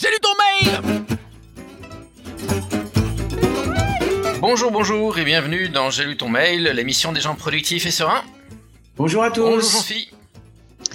J'ai 0.00 0.08
lu 0.10 0.18
ton 0.22 0.30
mail 0.38 0.80
Bonjour, 4.40 4.70
bonjour 4.70 5.18
et 5.18 5.24
bienvenue 5.24 5.68
dans 5.70 5.90
J'ai 5.90 6.04
lu 6.04 6.16
ton 6.16 6.28
mail, 6.28 6.70
l'émission 6.72 7.10
des 7.10 7.20
gens 7.20 7.34
productifs 7.34 7.84
et 7.84 7.90
sereins. 7.90 8.22
Bonjour 8.96 9.24
à 9.24 9.32
tous. 9.32 9.42
Bonjour 9.42 9.70
Jean-Phi. 9.72 10.10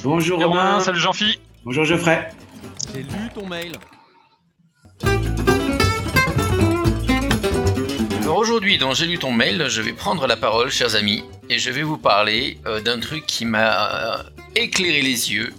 Bonjour 0.04 0.40
Romain. 0.42 0.80
Salut 0.80 1.02
Jean-Phi. 1.02 1.38
Bonjour 1.66 1.84
Geoffrey. 1.84 2.30
J'ai 2.94 3.02
lu 3.04 3.30
ton 3.36 3.46
mail. 3.46 3.74
Alors 8.22 8.38
aujourd'hui, 8.38 8.78
dans 8.78 8.94
J'ai 8.94 9.08
lu 9.08 9.20
ton 9.20 9.34
mail, 9.34 9.66
je 9.68 9.82
vais 9.82 9.92
prendre 9.92 10.28
la 10.28 10.38
parole, 10.38 10.72
chers 10.72 10.96
amis, 10.96 11.26
et 11.50 11.60
je 11.60 11.72
vais 11.72 11.84
vous 11.84 11.98
parler 11.98 12.58
euh, 12.66 12.80
d'un 12.80 13.02
truc 13.02 13.26
qui 13.26 13.44
m'a 13.44 14.20
euh, 14.20 14.24
éclairé 14.56 15.02
les 15.02 15.34
yeux. 15.34 15.52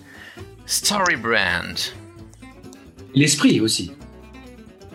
Storybrand. 0.65 1.93
L'esprit 3.15 3.61
aussi. 3.61 3.93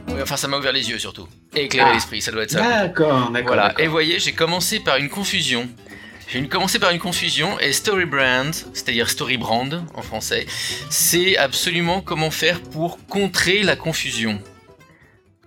Ouais, 0.10 0.22
enfin, 0.22 0.38
ça 0.38 0.48
m'a 0.48 0.58
ouvert 0.58 0.72
les 0.74 0.90
yeux 0.90 1.00
surtout. 1.00 1.28
Et 1.56 1.66
éclairé 1.66 1.90
Ah. 1.92 1.94
l'esprit, 1.94 2.22
ça 2.22 2.32
doit 2.32 2.44
être 2.44 2.52
ça. 2.52 2.62
D'accord, 2.62 3.30
d'accord. 3.32 3.48
Voilà, 3.56 3.80
et 3.80 3.88
voyez, 3.88 4.20
j'ai 4.20 4.34
commencé 4.34 4.80
par 4.80 4.98
une 4.98 5.10
confusion. 5.10 5.70
J'ai 6.32 6.48
commencé 6.48 6.78
par 6.80 6.92
une 6.92 7.00
confusion 7.00 7.60
et 7.60 7.74
Storybrand, 7.74 8.52
c'est-à-dire 8.74 9.10
Storybrand 9.10 9.70
en 9.96 10.02
français, 10.04 10.46
c'est 10.90 11.38
absolument 11.38 12.02
comment 12.02 12.30
faire 12.30 12.62
pour 12.62 13.04
contrer 13.08 13.64
la 13.64 13.76
confusion. 13.76 14.40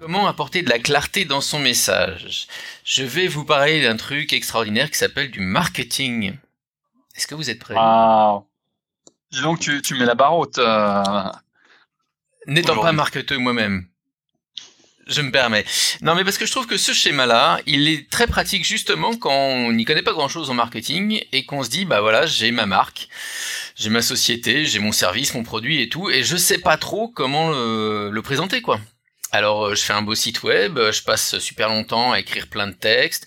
Comment 0.00 0.26
apporter 0.26 0.62
de 0.62 0.68
la 0.70 0.80
clarté 0.80 1.24
dans 1.24 1.40
son 1.40 1.60
message. 1.60 2.48
Je 2.84 3.04
vais 3.04 3.28
vous 3.28 3.44
parler 3.44 3.80
d'un 3.82 3.96
truc 3.96 4.32
extraordinaire 4.32 4.90
qui 4.90 4.98
s'appelle 4.98 5.30
du 5.30 5.38
marketing. 5.38 6.34
Est-ce 7.14 7.28
que 7.28 7.36
vous 7.36 7.48
êtes 7.50 7.60
prêts? 7.60 7.74
Waouh. 7.74 8.44
Dis 9.30 9.42
donc, 9.42 9.60
tu, 9.60 9.80
tu 9.82 9.94
mets 9.94 10.04
la 10.04 10.16
barre 10.16 10.36
haute. 10.36 10.58
euh, 10.58 11.22
N'étant 12.46 12.80
pas 12.80 12.92
marketeur 12.92 13.40
moi-même. 13.40 13.86
Je 15.08 15.20
me 15.20 15.32
permets. 15.32 15.64
Non, 16.00 16.14
mais 16.14 16.22
parce 16.22 16.38
que 16.38 16.46
je 16.46 16.52
trouve 16.52 16.66
que 16.66 16.76
ce 16.76 16.92
schéma-là, 16.92 17.60
il 17.66 17.88
est 17.88 18.08
très 18.08 18.28
pratique 18.28 18.64
justement 18.64 19.16
quand 19.16 19.32
on 19.32 19.72
n'y 19.72 19.84
connaît 19.84 20.02
pas 20.02 20.12
grand-chose 20.12 20.48
en 20.48 20.54
marketing 20.54 21.20
et 21.32 21.44
qu'on 21.44 21.64
se 21.64 21.70
dit, 21.70 21.84
bah 21.84 22.00
voilà, 22.00 22.24
j'ai 22.26 22.52
ma 22.52 22.66
marque, 22.66 23.08
j'ai 23.74 23.90
ma 23.90 24.00
société, 24.00 24.64
j'ai 24.64 24.78
mon 24.78 24.92
service, 24.92 25.34
mon 25.34 25.42
produit 25.42 25.82
et 25.82 25.88
tout, 25.88 26.08
et 26.08 26.22
je 26.22 26.36
sais 26.36 26.58
pas 26.58 26.76
trop 26.76 27.08
comment 27.08 27.50
le, 27.50 28.10
le 28.12 28.22
présenter, 28.22 28.62
quoi. 28.62 28.80
Alors, 29.34 29.68
euh, 29.68 29.74
je 29.74 29.82
fais 29.82 29.94
un 29.94 30.02
beau 30.02 30.14
site 30.14 30.42
web, 30.42 30.76
euh, 30.76 30.92
je 30.92 31.02
passe 31.02 31.38
super 31.38 31.70
longtemps 31.70 32.12
à 32.12 32.20
écrire 32.20 32.48
plein 32.48 32.66
de 32.66 32.74
textes, 32.74 33.26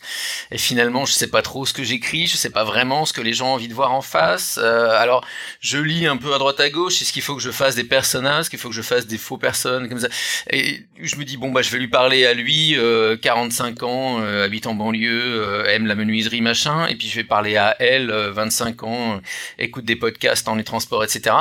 et 0.52 0.59
finalement, 0.59 1.03
je 1.03 1.14
sais 1.14 1.25
pas 1.25 1.42
trop 1.42 1.66
ce 1.66 1.73
que 1.73 1.84
j'écris, 1.84 2.28
je 2.28 2.38
sais 2.38 2.52
pas 2.52 2.64
vraiment 2.64 3.06
ce 3.08 3.14
que 3.14 3.22
les 3.22 3.34
gens 3.34 3.48
ont 3.50 3.53
envie 3.53 3.67
de 3.67 3.73
voir 3.73 3.92
en 3.92 4.03
face. 4.03 4.59
Euh, 4.61 4.92
alors, 4.92 5.26
je 5.61 5.80
lis 5.80 6.06
un 6.06 6.17
peu 6.17 6.36
à 6.36 6.38
droite 6.38 6.59
à 6.59 6.70
gauche, 6.70 7.02
est-ce 7.02 7.11
qu'il 7.11 7.23
faut 7.23 7.36
que 7.36 7.42
je 7.42 7.50
fasse 7.50 7.73
des 7.73 7.83
personnages, 7.83 8.42
est-ce 8.42 8.50
qu'il 8.52 8.59
faut 8.59 8.70
que 8.70 8.76
je 8.76 8.83
fasse 8.83 9.08
des 9.08 9.17
faux 9.17 9.39
personnes, 9.39 9.89
comme 9.89 10.00
ça. 10.00 10.08
Et 10.52 10.86
je 11.02 11.16
me 11.16 11.26
dis, 11.26 11.38
bon, 11.38 11.52
bah, 11.52 11.64
je 11.64 11.72
vais 11.72 11.80
lui 11.80 11.88
parler 11.88 12.28
à 12.28 12.36
lui, 12.36 12.78
euh, 12.78 13.17
45 13.17 13.81
ans, 13.81 14.20
euh, 14.22 14.45
habite 14.45 14.67
en 14.67 14.76
banlieue, 14.76 15.42
euh, 15.42 15.66
aime 15.66 15.88
la 15.88 15.95
menuiserie, 15.95 16.42
machin, 16.42 16.86
et 16.86 16.94
puis 16.95 17.08
je 17.08 17.16
vais 17.16 17.23
parler 17.23 17.58
à 17.58 17.76
elle, 17.80 18.11
euh, 18.11 18.31
25 18.31 18.83
ans, 18.83 19.22
écoute 19.58 19.86
des 19.86 19.95
podcasts 19.95 20.45
dans 20.45 20.53
les 20.53 20.64
transports, 20.64 21.03
etc. 21.03 21.36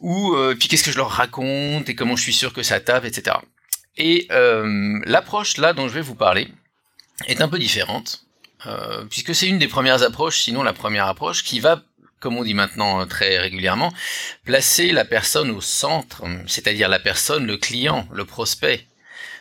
Ou, 0.00 0.34
puis 0.58 0.68
qu'est-ce 0.68 0.82
que 0.82 0.92
je 0.92 0.96
leur 0.96 1.10
raconte, 1.10 1.90
et 1.90 1.94
comment 1.94 2.16
je 2.16 2.22
suis 2.22 2.32
sûr 2.32 2.54
que 2.54 2.62
ça 2.62 2.80
tape, 2.80 3.04
etc. 3.04 3.36
Et 3.96 4.26
euh, 4.30 4.98
l'approche 5.04 5.56
là 5.58 5.72
dont 5.72 5.88
je 5.88 5.94
vais 5.94 6.00
vous 6.00 6.14
parler 6.14 6.48
est 7.26 7.40
un 7.40 7.48
peu 7.48 7.58
différente, 7.58 8.24
euh, 8.66 9.04
puisque 9.10 9.34
c'est 9.34 9.48
une 9.48 9.58
des 9.58 9.68
premières 9.68 10.02
approches, 10.02 10.40
sinon 10.40 10.62
la 10.62 10.72
première 10.72 11.06
approche, 11.06 11.44
qui 11.44 11.60
va, 11.60 11.82
comme 12.20 12.36
on 12.36 12.42
dit 12.44 12.54
maintenant 12.54 13.00
euh, 13.00 13.04
très 13.04 13.38
régulièrement, 13.38 13.92
placer 14.44 14.92
la 14.92 15.04
personne 15.04 15.50
au 15.50 15.60
centre, 15.60 16.22
c'est-à-dire 16.46 16.88
la 16.88 16.98
personne, 16.98 17.46
le 17.46 17.56
client, 17.58 18.08
le 18.12 18.24
prospect. 18.24 18.86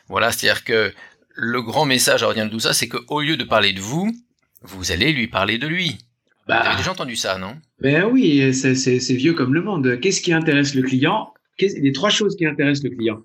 Voilà, 0.09 0.31
c'est-à-dire 0.31 0.63
que 0.65 0.93
le 1.33 1.61
grand 1.61 1.85
message 1.85 2.23
à 2.23 2.27
retenir 2.27 2.45
de 2.47 2.51
tout 2.51 2.59
ça, 2.59 2.73
c'est 2.73 2.89
qu'au 2.89 3.21
lieu 3.21 3.37
de 3.37 3.43
parler 3.45 3.71
de 3.71 3.79
vous, 3.79 4.11
vous 4.63 4.91
allez 4.91 5.13
lui 5.13 5.27
parler 5.27 5.57
de 5.57 5.67
lui. 5.67 5.91
Vous 5.91 5.97
Bah, 6.49 6.59
avez 6.59 6.75
déjà 6.77 6.91
entendu 6.91 7.15
ça, 7.15 7.37
non? 7.37 7.55
Ben 7.79 8.03
oui, 8.03 8.53
c'est- 8.53 9.13
vieux 9.13 9.33
comme 9.33 9.53
le 9.53 9.61
monde. 9.61 9.97
Qu'est-ce 10.01 10.19
qui 10.21 10.33
intéresse 10.33 10.75
le 10.75 10.81
client? 10.81 11.33
Les 11.59 11.93
trois 11.93 12.09
choses 12.09 12.35
qui 12.35 12.45
intéressent 12.45 12.83
le 12.83 12.89
client? 12.95 13.21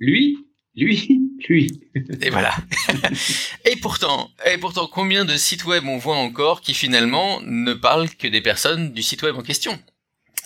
Lui, 0.00 0.43
lui, 0.76 1.20
lui. 1.48 1.80
Et 2.20 2.30
voilà. 2.30 2.54
et 3.64 3.76
pourtant, 3.76 4.30
et 4.46 4.58
pourtant, 4.58 4.86
combien 4.86 5.24
de 5.24 5.36
sites 5.36 5.64
web 5.64 5.84
on 5.86 5.98
voit 5.98 6.16
encore 6.16 6.60
qui 6.60 6.74
finalement 6.74 7.40
ne 7.42 7.74
parlent 7.74 8.10
que 8.10 8.28
des 8.28 8.40
personnes 8.40 8.92
du 8.92 9.02
site 9.02 9.22
web 9.22 9.36
en 9.36 9.42
question? 9.42 9.80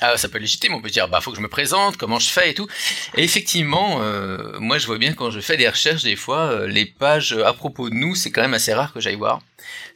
Ah, 0.01 0.17
ça 0.17 0.29
peut 0.29 0.37
être 0.37 0.43
légitime, 0.43 0.75
on 0.75 0.81
peut 0.81 0.91
dire, 0.91 1.09
bah, 1.09 1.21
faut 1.21 1.33
que 1.33 1.37
je 1.37 1.43
me 1.43 1.49
présente, 1.49 1.97
comment 1.97 2.21
je 2.21 2.29
fais 2.29 2.51
et 2.51 2.55
tout. 2.55 2.69
Et 3.17 3.25
effectivement, 3.25 4.01
euh, 4.01 4.59
moi, 4.61 4.79
je 4.79 4.87
vois 4.87 4.99
bien 4.99 5.13
quand 5.13 5.33
je 5.33 5.41
fais 5.41 5.57
des 5.57 5.69
recherches, 5.69 6.05
des 6.05 6.15
fois, 6.15 6.53
euh, 6.53 6.67
les 6.69 6.87
pages 6.87 7.33
à 7.33 7.53
propos 7.53 7.91
de 7.91 7.95
nous, 7.97 8.15
c'est 8.15 8.31
quand 8.31 8.43
même 8.43 8.55
assez 8.55 8.73
rare 8.73 8.93
que 8.93 9.01
j'aille 9.01 9.17
voir 9.17 9.41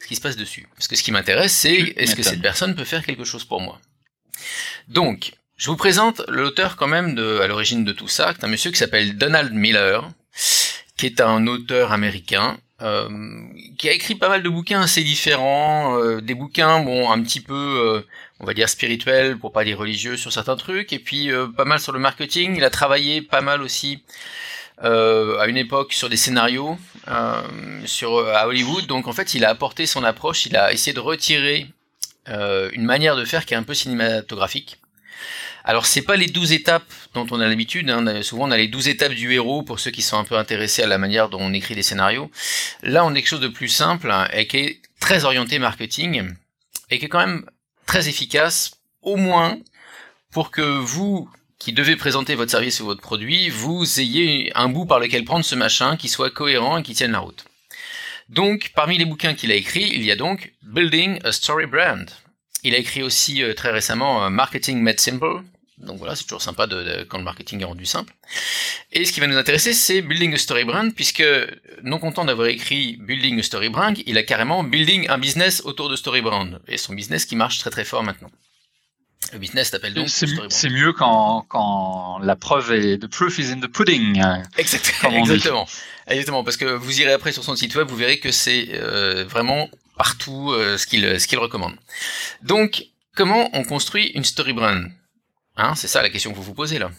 ce 0.01 0.09
qui 0.09 0.17
se 0.17 0.21
passe 0.21 0.37
dessus. 0.37 0.67
Parce 0.75 0.89
que 0.89 0.97
ce 0.97 1.05
qui 1.05 1.13
m'intéresse, 1.13 1.53
c'est 1.53 1.95
est-ce 1.97 2.17
que 2.17 2.25
cette 2.25 2.43
personne 2.43 2.75
peut 2.75 2.85
faire 2.85 3.05
quelque 3.05 3.25
chose 3.25 3.45
pour 3.45 3.61
moi? 3.61 3.81
Donc, 4.89 5.35
je 5.57 5.71
vous 5.71 5.77
présente 5.77 6.23
l'auteur 6.27 6.75
quand 6.75 6.89
même 6.89 7.15
de, 7.15 7.39
à 7.39 7.47
l'origine 7.47 7.85
de 7.85 7.93
tout 7.93 8.09
ça, 8.09 8.35
qui 8.35 8.41
est 8.41 8.45
un 8.45 8.49
monsieur 8.49 8.73
qui 8.73 8.79
s'appelle 8.79 9.17
Donald 9.17 9.53
Miller, 9.53 10.11
qui 11.03 11.07
est 11.07 11.21
un 11.21 11.49
auteur 11.49 11.91
américain, 11.91 12.59
euh, 12.81 13.09
qui 13.77 13.89
a 13.89 13.93
écrit 13.93 14.15
pas 14.15 14.29
mal 14.29 14.41
de 14.41 14.49
bouquins 14.49 14.83
assez 14.83 15.03
différents, 15.03 15.99
euh, 15.99 16.21
des 16.21 16.37
bouquins 16.37 16.79
bon 16.79 17.11
un 17.11 17.21
petit 17.25 17.41
peu, 17.41 17.55
euh, 17.57 18.07
on 18.39 18.47
va 18.47 18.55
dire 18.55 18.69
spirituels 18.69 19.37
pour 19.37 19.51
pas 19.51 19.65
dire 19.65 19.79
religieux 19.79 20.17
sur 20.17 20.33
certains 20.33 20.55
trucs, 20.55 20.93
et 20.93 21.01
puis 21.01 21.29
pas 21.57 21.65
mal 21.65 21.81
sur 21.81 21.91
le 21.91 21.99
marketing. 21.99 22.55
Il 22.57 22.63
a 22.63 22.71
travaillé 22.71 23.21
pas 23.21 23.41
mal 23.41 23.63
aussi 23.63 24.05
à 24.79 25.45
une 25.49 25.57
époque 25.57 25.93
sur 25.93 26.09
des 26.09 26.17
scénarios 26.17 26.79
à 27.09 27.43
Hollywood. 28.47 28.87
Donc 28.87 29.09
en 29.09 29.13
fait, 29.13 29.35
il 29.35 29.45
a 29.45 29.49
apporté 29.49 29.87
son 29.87 30.05
approche, 30.05 30.47
il 30.47 30.57
a 30.57 30.73
essayé 30.73 30.95
de 30.95 31.01
retirer 31.01 31.67
une 32.29 32.85
manière 32.85 33.17
de 33.17 33.25
faire 33.25 33.45
qui 33.45 33.55
est 33.55 33.57
un 33.57 33.65
peu 33.65 33.75
cinématographique. 33.75 34.79
Alors 35.65 35.87
c'est 35.87 36.03
pas 36.03 36.17
les 36.17 36.27
12 36.27 36.53
étapes 36.53 36.91
dont 37.15 37.27
on 37.31 37.41
a 37.41 37.49
l'habitude, 37.49 37.89
hein. 37.91 38.23
souvent 38.23 38.49
on 38.49 38.51
a 38.51 38.57
les 38.57 38.69
12 38.69 38.89
étapes 38.89 39.13
du 39.13 39.33
héros 39.33 39.63
pour 39.63 39.79
ceux 39.79 39.91
qui 39.91 40.03
sont 40.03 40.19
un 40.19 40.25
peu 40.25 40.37
intéressés 40.37 40.83
à 40.83 40.87
la 40.87 40.99
manière 40.99 41.29
dont 41.29 41.41
on 41.41 41.53
écrit 41.53 41.75
des 41.75 41.83
scénarios. 41.83 42.31
Là 42.83 43.05
on 43.05 43.11
a 43.11 43.15
quelque 43.15 43.29
chose 43.29 43.41
de 43.41 43.49
plus 43.49 43.69
simple 43.69 44.11
hein, 44.11 44.29
et 44.33 44.47
qui 44.47 44.57
est 44.59 44.81
très 45.01 45.25
orienté 45.25 45.59
marketing 45.59 46.35
et 46.91 46.99
qui 46.99 47.05
est 47.05 47.09
quand 47.09 47.25
même 47.25 47.45
très 47.87 48.09
efficace, 48.09 48.73
au 49.03 49.17
moins 49.17 49.59
pour 50.33 50.51
que 50.51 50.63
vous 50.63 51.29
qui 51.59 51.73
devez 51.73 51.95
présenter 51.95 52.35
votre 52.35 52.51
service 52.51 52.81
ou 52.81 52.87
votre 52.87 53.01
produit, 53.01 53.49
vous 53.49 54.01
ayez 54.01 54.51
un 54.57 54.69
bout 54.69 54.85
par 54.85 54.99
lequel 54.99 55.25
prendre 55.25 55.45
ce 55.45 55.55
machin 55.55 55.97
qui 55.97 56.09
soit 56.09 56.31
cohérent 56.31 56.79
et 56.79 56.83
qui 56.83 56.93
tienne 56.93 57.13
la 57.13 57.21
route. 57.21 57.45
Donc, 58.29 58.73
parmi 58.75 58.99
les 58.99 59.05
bouquins 59.05 59.35
qu'il 59.35 59.53
a 59.53 59.55
écrits, 59.55 59.93
il 59.95 60.03
y 60.03 60.11
a 60.11 60.17
donc 60.17 60.53
Building 60.63 61.21
a 61.23 61.31
Story 61.31 61.67
Brand. 61.67 62.11
Il 62.63 62.75
a 62.75 62.79
écrit 62.79 63.03
aussi 63.03 63.43
euh, 63.43 63.55
très 63.55 63.71
récemment 63.71 64.25
euh, 64.25 64.31
Marketing 64.31 64.81
Made 64.81 65.01
Simple. 65.01 65.43
Donc 65.79 65.99
voilà, 65.99 66.15
c'est 66.15 66.23
toujours 66.25 66.43
sympa 66.43 66.69
de, 66.69 66.83
de- 66.83 67.03
quand 67.05 67.19
le 67.19 67.25
marketing 67.25 67.61
est 67.63 67.65
rendu 67.65 67.87
simple. 67.87 68.13
Et 68.93 69.05
ce 69.05 69.13
qui 69.13 69.19
va 69.19 69.27
nous 69.27 69.37
intéresser, 69.37 69.73
c'est 69.73 70.01
Building 70.01 70.33
a 70.35 70.39
Story 70.39 70.65
Brand, 70.65 70.95
puisque 70.95 71.25
non 71.83 71.99
content 71.99 72.25
d'avoir 72.25 72.47
écrit 72.49 72.97
Building 73.01 73.41
a 73.41 73.43
Story 73.43 73.69
Brand, 73.69 73.99
il 74.07 74.17
a 74.17 74.23
carrément 74.23 74.63
Building 74.63 75.09
un 75.09 75.19
business 75.19 75.63
autour 75.65 75.89
de 75.89 75.97
Story 75.97 76.21
Brand. 76.23 76.61
Et 76.69 76.77
son 76.79 76.95
business 76.95 77.25
qui 77.27 77.35
marche 77.35 77.59
très 77.59 77.71
très 77.71 77.85
fort 77.85 78.05
maintenant. 78.05 78.31
Le 79.33 79.39
business 79.41 79.71
s'appelle 79.71 79.95
donc 79.95 80.09
C'est 80.09 80.27
Story 80.27 80.33
mieux, 80.33 80.39
Brand. 80.39 80.53
c'est 80.53 80.71
mieux 80.71 80.93
quand, 80.93 81.47
quand 81.49 82.19
la 82.23 82.37
preuve 82.37 82.73
est 82.73 82.99
the 82.99 83.07
proof 83.09 83.39
is 83.39 83.51
in 83.51 83.59
the 83.61 83.67
pudding. 83.69 84.23
Exact- 84.59 84.95
Comme 85.01 85.15
on 85.15 85.25
dit. 85.25 85.33
exactement. 85.33 85.67
Exactement, 86.07 86.45
parce 86.45 86.57
que 86.57 86.67
vous 86.67 87.01
irez 87.01 87.13
après 87.13 87.33
sur 87.33 87.43
son 87.43 87.57
site 87.57 87.75
web, 87.75 87.89
vous 87.89 87.97
verrez 87.97 88.19
que 88.21 88.31
c'est 88.31 88.69
euh, 88.75 89.25
vraiment 89.25 89.69
partout 89.97 90.53
euh, 90.53 90.79
ce 90.79 90.87
qu'il 90.87 91.21
ce 91.21 91.27
qu'il 91.27 91.39
recommande. 91.39 91.75
Donc, 92.43 92.85
comment 93.15 93.51
on 93.53 93.65
construit 93.65 94.09
une 94.15 94.25
story 94.25 94.53
brand 94.53 94.91
Hein, 95.57 95.75
c'est 95.75 95.89
ça 95.89 96.01
la 96.03 96.09
question 96.09 96.31
que 96.31 96.37
vous 96.37 96.43
vous 96.43 96.55
posez 96.55 96.79
là. 96.79 96.91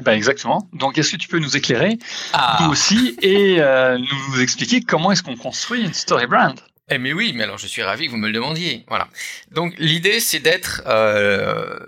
Ben 0.00 0.12
exactement. 0.12 0.66
Donc, 0.72 0.96
est-ce 0.96 1.12
que 1.12 1.16
tu 1.16 1.28
peux 1.28 1.38
nous 1.38 1.56
éclairer, 1.56 1.98
Ah, 2.32 2.58
nous 2.62 2.70
aussi, 2.70 3.16
et 3.20 3.60
euh, 3.60 3.98
nous 3.98 4.40
expliquer 4.40 4.80
comment 4.80 5.12
est-ce 5.12 5.22
qu'on 5.22 5.36
construit 5.36 5.82
une 5.82 5.92
story 5.92 6.26
brand? 6.26 6.58
Eh 6.90 6.98
mais 6.98 7.12
oui, 7.12 7.32
mais 7.34 7.44
alors 7.44 7.58
je 7.58 7.66
suis 7.68 7.82
ravi 7.82 8.06
que 8.06 8.10
vous 8.10 8.16
me 8.16 8.26
le 8.26 8.32
demandiez. 8.32 8.84
Voilà. 8.88 9.08
Donc 9.52 9.74
l'idée 9.78 10.18
c'est 10.18 10.40
d'être 10.40 10.82
euh, 10.86 11.78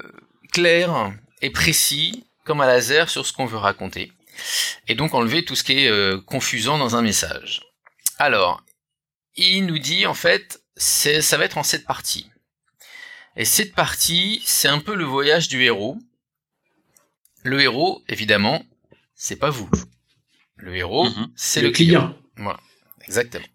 clair 0.53 1.13
et 1.41 1.51
précis 1.51 2.25
comme 2.45 2.61
un 2.61 2.67
laser 2.67 3.09
sur 3.09 3.27
ce 3.27 3.33
qu'on 3.33 3.47
veut 3.47 3.57
raconter, 3.57 4.13
et 4.89 4.95
donc 4.95 5.15
enlever 5.15 5.45
tout 5.45 5.57
ce 5.57 5.65
qui 5.65 5.85
est 5.85 5.89
euh, 5.89 6.21
confusant 6.25 6.79
dans 6.79 6.95
un 6.95 7.03
message. 7.03 7.63
Alors, 8.19 8.63
il 9.37 9.67
nous 9.67 9.79
dit 9.79 10.07
en 10.07 10.15
fait, 10.15 10.63
c'est, 10.77 11.23
ça 11.23 11.37
va 11.37 11.45
être 11.45 11.59
en 11.59 11.63
sept 11.63 11.85
parties. 11.87 12.29
Et 13.37 13.45
cette 13.45 13.75
partie, 13.75 14.43
c'est 14.45 14.69
un 14.69 14.79
peu 14.79 14.95
le 14.95 15.05
voyage 15.05 15.49
du 15.49 15.63
héros. 15.63 15.99
Le 17.45 17.61
héros, 17.61 18.03
évidemment, 18.09 18.63
c'est 19.15 19.37
pas 19.37 19.51
vous. 19.51 19.71
Le 20.57 20.77
héros, 20.77 21.09
Mhm. 21.11 21.33
c'est 21.35 21.61
le 21.63 21.69
le 21.69 21.73
client. 21.73 22.01
client. 22.09 22.19
Voilà, 22.37 22.61
exactement. 23.07 23.47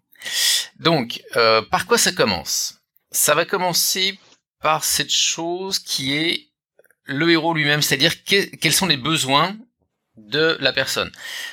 Donc, 0.78 1.22
euh, 1.36 1.62
par 1.62 1.86
quoi 1.86 1.96
ça 1.98 2.12
commence? 2.12 2.80
Ça 3.10 3.34
va 3.34 3.44
commencer 3.44 4.18
par 4.60 4.84
cette 4.84 5.10
chose 5.12 5.78
qui 5.78 6.14
est 6.14 6.48
le 7.04 7.30
héros 7.30 7.54
lui-même, 7.54 7.80
c'est-à-dire 7.80 8.22
que- 8.24 8.54
quels 8.56 8.72
sont 8.74 8.86
les 8.86 8.96
besoins 8.98 9.56
de 10.16 10.56
la 10.60 10.72
personne. 10.72 11.10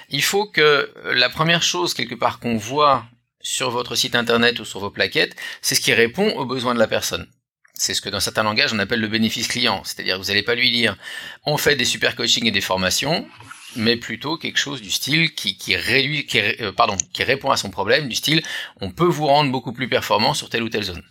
Il 0.09 0.23
faut 0.23 0.47
que 0.47 0.91
la 1.05 1.29
première 1.29 1.63
chose 1.63 1.93
quelque 1.93 2.15
part 2.15 2.39
qu'on 2.39 2.57
voit 2.57 3.05
sur 3.45 3.69
votre 3.69 3.95
site 3.95 4.15
internet 4.15 4.59
ou 4.59 4.65
sur 4.65 4.79
vos 4.79 4.89
plaquettes, 4.89 5.35
c'est 5.61 5.75
ce 5.75 5.81
qui 5.81 5.93
répond 5.93 6.29
aux 6.31 6.45
besoins 6.45 6.73
de 6.73 6.79
la 6.79 6.87
personne. 6.87 7.27
C'est 7.75 7.93
ce 7.93 8.01
que 8.01 8.09
dans 8.09 8.19
certains 8.19 8.43
langages 8.43 8.73
on 8.73 8.79
appelle 8.79 8.99
le 9.01 9.07
bénéfice 9.07 9.47
client, 9.47 9.83
c'est-à-dire 9.83 10.17
vous 10.17 10.25
n'allez 10.25 10.41
pas 10.41 10.55
lui 10.55 10.71
dire 10.71 10.97
on 11.45 11.57
fait 11.57 11.75
des 11.75 11.85
super 11.85 12.15
coaching 12.15 12.47
et 12.47 12.51
des 12.51 12.61
formations, 12.61 13.27
mais 13.75 13.97
plutôt 13.97 14.37
quelque 14.37 14.57
chose 14.57 14.81
du 14.81 14.89
style 14.89 15.35
qui, 15.35 15.57
qui 15.57 15.75
réduit, 15.75 16.25
qui, 16.25 16.39
euh, 16.39 16.71
pardon, 16.71 16.97
qui 17.13 17.23
répond 17.23 17.51
à 17.51 17.57
son 17.57 17.69
problème, 17.69 18.09
du 18.09 18.15
style 18.15 18.41
on 18.81 18.89
peut 18.89 19.05
vous 19.05 19.27
rendre 19.27 19.51
beaucoup 19.51 19.73
plus 19.73 19.89
performant 19.89 20.33
sur 20.33 20.49
telle 20.49 20.63
ou 20.63 20.69
telle 20.69 20.83
zone. 20.83 21.03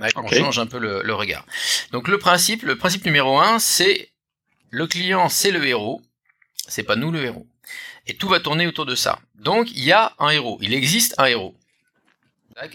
Ouais, 0.00 0.08
On 0.16 0.28
change 0.28 0.58
un 0.58 0.66
peu 0.66 0.78
le, 0.78 1.02
le 1.02 1.14
regard. 1.14 1.46
Donc 1.92 2.08
le 2.08 2.18
principe, 2.18 2.62
le 2.62 2.76
principe 2.76 3.06
numéro 3.06 3.38
un, 3.38 3.58
c'est 3.58 4.10
le 4.70 4.86
client, 4.86 5.30
c'est 5.30 5.50
le 5.50 5.64
héros, 5.66 6.02
c'est 6.68 6.82
pas 6.82 6.96
nous 6.96 7.10
le 7.10 7.24
héros. 7.24 7.46
Et 8.06 8.14
tout 8.14 8.28
va 8.28 8.40
tourner 8.40 8.66
autour 8.66 8.86
de 8.86 8.94
ça. 8.94 9.18
Donc 9.36 9.70
il 9.70 9.84
y 9.84 9.92
a 9.92 10.12
un 10.18 10.30
héros, 10.30 10.58
il 10.62 10.74
existe 10.74 11.14
un 11.18 11.26
héros. 11.26 11.54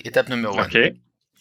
Étape 0.03 0.29
numéro 0.29 0.57
un. 0.59 0.65
Ok. 0.65 0.77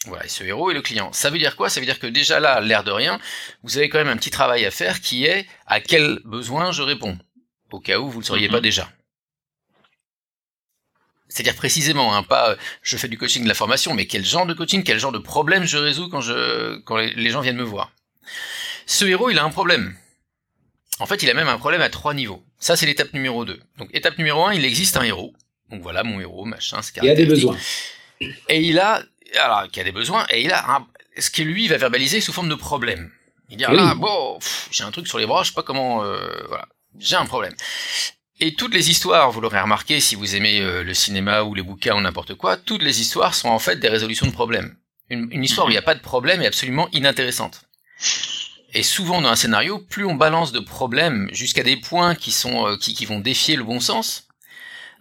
Voilà, 0.07 0.25
et 0.25 0.29
ce 0.29 0.43
héros 0.43 0.69
est 0.69 0.75
le 0.75 0.81
client. 0.83 1.11
Ça 1.13 1.29
veut 1.31 1.39
dire 1.39 1.55
quoi? 1.55 1.69
Ça 1.69 1.79
veut 1.79 1.85
dire 1.87 1.97
que 1.99 2.05
déjà 2.05 2.39
là, 2.39 2.61
l'air 2.61 2.83
de 2.83 2.91
rien, 2.91 3.19
vous 3.63 3.77
avez 3.77 3.89
quand 3.89 3.97
même 3.97 4.07
un 4.09 4.17
petit 4.17 4.29
travail 4.29 4.63
à 4.65 4.69
faire 4.71 5.01
qui 5.01 5.25
est 5.25 5.47
à 5.65 5.79
quel 5.79 6.19
besoin 6.25 6.71
je 6.71 6.83
réponds, 6.83 7.17
au 7.71 7.79
cas 7.79 7.97
où 7.97 8.07
vous 8.09 8.17
ne 8.19 8.21
le 8.21 8.25
sauriez 8.27 8.47
Mhm. 8.47 8.53
pas 8.53 8.61
déjà. 8.61 8.87
C'est-à-dire 11.27 11.55
précisément, 11.55 12.15
hein, 12.15 12.21
pas 12.23 12.51
euh, 12.51 12.55
je 12.83 12.97
fais 12.97 13.07
du 13.07 13.17
coaching 13.17 13.43
de 13.43 13.47
la 13.47 13.55
formation, 13.55 13.93
mais 13.95 14.05
quel 14.05 14.23
genre 14.23 14.45
de 14.45 14.53
coaching, 14.53 14.83
quel 14.83 14.99
genre 14.99 15.11
de 15.11 15.17
problème 15.17 15.65
je 15.65 15.77
résous 15.77 16.07
quand 16.09 16.21
je 16.21 16.77
quand 16.81 16.97
les, 16.97 17.13
les 17.13 17.29
gens 17.31 17.41
viennent 17.41 17.57
me 17.57 17.63
voir? 17.63 17.91
Ce 18.85 19.05
héros, 19.05 19.29
il 19.31 19.39
a 19.39 19.43
un 19.43 19.49
problème. 19.49 19.97
En 20.99 21.05
fait, 21.05 21.21
il 21.23 21.29
a 21.29 21.33
même 21.33 21.47
un 21.47 21.57
problème 21.57 21.81
à 21.81 21.89
trois 21.89 22.13
niveaux. 22.13 22.43
Ça, 22.59 22.75
c'est 22.75 22.85
l'étape 22.85 23.13
numéro 23.13 23.43
2. 23.45 23.59
Donc, 23.77 23.89
étape 23.93 24.17
numéro 24.17 24.45
1, 24.45 24.53
il 24.53 24.63
existe 24.65 24.95
un 24.97 25.03
héros. 25.03 25.33
Donc 25.69 25.81
voilà, 25.81 26.03
mon 26.03 26.19
héros, 26.19 26.45
machin, 26.45 26.81
c'est 26.81 26.95
Il 26.97 27.05
y 27.05 27.09
a 27.09 27.15
des 27.15 27.25
besoins. 27.25 27.57
Et 28.49 28.61
il 28.61 28.79
a, 28.79 29.01
alors, 29.39 29.69
qui 29.69 29.79
a 29.79 29.83
des 29.83 29.91
besoins, 29.91 30.25
et 30.29 30.41
il 30.43 30.51
a 30.51 30.75
un, 30.75 30.87
ce 31.17 31.29
qui 31.29 31.43
lui 31.43 31.67
va 31.67 31.77
verbaliser 31.77 32.21
sous 32.21 32.31
forme 32.31 32.49
de 32.49 32.55
problème. 32.55 33.11
Il 33.49 33.57
dit, 33.57 33.65
ah 33.65 33.71
Oui. 33.71 33.77
là, 33.77 33.93
bon, 33.95 34.39
j'ai 34.71 34.83
un 34.83 34.91
truc 34.91 35.07
sur 35.07 35.17
les 35.17 35.25
bras, 35.25 35.43
je 35.43 35.49
sais 35.49 35.53
pas 35.53 35.63
comment, 35.63 36.03
euh, 36.03 36.17
voilà, 36.47 36.67
j'ai 36.97 37.15
un 37.15 37.25
problème. 37.25 37.53
Et 38.39 38.53
toutes 38.53 38.73
les 38.73 38.89
histoires, 38.89 39.31
vous 39.31 39.41
l'aurez 39.41 39.59
remarqué 39.59 39.99
si 39.99 40.15
vous 40.15 40.35
aimez 40.35 40.61
euh, 40.61 40.83
le 40.83 40.93
cinéma 40.93 41.43
ou 41.43 41.53
les 41.55 41.61
bouquins 41.61 41.95
ou 41.95 42.01
n'importe 42.01 42.35
quoi, 42.35 42.57
toutes 42.57 42.83
les 42.83 43.01
histoires 43.01 43.33
sont 43.33 43.49
en 43.49 43.59
fait 43.59 43.77
des 43.77 43.89
résolutions 43.89 44.27
de 44.27 44.31
problèmes. 44.31 44.75
Une, 45.09 45.27
une 45.31 45.43
histoire 45.43 45.67
où 45.67 45.69
il 45.69 45.73
n'y 45.73 45.77
a 45.77 45.81
pas 45.83 45.95
de 45.95 46.01
problème 46.01 46.41
est 46.41 46.47
absolument 46.47 46.89
inintéressante. 46.91 47.61
Et 48.75 48.83
souvent 48.83 49.21
dans 49.21 49.29
un 49.29 49.37
scénario, 49.37 49.79
plus 49.79 50.05
on 50.05 50.15
balance 50.15 50.51
de 50.51 50.59
problèmes 50.59 51.29
jusqu'à 51.31 51.63
des 51.63 51.77
points 51.77 52.13
qui 52.13 52.33
sont 52.33 52.67
euh, 52.67 52.75
qui, 52.75 53.05
vont 53.05 53.19
défier 53.19 53.55
le 53.55 53.63
bon 53.63 53.79
sens, 53.79 54.27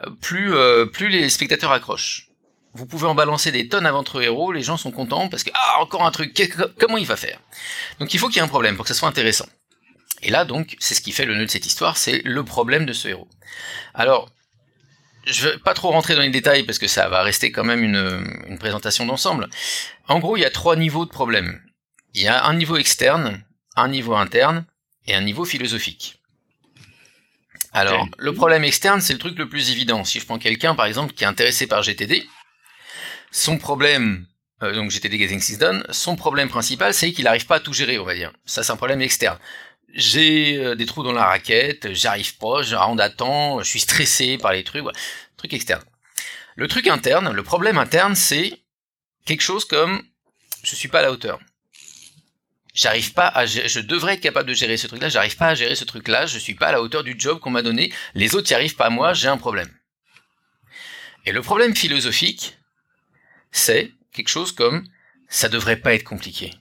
euh, 0.07 0.11
plus 0.21 0.55
euh, 0.55 0.87
plus 0.87 1.09
les 1.09 1.29
spectateurs 1.29 1.73
accrochent. 1.73 2.29
Vous 2.75 2.87
pouvez 2.87 3.09
en 3.09 3.17
balancer 3.17 3.51
des 3.51 3.69
tonnes 3.69 3.85
à 3.85 3.91
votre 3.91 4.23
héros, 4.23 4.53
les 4.53 4.63
gens 4.63 4.77
sont 4.77 4.93
contents 4.93 5.29
parce 5.29 5.43
que 5.43 5.51
ah 5.55 5.79
encore 5.81 6.07
un 6.07 6.13
truc, 6.13 6.41
comment 6.79 6.99
il 6.99 7.07
va 7.07 7.17
faire? 7.17 7.41
Donc 7.99 8.15
il 8.15 8.21
faut 8.21 8.29
qu'il 8.29 8.37
y 8.37 8.39
ait 8.39 8.45
un 8.45 8.49
problème 8.49 8.77
pour 8.77 8.85
que 8.85 8.93
ça 8.93 8.99
soit 8.99 9.09
intéressant. 9.09 9.49
Et 10.23 10.31
là 10.31 10.45
donc 10.45 10.77
c'est 10.79 10.95
ce 10.95 11.01
qui 11.01 11.11
fait 11.11 11.25
le 11.25 11.35
nœud 11.35 11.47
de 11.47 11.51
cette 11.51 11.67
histoire, 11.67 11.97
c'est 11.97 12.23
le 12.25 12.45
problème 12.45 12.87
de 12.87 12.93
ce 12.93 13.09
héros. 13.09 13.29
Alors 13.93 14.31
je 15.27 15.49
vais 15.49 15.59
pas 15.59 15.75
trop 15.75 15.91
rentrer 15.91 16.15
dans 16.15 16.21
les 16.21 16.31
détails 16.31 16.63
parce 16.63 16.79
que 16.79 16.87
ça 16.87 17.09
va 17.09 17.25
rester 17.25 17.51
quand 17.51 17.65
même 17.65 17.83
une, 17.83 18.25
une 18.47 18.59
présentation 18.59 19.05
d'ensemble. 19.05 19.49
En 20.07 20.21
gros 20.21 20.37
il 20.37 20.43
y 20.43 20.47
a 20.47 20.51
trois 20.51 20.77
niveaux 20.77 21.07
de 21.07 21.11
problèmes. 21.11 21.61
Il 22.13 22.23
y 22.23 22.29
a 22.29 22.45
un 22.45 22.55
niveau 22.55 22.77
externe, 22.77 23.43
un 23.77 23.89
niveau 23.89 24.15
interne 24.15 24.65
et 25.07 25.15
un 25.15 25.21
niveau 25.21 25.45
philosophique. 25.45 26.21
Alors, 27.73 28.09
le 28.19 28.33
problème 28.33 28.63
externe, 28.63 29.01
c'est 29.01 29.13
le 29.13 29.19
truc 29.19 29.37
le 29.37 29.49
plus 29.49 29.73
évident. 29.73 30.05
Si 30.05 30.21
je 30.21 30.25
prends 30.25 30.39
quelqu'un, 30.39 30.77
par 30.77 30.87
exemple, 30.87 31.13
qui 31.13 31.25
est 31.25 31.27
intéressé 31.27 31.67
par 31.67 31.83
GTD, 31.83 32.25
son 33.33 33.59
problème, 33.59 34.27
euh, 34.63 34.75
donc 34.75 34.93
GTD 34.93 35.19
Getting 35.19 35.41
Things 35.41 35.59
Done, 35.59 35.85
son 35.91 36.15
problème 36.15 36.49
principal, 36.49 36.95
c'est 36.95 37.13
qu'il 37.13 37.25
n'arrive 37.25 37.47
pas 37.47 37.57
à 37.57 37.61
tout 37.61 37.73
gérer, 37.73 37.99
on 37.99 38.05
va 38.05 38.15
dire. 38.15 38.33
Ça, 38.45 38.63
c'est 38.63 38.71
un 38.71 38.77
problème 38.77 39.03
externe. 39.03 39.39
J'ai 39.93 40.57
euh, 40.57 40.77
des 40.77 40.87
trous 40.87 41.03
dans 41.03 41.13
la 41.13 41.25
raquette, 41.25 41.93
j'arrive 41.93 42.37
pas, 42.39 42.63
je 42.63 42.77
rentre 42.77 43.03
à 43.03 43.11
temps, 43.11 43.59
je 43.59 43.69
suis 43.69 43.81
stressé 43.81 44.39
par 44.39 44.53
les 44.53 44.63
trucs. 44.63 44.85
Truc 45.37 45.53
externe. 45.53 45.83
Le 46.55 46.69
truc 46.69 46.87
interne, 46.87 47.33
le 47.33 47.43
problème 47.43 47.79
interne, 47.79 48.15
c'est 48.15 48.61
quelque 49.25 49.43
chose 49.43 49.65
comme 49.65 50.01
je 50.63 50.77
suis 50.77 50.89
pas 50.89 51.01
à 51.01 51.03
la 51.03 51.11
hauteur. 51.13 51.41
J'arrive 52.75 53.13
pas 53.13 53.29
à 53.29 53.47
gérer, 53.47 53.69
je 53.69 53.79
devrais 53.79 54.15
être 54.15 54.21
capable 54.21 54.49
de 54.49 54.55
gérer 54.55 54.77
ce 54.77 54.89
truc-là, 54.89 55.09
j'arrive 55.09 55.37
pas 55.37 55.47
à 55.47 55.55
gérer 55.55 55.77
ce 55.77 55.85
truc-là, 55.85 56.27
je 56.27 56.39
suis 56.39 56.55
pas 56.55 56.67
à 56.69 56.73
la 56.73 56.83
hauteur 56.83 57.05
du 57.05 57.15
job 57.17 57.39
qu'on 57.39 57.51
m'a 57.51 57.63
donné, 57.63 57.93
les 58.15 58.35
autres 58.35 58.51
y 58.51 58.55
arrivent 58.55 58.75
pas, 58.75 58.91
moi 58.91 59.15
j'ai 59.15 59.29
un 59.29 59.37
problème. 59.37 59.71
Et 61.25 61.31
le 61.31 61.41
problème 61.41 61.77
philosophique, 61.77 62.59
c'est 63.53 63.93
quelque 64.13 64.29
chose 64.29 64.51
comme 64.51 64.85
ça 65.29 65.49
devrait 65.49 65.77
pas 65.77 65.95
être 65.95 66.03
compliqué. 66.03 66.53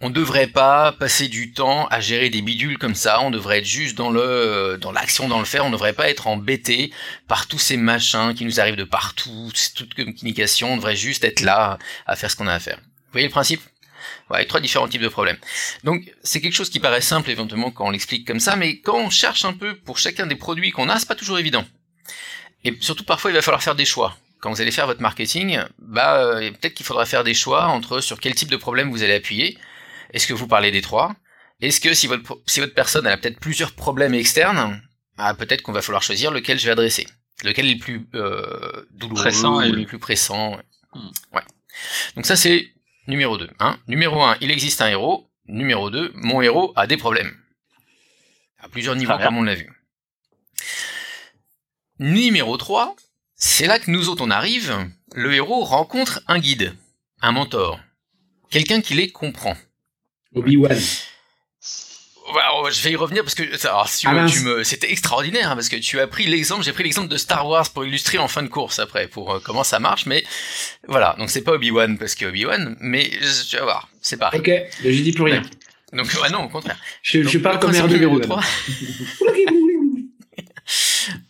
On 0.00 0.08
devrait 0.08 0.46
pas 0.46 0.92
passer 0.92 1.28
du 1.28 1.52
temps 1.52 1.88
à 1.88 2.00
gérer 2.00 2.30
des 2.30 2.40
bidules 2.40 2.78
comme 2.78 2.94
ça, 2.94 3.20
on 3.20 3.30
devrait 3.30 3.58
être 3.58 3.66
juste 3.66 3.98
dans 3.98 4.10
le 4.10 4.78
dans 4.80 4.92
l'action, 4.92 5.28
dans 5.28 5.40
le 5.40 5.44
faire, 5.44 5.66
on 5.66 5.70
devrait 5.70 5.92
pas 5.92 6.08
être 6.08 6.26
embêté 6.26 6.90
par 7.26 7.48
tous 7.48 7.58
ces 7.58 7.76
machins 7.76 8.32
qui 8.34 8.46
nous 8.46 8.60
arrivent 8.60 8.76
de 8.76 8.84
partout, 8.84 9.52
toute 9.74 9.92
communication, 9.92 10.72
on 10.72 10.76
devrait 10.76 10.96
juste 10.96 11.24
être 11.24 11.40
là 11.40 11.78
à 12.06 12.16
faire 12.16 12.30
ce 12.30 12.36
qu'on 12.36 12.46
a 12.46 12.54
à 12.54 12.60
faire. 12.60 12.78
Vous 12.78 13.12
voyez 13.12 13.26
le 13.26 13.32
principe? 13.32 13.60
Ouais, 14.30 14.44
trois 14.44 14.60
différents 14.60 14.88
types 14.88 15.00
de 15.02 15.08
problèmes. 15.08 15.38
Donc 15.84 16.12
c'est 16.22 16.40
quelque 16.40 16.54
chose 16.54 16.70
qui 16.70 16.80
paraît 16.80 17.00
simple 17.00 17.30
éventuellement 17.30 17.70
quand 17.70 17.86
on 17.86 17.90
l'explique 17.90 18.26
comme 18.26 18.40
ça, 18.40 18.56
mais 18.56 18.80
quand 18.80 18.98
on 18.98 19.10
cherche 19.10 19.44
un 19.44 19.52
peu 19.54 19.74
pour 19.76 19.98
chacun 19.98 20.26
des 20.26 20.36
produits 20.36 20.70
qu'on 20.70 20.88
a, 20.88 20.98
c'est 20.98 21.08
pas 21.08 21.14
toujours 21.14 21.38
évident. 21.38 21.64
Et 22.64 22.76
surtout 22.80 23.04
parfois 23.04 23.30
il 23.30 23.34
va 23.34 23.42
falloir 23.42 23.62
faire 23.62 23.74
des 23.74 23.84
choix. 23.84 24.16
Quand 24.40 24.50
vous 24.52 24.60
allez 24.60 24.70
faire 24.70 24.86
votre 24.86 25.00
marketing, 25.02 25.58
bah 25.78 26.18
euh, 26.22 26.50
peut-être 26.52 26.74
qu'il 26.74 26.86
faudra 26.86 27.06
faire 27.06 27.24
des 27.24 27.34
choix 27.34 27.66
entre 27.66 28.00
sur 28.00 28.20
quel 28.20 28.34
type 28.34 28.50
de 28.50 28.56
problème 28.56 28.90
vous 28.90 29.02
allez 29.02 29.14
appuyer. 29.14 29.58
Est-ce 30.12 30.26
que 30.26 30.32
vous 30.34 30.46
parlez 30.46 30.70
des 30.70 30.80
trois? 30.82 31.14
Est-ce 31.60 31.80
que 31.80 31.92
si 31.92 32.06
votre 32.06 32.22
pro- 32.22 32.40
si 32.46 32.60
votre 32.60 32.74
personne 32.74 33.06
elle 33.06 33.12
a 33.14 33.16
peut-être 33.16 33.40
plusieurs 33.40 33.72
problèmes 33.72 34.14
externes, 34.14 34.80
ah, 35.16 35.34
peut-être 35.34 35.62
qu'on 35.62 35.72
va 35.72 35.82
falloir 35.82 36.02
choisir 36.02 36.30
lequel 36.30 36.58
je 36.58 36.66
vais 36.66 36.70
adresser, 36.70 37.06
lequel 37.42 37.66
est 37.66 37.74
le 37.74 37.80
plus 37.80 38.06
euh, 38.14 38.86
douloureux, 38.92 39.22
Pressant 39.22 39.60
et- 39.60 39.70
le 39.70 39.84
plus 39.86 39.98
pressant. 39.98 40.52
ouais. 40.52 40.62
Hmm. 40.94 41.08
Ouais. 41.34 41.42
Donc 42.14 42.24
ça 42.26 42.36
c'est 42.36 42.68
numéro 43.08 43.36
2. 43.36 43.50
Hein. 43.58 43.80
Numéro 43.88 44.22
1, 44.22 44.36
il 44.40 44.52
existe 44.52 44.80
un 44.80 44.88
héros. 44.88 45.28
Numéro 45.46 45.90
2, 45.90 46.12
mon 46.14 46.42
héros 46.42 46.72
a 46.76 46.86
des 46.86 46.96
problèmes. 46.96 47.34
À 48.58 48.68
plusieurs 48.68 48.94
niveaux, 48.94 49.16
bien. 49.16 49.26
comme 49.26 49.38
on 49.38 49.42
l'a 49.42 49.54
vu. 49.54 49.72
Numéro 51.98 52.56
3, 52.56 52.94
c'est 53.34 53.66
là 53.66 53.78
que 53.78 53.90
nous 53.90 54.08
autres 54.08 54.24
on 54.24 54.30
arrive. 54.30 54.76
Le 55.14 55.34
héros 55.34 55.64
rencontre 55.64 56.20
un 56.28 56.38
guide, 56.38 56.76
un 57.22 57.32
mentor, 57.32 57.80
quelqu'un 58.50 58.82
qui 58.82 58.94
les 58.94 59.10
comprend. 59.10 59.56
Obi-Wan. 60.34 60.78
Alors, 62.30 62.70
je 62.70 62.82
vais 62.82 62.90
y 62.92 62.96
revenir 62.96 63.22
parce 63.22 63.34
que 63.34 63.42
alors, 63.66 63.88
si 63.88 64.06
Ah, 64.06 64.26
tu 64.30 64.40
me, 64.40 64.62
c'était 64.64 64.90
extraordinaire 64.90 65.50
hein, 65.50 65.54
parce 65.54 65.68
que 65.68 65.76
tu 65.76 65.98
as 66.00 66.06
pris 66.06 66.26
l'exemple, 66.26 66.62
j'ai 66.64 66.72
pris 66.72 66.82
l'exemple 66.84 67.08
de 67.08 67.16
Star 67.16 67.46
Wars 67.46 67.70
pour 67.70 67.84
illustrer 67.84 68.18
en 68.18 68.28
fin 68.28 68.42
de 68.42 68.48
course 68.48 68.78
après 68.78 69.08
pour 69.08 69.32
euh, 69.34 69.40
comment 69.42 69.64
ça 69.64 69.78
marche, 69.78 70.06
mais 70.06 70.24
voilà 70.86 71.14
donc 71.18 71.30
c'est 71.30 71.42
pas 71.42 71.52
Obi 71.52 71.70
Wan 71.70 71.96
parce 71.98 72.14
que 72.14 72.26
Obi 72.26 72.44
Wan, 72.44 72.76
mais 72.80 73.10
je- 73.20 73.48
tu 73.50 73.56
vas 73.56 73.62
voir, 73.64 73.88
c'est 74.02 74.16
pareil. 74.18 74.40
Ok, 74.40 74.50
je 74.84 74.90
dis 75.02 75.12
plus 75.12 75.22
rien. 75.24 75.42
Donc 75.92 76.06
ouais, 76.22 76.28
non 76.30 76.44
au 76.44 76.48
contraire. 76.48 76.76
Je, 77.02 77.22
je 77.22 77.38
Donc, 77.38 77.42
parle 77.42 77.54
le 77.56 77.60
comme 77.62 77.72
R2 77.72 77.88
numéro 77.92 78.18
D2. 78.18 78.22
3. 78.24 78.42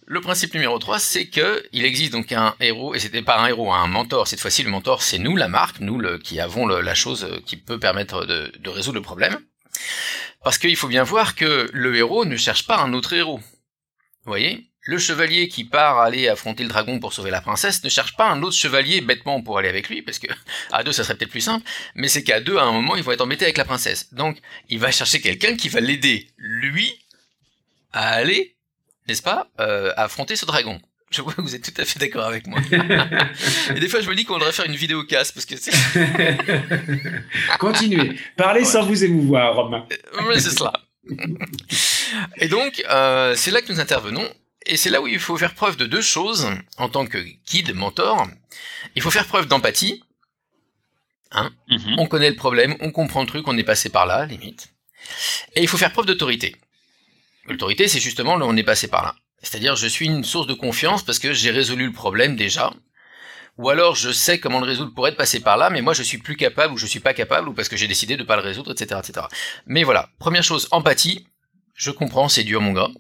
Le 0.07 0.21
principe 0.21 0.55
numéro 0.55 0.79
3, 0.79 0.99
c'est 0.99 1.27
que 1.27 1.63
il 1.73 1.85
existe 1.85 2.13
donc 2.13 2.33
un 2.33 2.55
héros, 2.61 2.95
et 2.95 2.99
c'était 2.99 3.23
pas 3.23 3.39
un 3.39 3.47
héros, 3.47 3.73
hein, 3.73 3.83
un 3.85 3.87
mentor. 3.87 4.27
Cette 4.27 4.41
fois-ci, 4.41 4.63
le 4.65 4.71
mentor, 4.71 5.03
c'est 5.03 5.19
nous, 5.19 5.37
la 5.37 5.47
marque, 5.49 5.81
nous 5.81 5.99
le, 5.99 6.19
qui 6.19 6.41
avons 6.41 6.67
le- 6.67 6.81
la 6.81 6.95
chose 6.95 7.25
euh, 7.31 7.39
qui 7.47 7.57
peut 7.57 7.79
permettre 7.79 8.25
de, 8.27 8.51
de 8.59 8.71
résoudre 8.71 8.97
le 8.97 9.03
problème. 9.03 9.39
Parce 10.49 10.57
qu'il 10.57 10.77
faut 10.77 10.89
bien 10.89 11.03
voir 11.03 11.35
que 11.35 11.69
le 11.75 11.95
héros 11.95 12.25
ne 12.25 12.39
cherche 12.39 12.67
pas 12.67 12.79
un 12.79 12.95
autre 12.95 13.13
héros. 13.13 13.37
Vous 13.37 14.31
voyez? 14.31 14.71
Le 14.81 14.97
chevalier 14.97 15.47
qui 15.47 15.65
part 15.65 15.99
aller 15.99 16.27
affronter 16.27 16.63
le 16.63 16.71
dragon 16.71 16.99
pour 17.01 17.13
sauver 17.13 17.31
la 17.31 17.43
princesse 17.43 17.85
ne 17.85 17.91
cherche 17.91 18.17
pas 18.17 18.31
un 18.31 18.43
autre 18.43 18.57
chevalier 18.57 19.03
bêtement 19.03 19.43
pour 19.43 19.59
aller 19.59 19.69
avec 19.69 19.91
lui, 19.91 20.01
parce 20.01 20.19
que 20.19 20.27
à 20.73 20.83
deux 20.85 20.93
ça 20.93 21.05
serait 21.05 21.19
peut-être 21.19 21.33
plus 21.33 21.43
simple, 21.43 21.69
mais 21.95 22.09
c'est 22.09 22.25
qu'à 22.25 22.41
deux, 22.41 22.57
à 22.57 22.63
un 22.63 22.73
moment, 22.73 22.97
ils 22.97 23.03
vont 23.03 23.13
être 23.13 23.21
embêtés 23.21 23.45
avec 23.45 23.59
la 23.59 23.67
princesse. 23.67 24.15
Donc, 24.15 24.39
il 24.71 24.79
va 24.79 24.91
chercher 24.91 25.21
quelqu'un 25.21 25.55
qui 25.55 25.69
va 25.69 25.81
l'aider, 25.81 26.31
lui, 26.39 26.99
à 27.93 28.09
aller 28.09 28.57
n'est-ce 29.07 29.23
pas, 29.23 29.51
euh, 29.61 29.93
affronter 29.99 30.35
ce 30.35 30.47
dragon. 30.47 30.81
Je 31.11 31.23
vois 31.23 31.33
que 31.33 31.41
vous 31.41 31.55
êtes 31.55 31.63
tout 31.73 31.81
à 31.81 31.85
fait 31.87 31.99
d'accord 31.99 32.27
avec 32.27 32.47
moi. 32.47 32.61
Et 33.75 33.81
des 33.81 33.89
fois, 33.89 34.01
je 34.01 34.09
me 34.11 34.15
dis 34.15 34.25
qu'on 34.25 34.37
devrait 34.39 34.53
faire 34.53 34.67
une 34.67 34.77
vidéo 34.77 35.05
casse 35.05 35.33
parce 35.33 35.47
que 35.47 35.57
c'est, 35.57 35.73
Continuez. 37.59 38.19
Parlez 38.37 38.61
Ouais. 38.61 38.67
sans 38.67 38.85
vous 38.85 39.05
émouvoir, 39.05 39.55
Romain. 39.55 39.87
Ouais, 40.27 40.39
c'est 40.41 40.51
cela. 40.51 40.73
Et 42.37 42.49
donc, 42.49 42.83
euh, 42.91 43.35
c'est 43.37 43.51
là 43.51 43.63
que 43.63 43.73
nous 43.73 43.81
intervenons. 43.81 44.29
Et 44.67 44.77
c'est 44.77 44.91
là 44.91 45.01
où 45.01 45.07
il 45.07 45.19
faut 45.19 45.37
faire 45.39 45.55
preuve 45.55 45.77
de 45.79 45.87
deux 45.87 46.03
choses 46.03 46.47
en 46.77 46.89
tant 46.91 47.07
que 47.07 47.19
guide, 47.51 47.75
mentor. 47.75 48.27
Il 48.95 49.01
faut 49.03 49.11
faire 49.11 49.27
preuve 49.27 49.47
d'empathie. 49.49 50.03
Mhm. 51.35 51.95
On 51.99 52.07
connaît 52.07 52.31
le 52.31 52.37
problème, 52.37 52.75
on 52.81 52.91
comprend 52.91 53.21
le 53.23 53.27
truc, 53.27 53.47
on 53.49 53.57
est 53.57 53.63
passé 53.65 53.89
par 53.89 54.05
là, 54.07 54.27
limite. 54.27 54.69
Et 55.55 55.63
il 55.63 55.69
faut 55.69 55.77
faire 55.79 55.93
preuve 55.93 56.07
d'autorité. 56.07 56.57
L'autorité, 57.47 57.89
c'est 57.89 58.01
justement 58.01 58.37
le 58.37 58.45
on 58.45 58.57
est 58.57 58.63
passé 58.63 58.89
par 58.89 59.03
là. 59.03 59.15
C'est-à-dire, 59.43 59.77
je 59.77 59.87
suis 59.87 60.07
une 60.07 60.25
source 60.25 60.47
de 60.47 60.55
confiance 60.55 61.03
parce 61.03 61.19
que 61.19 61.33
j'ai 61.33 61.51
résolu 61.51 61.87
le 61.87 61.93
problème 61.93 62.37
déjà. 62.37 62.73
Ou 63.57 63.71
alors, 63.71 63.97
je 63.97 64.11
sais 64.11 64.39
comment 64.39 64.61
le 64.61 64.67
résoudre 64.67 64.95
pour 64.95 65.09
être 65.09 65.17
passé 65.17 65.41
par 65.41 65.57
là, 65.57 65.69
mais 65.69 65.83
moi, 65.83 65.93
je 65.93 66.03
suis 66.03 66.19
plus 66.19 66.37
capable 66.37 66.75
ou 66.75 66.77
je 66.77 66.87
suis 66.87 67.01
pas 67.01 67.13
capable 67.13 67.49
ou 67.49 67.53
parce 67.53 67.69
que 67.69 67.77
j'ai 67.77 67.89
décidé 67.89 68.17
de 68.17 68.23
pas 68.23 68.37
le 68.37 68.43
résoudre, 68.43 68.71
etc., 68.71 69.01
etc. 69.03 69.27
Mais 69.67 69.83
voilà. 69.83 70.11
Première 70.19 70.45
chose, 70.45 70.69
empathie. 70.71 71.27
Je 71.75 71.91
comprends, 71.91 72.29
c'est 72.29 72.45
dur, 72.45 72.61
mon 72.61 72.73
gars. 72.73 72.91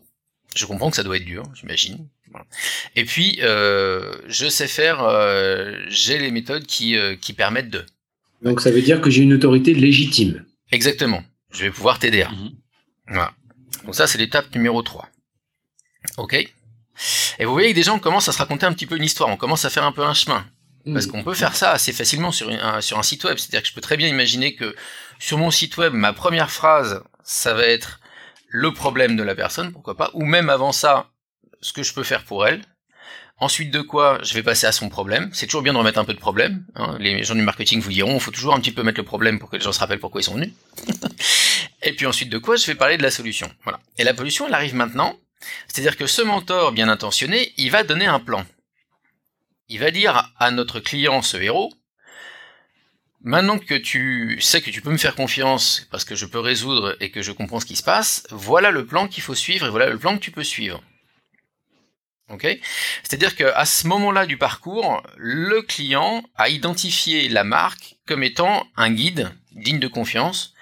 Je 0.56 0.66
comprends 0.66 0.90
que 0.90 0.96
ça 0.96 1.04
doit 1.04 1.16
être 1.16 1.24
dur, 1.24 1.44
j'imagine. 1.54 2.08
Voilà. 2.30 2.46
Et 2.96 3.04
puis, 3.04 3.38
euh, 3.42 4.16
je 4.26 4.48
sais 4.48 4.66
faire, 4.66 5.02
euh, 5.02 5.76
j'ai 5.88 6.18
les 6.18 6.30
méthodes 6.30 6.66
qui, 6.66 6.96
euh, 6.96 7.14
qui 7.16 7.32
permettent 7.32 7.70
de. 7.70 7.84
Donc 8.42 8.60
ça 8.60 8.70
veut 8.70 8.82
dire 8.82 9.00
que 9.00 9.10
j'ai 9.10 9.22
une 9.22 9.34
autorité 9.34 9.74
légitime. 9.74 10.44
Exactement. 10.70 11.22
Je 11.52 11.64
vais 11.64 11.70
pouvoir 11.70 11.98
t'aider. 11.98 12.24
Mhm. 12.24 12.50
Voilà. 13.08 13.32
Donc 13.84 13.94
ça, 13.94 14.06
c'est 14.06 14.18
l'étape 14.18 14.52
numéro 14.54 14.82
3. 14.82 15.08
Ok 16.16 16.34
Et 16.34 17.44
vous 17.44 17.52
voyez 17.52 17.70
que 17.70 17.74
déjà, 17.74 17.92
on 17.92 17.98
commence 17.98 18.28
à 18.28 18.32
se 18.32 18.38
raconter 18.38 18.66
un 18.66 18.72
petit 18.72 18.86
peu 18.86 18.96
une 18.96 19.04
histoire, 19.04 19.28
on 19.28 19.36
commence 19.36 19.64
à 19.64 19.70
faire 19.70 19.84
un 19.84 19.92
peu 19.92 20.02
un 20.02 20.14
chemin. 20.14 20.44
Parce 20.92 21.06
qu'on 21.06 21.22
peut 21.22 21.34
faire 21.34 21.54
ça 21.54 21.72
assez 21.72 21.92
facilement 21.92 22.32
sur, 22.32 22.48
une- 22.48 22.60
un, 22.60 22.80
sur 22.80 22.98
un 22.98 23.02
site 23.02 23.24
web. 23.24 23.36
C'est-à-dire 23.36 23.62
que 23.62 23.68
je 23.68 23.74
peux 23.74 23.80
très 23.82 23.96
bien 23.98 24.08
imaginer 24.08 24.54
que 24.54 24.74
sur 25.18 25.36
mon 25.36 25.50
site 25.50 25.76
web, 25.76 25.92
ma 25.92 26.12
première 26.14 26.50
phrase, 26.50 27.02
ça 27.24 27.52
va 27.52 27.64
être 27.64 28.00
le 28.48 28.72
problème 28.72 29.14
de 29.16 29.22
la 29.22 29.34
personne, 29.34 29.70
pourquoi 29.72 29.96
pas, 29.96 30.10
ou 30.14 30.24
même 30.24 30.48
avant 30.48 30.72
ça, 30.72 31.10
ce 31.60 31.74
que 31.74 31.82
je 31.82 31.92
peux 31.92 32.04
faire 32.04 32.24
pour 32.24 32.46
elle. 32.46 32.62
Ensuite 33.40 33.70
de 33.70 33.82
quoi, 33.82 34.18
je 34.22 34.32
vais 34.34 34.42
passer 34.42 34.66
à 34.66 34.72
son 34.72 34.88
problème. 34.88 35.28
C'est 35.34 35.46
toujours 35.46 35.62
bien 35.62 35.72
de 35.74 35.78
remettre 35.78 35.98
un 35.98 36.04
peu 36.04 36.14
de 36.14 36.18
problème. 36.18 36.64
hein. 36.74 36.96
Les 36.98 37.22
gens 37.22 37.34
du 37.34 37.42
marketing 37.42 37.80
vous 37.80 37.92
diront, 37.92 38.14
il 38.14 38.20
faut 38.20 38.30
toujours 38.32 38.54
un 38.54 38.60
petit 38.60 38.72
peu 38.72 38.82
mettre 38.82 38.98
le 38.98 39.04
problème 39.04 39.38
pour 39.38 39.50
que 39.50 39.56
les 39.56 39.62
gens 39.62 39.72
se 39.72 39.78
rappellent 39.80 40.00
pourquoi 40.00 40.22
ils 40.22 40.24
sont 40.24 40.34
venus. 40.34 40.52
Et 41.82 41.92
puis 41.92 42.06
ensuite 42.06 42.30
de 42.30 42.38
quoi, 42.38 42.56
je 42.56 42.66
vais 42.66 42.74
parler 42.74 42.96
de 42.96 43.02
la 43.02 43.10
solution. 43.10 43.50
Voilà. 43.62 43.78
Et 43.98 44.04
la 44.04 44.16
solution, 44.16 44.48
elle 44.48 44.54
arrive 44.54 44.74
maintenant. 44.74 45.16
C'est-à-dire 45.66 45.96
que 45.96 46.06
ce 46.06 46.22
mentor 46.22 46.72
bien 46.72 46.88
intentionné, 46.88 47.52
il 47.56 47.70
va 47.70 47.84
donner 47.84 48.06
un 48.06 48.20
plan. 48.20 48.44
Il 49.68 49.78
va 49.78 49.90
dire 49.90 50.32
à 50.38 50.50
notre 50.50 50.80
client, 50.80 51.22
ce 51.22 51.36
héros, 51.36 51.72
maintenant 53.20 53.58
que 53.58 53.74
tu 53.74 54.40
sais 54.40 54.62
que 54.62 54.70
tu 54.70 54.80
peux 54.80 54.90
me 54.90 54.96
faire 54.96 55.14
confiance 55.14 55.86
parce 55.90 56.04
que 56.04 56.14
je 56.14 56.26
peux 56.26 56.40
résoudre 56.40 56.96
et 57.00 57.10
que 57.10 57.22
je 57.22 57.32
comprends 57.32 57.60
ce 57.60 57.66
qui 57.66 57.76
se 57.76 57.82
passe, 57.82 58.26
voilà 58.30 58.70
le 58.70 58.86
plan 58.86 59.08
qu'il 59.08 59.22
faut 59.22 59.34
suivre 59.34 59.66
et 59.66 59.70
voilà 59.70 59.90
le 59.90 59.98
plan 59.98 60.16
que 60.16 60.22
tu 60.22 60.30
peux 60.30 60.44
suivre. 60.44 60.82
Ok? 62.30 62.46
C'est-à-dire 63.02 63.36
qu'à 63.36 63.64
ce 63.64 63.86
moment-là 63.86 64.26
du 64.26 64.36
parcours, 64.36 65.02
le 65.16 65.62
client 65.62 66.22
a 66.36 66.50
identifié 66.50 67.28
la 67.28 67.44
marque 67.44 67.96
comme 68.06 68.22
étant 68.22 68.66
un 68.76 68.90
guide 68.90 69.30
digne 69.52 69.78
de 69.78 69.88
confiance 69.88 70.54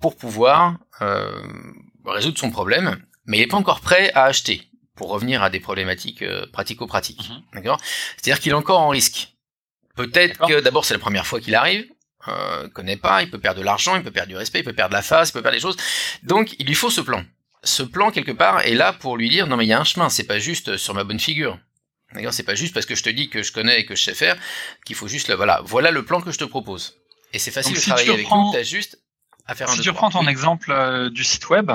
pour 0.00 0.16
pouvoir 0.16 0.78
euh, 1.02 1.42
résoudre 2.06 2.38
son 2.38 2.50
problème, 2.50 3.02
mais 3.30 3.36
il 3.38 3.40
n'est 3.40 3.46
pas 3.46 3.56
encore 3.56 3.80
prêt 3.80 4.12
à 4.14 4.24
acheter, 4.24 4.62
pour 4.96 5.08
revenir 5.08 5.42
à 5.42 5.48
des 5.50 5.60
problématiques 5.60 6.22
euh, 6.22 6.44
pratico-pratiques. 6.52 7.30
Mhm. 7.30 7.42
D'accord? 7.54 7.80
C'est-à-dire 8.16 8.40
qu'il 8.40 8.50
est 8.52 8.56
encore 8.56 8.80
en 8.80 8.88
risque. 8.88 9.28
Peut-être 9.96 10.46
que 10.46 10.60
d'abord 10.60 10.84
c'est 10.84 10.94
la 10.94 11.00
première 11.00 11.26
fois 11.26 11.40
qu'il 11.40 11.54
arrive, 11.54 11.86
euh, 12.28 12.68
connaît 12.68 12.96
pas, 12.96 13.22
il 13.22 13.30
peut 13.30 13.38
perdre 13.38 13.60
de 13.60 13.64
l'argent, 13.64 13.96
il 13.96 14.02
peut 14.02 14.10
perdre 14.10 14.28
du 14.30 14.36
respect, 14.36 14.60
il 14.60 14.64
peut 14.64 14.72
perdre 14.72 14.94
la 14.94 15.02
face, 15.02 15.30
il 15.30 15.32
peut 15.32 15.42
perdre 15.42 15.56
des 15.56 15.60
choses. 15.62 15.76
Donc 16.22 16.54
il 16.58 16.66
lui 16.66 16.74
faut 16.74 16.90
ce 16.90 17.00
plan. 17.00 17.24
Ce 17.62 17.82
plan 17.82 18.10
quelque 18.10 18.32
part 18.32 18.60
est 18.66 18.74
là 18.74 18.92
pour 18.92 19.16
lui 19.16 19.28
dire 19.28 19.46
non 19.46 19.56
mais 19.56 19.64
il 19.64 19.68
y 19.68 19.72
a 19.72 19.80
un 19.80 19.84
chemin, 19.84 20.08
c'est 20.08 20.24
pas 20.24 20.38
juste 20.38 20.76
sur 20.76 20.94
ma 20.94 21.04
bonne 21.04 21.20
figure. 21.20 21.58
D'accord, 22.14 22.32
c'est 22.32 22.42
pas 22.42 22.56
juste 22.56 22.74
parce 22.74 22.86
que 22.86 22.94
je 22.96 23.02
te 23.04 23.10
dis 23.10 23.28
que 23.30 23.42
je 23.44 23.52
connais 23.52 23.80
et 23.80 23.86
que 23.86 23.94
je 23.94 24.02
sais 24.02 24.14
faire 24.14 24.36
qu'il 24.84 24.96
faut 24.96 25.06
juste 25.08 25.28
le 25.28 25.34
voilà, 25.36 25.60
voilà 25.64 25.90
le 25.92 26.04
plan 26.04 26.20
que 26.20 26.32
je 26.32 26.38
te 26.38 26.44
propose. 26.44 26.96
Et 27.32 27.38
c'est 27.38 27.52
facile 27.52 27.72
Donc, 27.72 27.76
de 27.76 27.82
si 27.82 27.88
travailler 27.90 28.10
avec 28.12 28.26
reprends- 28.26 28.46
nous, 28.46 28.52
t'as 28.52 28.64
juste 28.64 28.98
à 29.50 29.54
faire 29.54 29.68
un 29.68 29.74
Si 29.74 29.80
tu 29.80 29.90
reprends 29.90 30.10
ton 30.10 30.20
Oui. 30.20 30.28
exemple 30.28 30.70
euh, 30.70 31.10
du 31.10 31.24
site 31.24 31.48
web, 31.50 31.70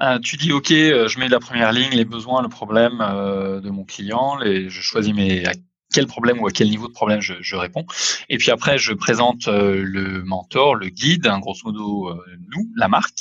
euh, 0.00 0.18
tu 0.20 0.36
dis 0.36 0.52
OK, 0.52 0.70
euh, 0.70 1.08
je 1.08 1.18
mets 1.18 1.28
la 1.28 1.40
première 1.40 1.72
ligne, 1.72 1.90
les 1.92 2.06
besoins, 2.06 2.42
le 2.42 2.48
problème 2.48 2.98
de 2.98 3.70
mon 3.70 3.84
client, 3.84 4.36
les, 4.36 4.70
je 4.70 4.80
choisis 4.80 5.14
mes, 5.14 5.46
à 5.46 5.52
quel 5.92 6.06
problème 6.06 6.40
ou 6.40 6.46
à 6.46 6.50
quel 6.50 6.70
niveau 6.70 6.88
de 6.88 6.92
problème 6.92 7.20
je, 7.20 7.34
je 7.40 7.54
réponds. 7.54 7.84
Et 8.30 8.38
puis 8.38 8.50
après, 8.50 8.78
je 8.78 8.94
présente 8.94 9.46
le 9.46 10.22
mentor, 10.22 10.74
le 10.74 10.88
guide, 10.88 11.26
hein, 11.26 11.38
grosso 11.38 11.60
modo 11.64 12.18
nous, 12.48 12.70
la 12.76 12.88
marque. 12.88 13.18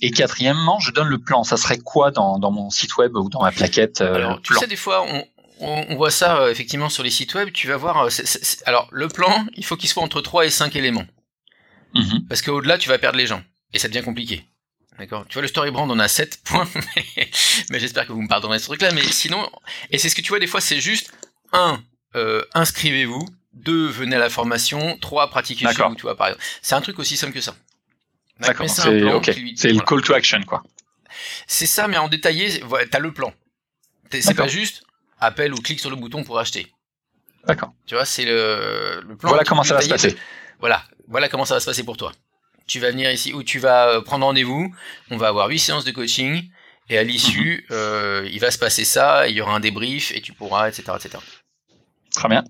Et 0.00 0.12
quatrièmement, 0.12 0.78
je 0.78 0.92
donne 0.92 1.08
le 1.08 1.18
plan. 1.18 1.42
Ça 1.42 1.56
serait 1.56 1.78
quoi 1.78 2.12
dans, 2.12 2.38
dans 2.38 2.52
mon 2.52 2.70
site 2.70 2.96
web 2.98 3.16
ou 3.16 3.28
dans 3.28 3.42
ma 3.42 3.50
plaquette 3.50 4.00
Alors, 4.00 4.40
tu 4.42 4.52
plan 4.52 4.60
sais, 4.60 4.66
des 4.68 4.76
fois, 4.76 5.04
on, 5.60 5.96
voit 5.96 6.10
ça 6.10 6.50
effectivement 6.50 6.88
sur 6.88 7.02
les 7.02 7.10
sites 7.10 7.34
web. 7.34 7.50
Tu 7.52 7.66
vas 7.66 7.76
voir. 7.76 8.08
alors, 8.66 8.88
le 8.92 9.08
plan, 9.08 9.46
il 9.56 9.64
faut 9.64 9.76
qu'il 9.76 9.88
soit 9.88 10.02
entre 10.02 10.20
3 10.20 10.46
et 10.46 10.50
5 10.50 10.76
éléments. 10.76 11.06
Mhm. 11.94 12.26
Parce 12.28 12.42
qu'au-delà, 12.42 12.78
tu 12.78 12.88
vas 12.88 12.98
perdre 12.98 13.18
les 13.18 13.26
gens. 13.26 13.42
Et 13.72 13.78
ça 13.78 13.88
devient 13.88 14.04
compliqué. 14.04 14.44
D'accord? 14.98 15.24
Tu 15.28 15.34
vois, 15.34 15.42
le 15.42 15.48
story 15.48 15.70
brand, 15.70 15.90
on 15.90 15.98
a 15.98 16.08
7 16.08 16.40
points. 16.44 16.68
mais- 16.96 17.30
mais 17.70 17.80
j'espère 17.80 18.06
que 18.06 18.12
vous 18.12 18.22
me 18.22 18.28
pardonnerez 18.28 18.58
ce 18.58 18.66
truc-là. 18.66 18.92
Mais 18.92 19.02
sinon, 19.02 19.50
et 19.90 19.98
c'est 19.98 20.08
ce 20.08 20.14
que 20.14 20.20
tu 20.20 20.28
vois, 20.28 20.38
des 20.38 20.46
fois, 20.46 20.60
c'est 20.60 20.80
juste 20.80 21.12
1. 21.52 21.80
inscrivez-vous. 22.54 23.26
2. 23.54 23.86
Venez 23.86 24.16
à 24.16 24.18
la 24.18 24.30
formation. 24.30 24.96
3. 24.98 25.30
Pratiquez 25.30 25.66
chez 25.66 25.82
vous, 25.88 25.94
tu 25.96 26.02
vois, 26.02 26.16
par 26.16 26.28
exemple. 26.28 26.44
C'est 26.62 26.74
un 26.74 26.80
truc 26.80 26.98
aussi 26.98 27.16
simple 27.16 27.32
que 27.32 27.40
ça. 27.40 27.54
D'accord, 28.40 28.68
c'est 28.68 29.00
plan 29.00 29.14
ok. 29.16 29.30
qui 29.30 29.40
lui- 29.40 29.54
C'est 29.56 29.68
le 29.72 29.80
call 29.80 30.02
to 30.02 30.12
action, 30.14 30.40
quoi. 30.42 30.62
C'est 31.46 31.66
ça, 31.66 31.86
mais 31.86 31.96
en 31.96 32.08
détaillé, 32.08 32.60
t'as 32.90 32.98
le 32.98 33.12
plan. 33.12 33.32
C'est 34.10 34.34
pas 34.34 34.48
juste 34.48 34.82
appelle 35.20 35.54
ou 35.54 35.56
clique 35.58 35.80
sur 35.80 35.90
le 35.90 35.96
bouton 35.96 36.22
pour 36.24 36.38
acheter. 36.38 36.72
D'accord. 37.46 37.72
Tu 37.86 37.94
vois, 37.94 38.04
c'est 38.04 38.24
le, 38.24 39.02
le 39.06 39.16
plan. 39.16 39.28
Voilà 39.30 39.44
comment 39.44 39.62
ça 39.62 39.74
va 39.74 39.80
se 39.82 39.88
passer. 39.88 40.16
Voilà, 40.60 40.84
voilà 41.08 41.28
comment 41.28 41.44
ça 41.44 41.54
va 41.54 41.60
se 41.60 41.66
passer 41.66 41.84
pour 41.84 41.96
toi. 41.96 42.12
Tu 42.66 42.80
vas 42.80 42.90
venir 42.90 43.10
ici 43.10 43.32
ou 43.32 43.42
tu 43.42 43.58
vas 43.58 43.88
euh, 43.88 44.00
prendre 44.00 44.24
rendez-vous. 44.24 44.74
On 45.10 45.16
va 45.16 45.28
avoir 45.28 45.48
huit 45.48 45.58
séances 45.58 45.84
de 45.84 45.90
coaching 45.90 46.48
et 46.88 46.96
à 46.98 47.02
l'issue, 47.02 47.66
Mhm. 47.68 47.76
euh, 47.76 48.28
il 48.32 48.40
va 48.40 48.50
se 48.50 48.58
passer 48.58 48.84
ça. 48.84 49.28
Il 49.28 49.36
y 49.36 49.40
aura 49.40 49.54
un 49.54 49.60
débrief 49.60 50.12
et 50.12 50.20
tu 50.20 50.32
pourras, 50.32 50.68
etc., 50.68 50.84
etc. 50.96 51.18
Très 52.14 52.28
bien. 52.28 52.44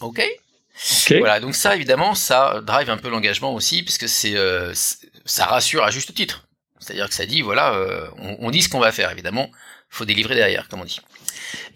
Ok. 0.00 0.20
Ok. 0.20 1.14
Voilà, 1.18 1.40
donc 1.40 1.54
ça 1.54 1.74
évidemment, 1.76 2.14
ça 2.14 2.60
drive 2.62 2.88
un 2.88 2.96
peu 2.96 3.10
l'engagement 3.10 3.52
aussi, 3.54 3.82
puisque 3.82 4.08
c'est, 4.08 4.34
euh, 4.36 4.72
ça 5.26 5.44
rassure 5.46 5.84
à 5.84 5.90
juste 5.90 6.14
titre. 6.14 6.46
C'est-à-dire 6.78 7.08
que 7.08 7.14
ça 7.14 7.26
dit, 7.26 7.42
voilà, 7.42 7.74
euh, 7.74 8.08
on, 8.16 8.36
on 8.46 8.50
dit 8.50 8.62
ce 8.62 8.70
qu'on 8.70 8.78
va 8.78 8.90
faire, 8.92 9.10
évidemment, 9.10 9.50
faut 9.90 10.06
délivrer 10.06 10.34
derrière, 10.36 10.68
comme 10.68 10.80
on 10.80 10.84
dit. 10.86 11.00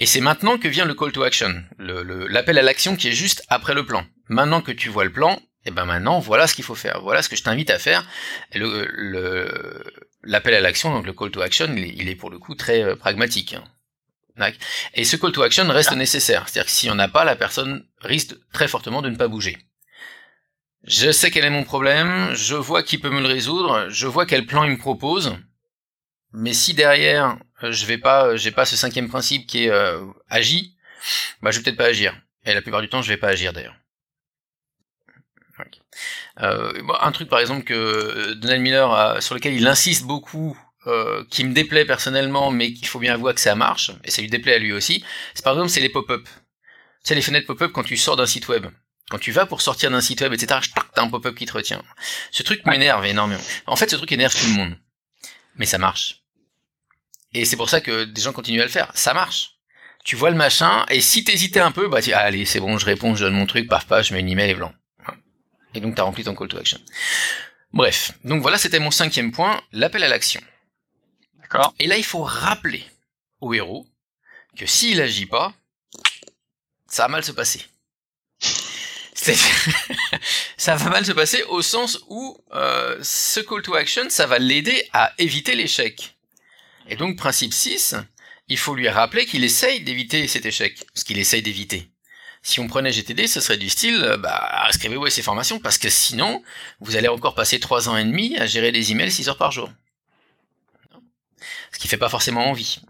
Et 0.00 0.06
c'est 0.06 0.20
maintenant 0.20 0.56
que 0.56 0.68
vient 0.68 0.86
le 0.86 0.94
call 0.94 1.12
to 1.12 1.22
action, 1.22 1.62
le- 1.76 2.02
le- 2.02 2.26
l'appel 2.28 2.56
à 2.58 2.62
l'action 2.62 2.96
qui 2.96 3.08
est 3.08 3.12
juste 3.12 3.42
après 3.48 3.74
le 3.74 3.84
plan. 3.84 4.06
Maintenant 4.30 4.62
que 4.62 4.72
tu 4.72 4.88
vois 4.88 5.04
le 5.04 5.12
plan, 5.12 5.38
et 5.66 5.70
ben 5.70 5.84
maintenant, 5.84 6.18
voilà 6.20 6.46
ce 6.46 6.54
qu'il 6.54 6.64
faut 6.64 6.74
faire, 6.74 7.00
voilà 7.02 7.22
ce 7.22 7.28
que 7.28 7.36
je 7.36 7.42
t'invite 7.42 7.70
à 7.70 7.78
faire. 7.78 8.06
Et 8.52 8.58
le, 8.58 8.86
le- 8.90 9.84
l'appel 10.22 10.54
à 10.54 10.60
l'action, 10.60 10.92
donc 10.92 11.06
le 11.06 11.12
call 11.12 11.30
to 11.30 11.40
action, 11.40 11.72
il 11.76 11.84
est, 11.84 11.94
il 11.96 12.08
est 12.08 12.16
pour 12.16 12.30
le 12.30 12.38
coup 12.38 12.54
très 12.54 12.82
euh, 12.82 12.96
pragmatique. 12.96 13.54
hein. 13.54 13.64
Et 14.94 15.04
ce 15.04 15.16
call 15.16 15.32
to 15.32 15.42
action 15.42 15.66
reste 15.68 15.92
nécessaire. 15.92 16.48
C'est-à-dire 16.48 16.66
que 16.66 16.72
si 16.76 16.90
on 16.90 16.94
n'a 16.96 17.08
pas, 17.08 17.24
la 17.24 17.36
personne 17.36 17.86
risque 18.00 18.34
très 18.52 18.66
fortement 18.68 19.00
de 19.00 19.08
ne 19.08 19.16
pas 19.16 19.28
bouger. 19.28 19.56
Je 20.86 21.12
sais 21.12 21.30
quel 21.30 21.44
est 21.44 21.50
mon 21.50 21.64
problème, 21.64 22.34
je 22.34 22.54
vois 22.56 22.82
qui 22.82 22.98
peut 22.98 23.08
me 23.10 23.20
le 23.20 23.26
résoudre, 23.28 23.88
je 23.88 24.06
vois 24.06 24.26
quel 24.26 24.44
plan 24.44 24.64
il 24.64 24.72
me 24.72 24.76
propose. 24.78 25.34
Mais 26.32 26.52
si 26.52 26.74
derrière, 26.74 27.38
euh, 27.62 27.72
je 27.72 27.86
vais 27.86 27.96
pas, 27.96 28.36
j'ai 28.36 28.50
pas 28.50 28.64
ce 28.66 28.76
cinquième 28.76 29.08
principe 29.08 29.46
qui 29.46 29.64
est 29.64 29.70
euh, 29.70 30.04
agis, 30.28 30.76
bah 31.40 31.50
je 31.52 31.58
vais 31.58 31.62
peut-être 31.64 31.76
pas 31.78 31.86
agir. 31.86 32.14
Et 32.44 32.52
la 32.52 32.60
plupart 32.60 32.82
du 32.82 32.88
temps, 32.88 33.00
je 33.02 33.08
vais 33.08 33.16
pas 33.16 33.28
agir 33.28 33.52
d'ailleurs. 33.52 33.76
Euh, 36.40 36.72
un 37.00 37.12
truc 37.12 37.28
par 37.28 37.38
exemple 37.38 37.62
que 37.64 37.74
euh, 37.74 38.34
Donald 38.34 38.60
Miller 38.60 38.90
a- 38.92 39.20
sur 39.20 39.34
lequel 39.34 39.54
il 39.54 39.66
insiste 39.66 40.04
beaucoup, 40.04 40.58
euh, 40.86 41.24
qui 41.30 41.44
me 41.44 41.54
déplaît 41.54 41.84
personnellement, 41.84 42.50
mais 42.50 42.72
qu'il 42.72 42.88
faut 42.88 42.98
bien 42.98 43.14
avouer 43.14 43.32
que 43.34 43.40
ça 43.40 43.54
marche, 43.54 43.92
et 44.04 44.10
ça 44.10 44.20
lui 44.20 44.28
déplaît 44.28 44.54
à 44.54 44.58
lui 44.58 44.72
aussi, 44.72 45.04
c'est 45.34 45.44
par 45.44 45.54
exemple 45.54 45.70
c'est 45.70 45.80
les 45.80 45.88
pop-up. 45.88 46.24
Tu 46.24 47.08
sais 47.08 47.14
les 47.14 47.22
fenêtres 47.22 47.46
pop-up 47.46 47.70
quand 47.72 47.84
tu 47.84 47.96
sors 47.96 48.16
d'un 48.16 48.26
site 48.26 48.48
web. 48.48 48.66
Quand 49.10 49.18
tu 49.18 49.32
vas 49.32 49.46
pour 49.46 49.60
sortir 49.60 49.90
d'un 49.90 50.00
site 50.00 50.22
web, 50.22 50.32
etc., 50.32 50.60
tac, 50.74 50.84
t'as 50.94 51.02
un 51.02 51.08
pop-up 51.08 51.34
qui 51.36 51.44
te 51.46 51.52
retient. 51.52 51.82
Ce 52.30 52.42
truc 52.42 52.64
m'énerve 52.66 53.04
énormément. 53.04 53.42
En 53.66 53.76
fait, 53.76 53.90
ce 53.90 53.96
truc 53.96 54.10
énerve 54.12 54.34
tout 54.34 54.46
le 54.46 54.54
monde. 54.54 54.76
Mais 55.56 55.66
ça 55.66 55.76
marche. 55.78 56.22
Et 57.34 57.44
c'est 57.44 57.56
pour 57.56 57.68
ça 57.68 57.80
que 57.80 58.04
des 58.04 58.22
gens 58.22 58.32
continuent 58.32 58.60
à 58.60 58.64
le 58.64 58.70
faire. 58.70 58.90
Ça 58.94 59.12
marche. 59.12 59.50
Tu 60.04 60.16
vois 60.16 60.30
le 60.30 60.36
machin, 60.36 60.84
et 60.90 61.00
si 61.00 61.22
t'hésitais 61.24 61.60
un 61.60 61.72
peu, 61.72 61.88
bah 61.88 62.02
tu, 62.02 62.12
ah, 62.12 62.20
allez, 62.20 62.44
c'est 62.44 62.60
bon, 62.60 62.76
je 62.78 62.86
réponds, 62.86 63.14
je 63.14 63.24
donne 63.24 63.34
mon 63.34 63.46
truc, 63.46 63.68
paf, 63.68 63.86
paf, 63.86 64.06
je 64.06 64.12
mets 64.14 64.20
une 64.20 64.28
email 64.28 64.50
et 64.50 64.54
blanc. 64.54 64.72
Et 65.74 65.80
donc 65.80 65.94
t'as 65.94 66.02
rempli 66.02 66.24
ton 66.24 66.34
call 66.34 66.48
to 66.48 66.58
action. 66.58 66.78
Bref. 67.72 68.12
Donc 68.24 68.42
voilà, 68.42 68.58
c'était 68.58 68.78
mon 68.78 68.90
cinquième 68.90 69.32
point, 69.32 69.60
l'appel 69.72 70.04
à 70.04 70.08
l'action. 70.08 70.40
D'accord. 71.40 71.74
Et 71.78 71.86
là, 71.86 71.96
il 71.96 72.04
faut 72.04 72.22
rappeler 72.22 72.84
au 73.40 73.52
héros 73.52 73.86
que 74.56 74.66
s'il 74.66 75.00
agit 75.00 75.26
pas, 75.26 75.52
ça 76.86 77.04
va 77.04 77.08
mal 77.08 77.24
se 77.24 77.32
passer. 77.32 77.62
Ça 80.56 80.76
va 80.76 80.90
mal 80.90 81.06
se 81.06 81.12
passer 81.12 81.42
au 81.44 81.62
sens 81.62 82.00
où 82.08 82.38
euh, 82.52 82.98
ce 83.02 83.40
call 83.40 83.62
to 83.62 83.74
action, 83.74 84.08
ça 84.08 84.26
va 84.26 84.38
l'aider 84.38 84.88
à 84.92 85.12
éviter 85.18 85.54
l'échec. 85.54 86.16
Et 86.88 86.96
donc, 86.96 87.16
principe 87.16 87.52
6, 87.52 87.96
il 88.48 88.58
faut 88.58 88.74
lui 88.74 88.88
rappeler 88.88 89.24
qu'il 89.24 89.44
essaye 89.44 89.80
d'éviter 89.80 90.28
cet 90.28 90.46
échec, 90.46 90.84
ce 90.94 91.04
qu'il 91.04 91.18
essaye 91.18 91.42
d'éviter. 91.42 91.88
Si 92.46 92.60
on 92.60 92.66
prenait 92.66 92.92
GTD, 92.92 93.26
ce 93.26 93.40
serait 93.40 93.56
du 93.56 93.70
style, 93.70 94.04
euh, 94.04 94.18
bah, 94.18 94.66
inscrivez-vous 94.68 95.06
à 95.06 95.10
ces 95.10 95.22
formations, 95.22 95.58
parce 95.58 95.78
que 95.78 95.88
sinon, 95.88 96.42
vous 96.78 96.94
allez 96.94 97.08
encore 97.08 97.34
passer 97.34 97.58
trois 97.58 97.88
ans 97.88 97.96
et 97.96 98.04
demi 98.04 98.36
à 98.36 98.44
gérer 98.44 98.70
des 98.70 98.92
emails 98.92 99.10
6 99.10 99.30
heures 99.30 99.38
par 99.38 99.50
jour. 99.50 99.70
ce 101.72 101.78
qui 101.78 101.88
fait 101.88 101.96
pas 101.96 102.10
forcément 102.10 102.46
envie. 102.50 102.80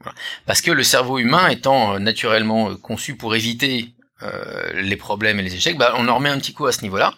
Parce 0.45 0.61
que 0.61 0.73
le 0.73 0.83
cerveau 0.83 1.19
humain 1.19 1.49
étant 1.49 1.95
euh, 1.95 1.99
naturellement 2.01 2.71
euh, 2.71 2.77
conçu 2.77 3.17
pour 3.17 3.37
éviter 3.37 3.93
euh, 4.23 4.83
les 4.83 4.97
problèmes 4.97 5.39
et 5.39 5.43
les 5.45 5.55
échecs, 5.55 5.79
bah, 5.79 5.95
on 5.97 6.09
en 6.09 6.17
remet 6.17 6.31
un 6.31 6.39
petit 6.39 6.53
coup 6.53 6.67
à 6.67 6.73
ce 6.73 6.83
niveau-là. 6.83 7.15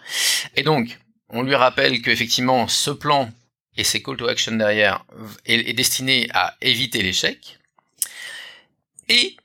Et 0.56 0.62
donc, 0.62 0.98
on 1.30 1.42
lui 1.42 1.54
rappelle 1.54 2.02
qu'effectivement, 2.02 2.68
ce 2.68 2.90
plan 2.90 3.30
et 3.78 3.84
ses 3.84 4.02
call 4.02 4.18
to 4.18 4.28
action 4.28 4.52
derrière 4.52 5.04
est 5.46 5.72
destiné 5.72 6.28
à 6.34 6.54
éviter 6.60 7.02
l'échec 7.02 7.58
et 9.08 9.36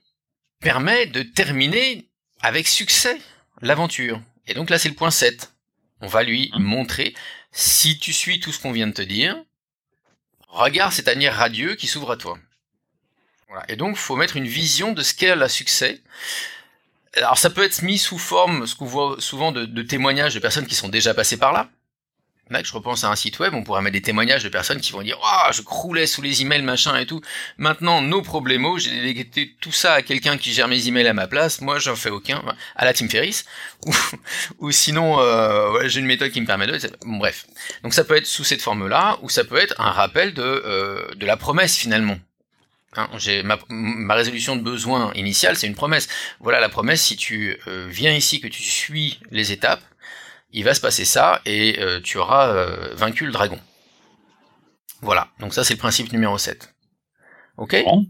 permet 0.59 1.05
de 1.05 1.23
terminer 1.23 2.05
avec 2.41 2.67
succès 2.67 3.19
l'aventure. 3.61 4.21
Et 4.47 4.53
donc 4.53 4.69
là, 4.69 4.77
c'est 4.79 4.89
le 4.89 4.95
point 4.95 5.11
7. 5.11 5.51
On 6.01 6.07
va 6.07 6.23
lui 6.23 6.51
Mmh. 6.53 6.63
montrer, 6.63 7.13
si 7.51 7.99
tu 7.99 8.11
suis 8.13 8.39
tout 8.39 8.51
ce 8.51 8.59
qu'on 8.59 8.71
vient 8.71 8.87
de 8.87 8.93
te 8.93 9.01
dire, 9.01 9.35
regarde 10.47 10.93
cet 10.93 11.07
avenir 11.07 11.33
radieux 11.33 11.75
qui 11.75 11.87
s'ouvre 11.87 12.11
à 12.11 12.17
toi. 12.17 12.37
Voilà. 13.47 13.65
Et 13.69 13.75
donc, 13.75 13.97
faut 13.97 14.15
mettre 14.15 14.37
une 14.37 14.47
vision 14.47 14.93
de 14.93 15.03
ce 15.03 15.13
qu'est 15.13 15.35
la 15.35 15.49
succès. 15.49 16.01
Alors, 17.15 17.37
ça 17.37 17.49
peut 17.49 17.63
être 17.63 17.81
mis 17.81 17.97
sous 17.97 18.17
forme, 18.17 18.65
ce 18.65 18.75
qu'on 18.75 18.85
voit 18.85 19.17
souvent 19.19 19.51
de, 19.51 19.65
de 19.65 19.81
témoignages 19.81 20.33
de 20.33 20.39
personnes 20.39 20.65
qui 20.65 20.75
sont 20.75 20.87
déjà 20.89 21.13
passées 21.13 21.37
par 21.37 21.51
là. 21.51 21.69
Là, 22.51 22.61
je 22.63 22.73
repense 22.73 23.05
à 23.05 23.09
un 23.09 23.15
site 23.15 23.39
web, 23.39 23.53
on 23.53 23.63
pourrait 23.63 23.81
mettre 23.81 23.93
des 23.93 24.01
témoignages 24.01 24.43
de 24.43 24.49
personnes 24.49 24.81
qui 24.81 24.91
vont 24.91 25.01
dire 25.01 25.17
Ah, 25.23 25.51
je 25.53 25.61
croulais 25.61 26.05
sous 26.05 26.21
les 26.21 26.41
emails, 26.41 26.61
machin 26.63 26.97
et 26.97 27.05
tout. 27.05 27.21
Maintenant, 27.57 28.01
nos 28.01 28.21
problèmes, 28.21 28.67
j'ai 28.77 28.91
délégué 28.91 29.25
tout 29.61 29.71
ça 29.71 29.93
à 29.93 30.01
quelqu'un 30.01 30.37
qui 30.37 30.51
gère 30.51 30.67
mes 30.67 30.89
emails 30.89 31.07
à 31.07 31.13
ma 31.13 31.27
place. 31.27 31.61
Moi, 31.61 31.79
j'en 31.79 31.95
fais 31.95 32.09
aucun. 32.09 32.43
À 32.75 32.83
la 32.83 32.93
Team 32.93 33.09
Ferris. 33.09 33.43
Ou, 33.87 33.93
ou 34.59 34.71
sinon, 34.71 35.19
euh, 35.19 35.87
j'ai 35.87 36.01
une 36.01 36.05
méthode 36.05 36.29
qui 36.29 36.39
me 36.39 36.45
permet 36.45 36.67
de... 36.67 36.77
Bref. 37.03 37.47
Donc, 37.81 37.95
ça 37.95 38.03
peut 38.03 38.15
être 38.15 38.27
sous 38.27 38.43
cette 38.43 38.61
forme-là, 38.61 39.17
ou 39.23 39.29
ça 39.29 39.43
peut 39.43 39.57
être 39.57 39.73
un 39.79 39.89
rappel 39.89 40.35
de, 40.35 40.43
euh, 40.43 41.15
de 41.15 41.25
la 41.25 41.35
promesse, 41.35 41.75
finalement. 41.77 42.17
Hein, 42.97 43.09
j'ai 43.17 43.41
ma, 43.41 43.57
ma 43.69 44.13
résolution 44.13 44.57
de 44.57 44.61
besoin 44.61 45.13
initiale, 45.15 45.55
c'est 45.55 45.67
une 45.67 45.75
promesse. 45.75 46.09
Voilà 46.41 46.59
la 46.59 46.69
promesse, 46.69 47.01
si 47.01 47.15
tu 47.15 47.57
euh, 47.67 47.87
viens 47.89 48.13
ici, 48.13 48.41
que 48.41 48.47
tu 48.47 48.61
suis 48.61 49.19
les 49.31 49.51
étapes, 49.53 49.81
il 50.53 50.63
va 50.63 50.73
se 50.73 50.81
passer 50.81 51.05
ça 51.05 51.41
et 51.45 51.79
euh, 51.79 51.99
tu 52.01 52.17
auras 52.17 52.47
euh, 52.49 52.93
vaincu 52.95 53.25
le 53.25 53.31
dragon. 53.31 53.59
Voilà, 55.01 55.29
donc 55.39 55.53
ça 55.53 55.63
c'est 55.63 55.73
le 55.73 55.79
principe 55.79 56.11
numéro 56.11 56.37
7. 56.37 56.73
Ok? 57.57 57.75
Bon. 57.83 58.05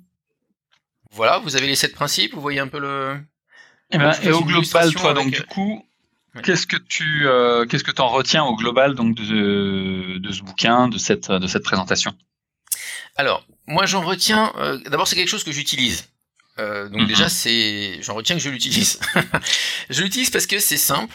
Voilà, 1.11 1.39
vous 1.39 1.55
avez 1.55 1.67
les 1.67 1.75
7 1.75 1.93
principes, 1.93 2.33
vous 2.33 2.41
voyez 2.41 2.59
un 2.59 2.67
peu 2.67 2.79
le... 2.79 3.19
Eh 3.91 3.97
ben, 3.97 4.13
et 4.23 4.31
au 4.31 4.43
global, 4.43 4.93
toi, 4.93 5.11
avec- 5.11 5.23
donc 5.25 5.33
du 5.33 5.43
coup, 5.43 5.85
Ouais. 6.33 6.41
qu'est-ce 6.43 6.65
que 6.65 6.77
tu, 6.77 7.27
euh, 7.27 7.65
qu'est-ce 7.65 7.83
que 7.83 7.91
t'en 7.91 8.07
retiens 8.07 8.45
au 8.45 8.55
global 8.55 8.95
donc 8.95 9.15
de, 9.17 10.17
de 10.17 10.31
ce 10.31 10.41
bouquin, 10.43 10.87
de 10.87 10.97
cette, 10.97 11.29
de 11.29 11.45
cette 11.45 11.63
présentation? 11.63 12.13
Alors, 13.17 13.45
moi 13.67 13.85
j'en 13.85 13.99
retiens... 14.01 14.53
euh, 14.55 14.77
D'abord 14.85 15.09
c'est 15.09 15.17
quelque 15.17 15.27
chose 15.27 15.43
que 15.43 15.51
j'utilise. 15.51 16.07
Euh, 16.59 16.87
donc 16.87 17.01
Mhm. 17.01 17.07
déjà 17.07 17.27
c'est... 17.27 18.01
J'en 18.01 18.13
retiens 18.13 18.37
que 18.37 18.41
je 18.41 18.49
l'utilise. 18.49 18.97
je 19.89 20.01
l'utilise 20.03 20.29
parce 20.29 20.45
que 20.47 20.59
c'est 20.59 20.77
simple. 20.77 21.13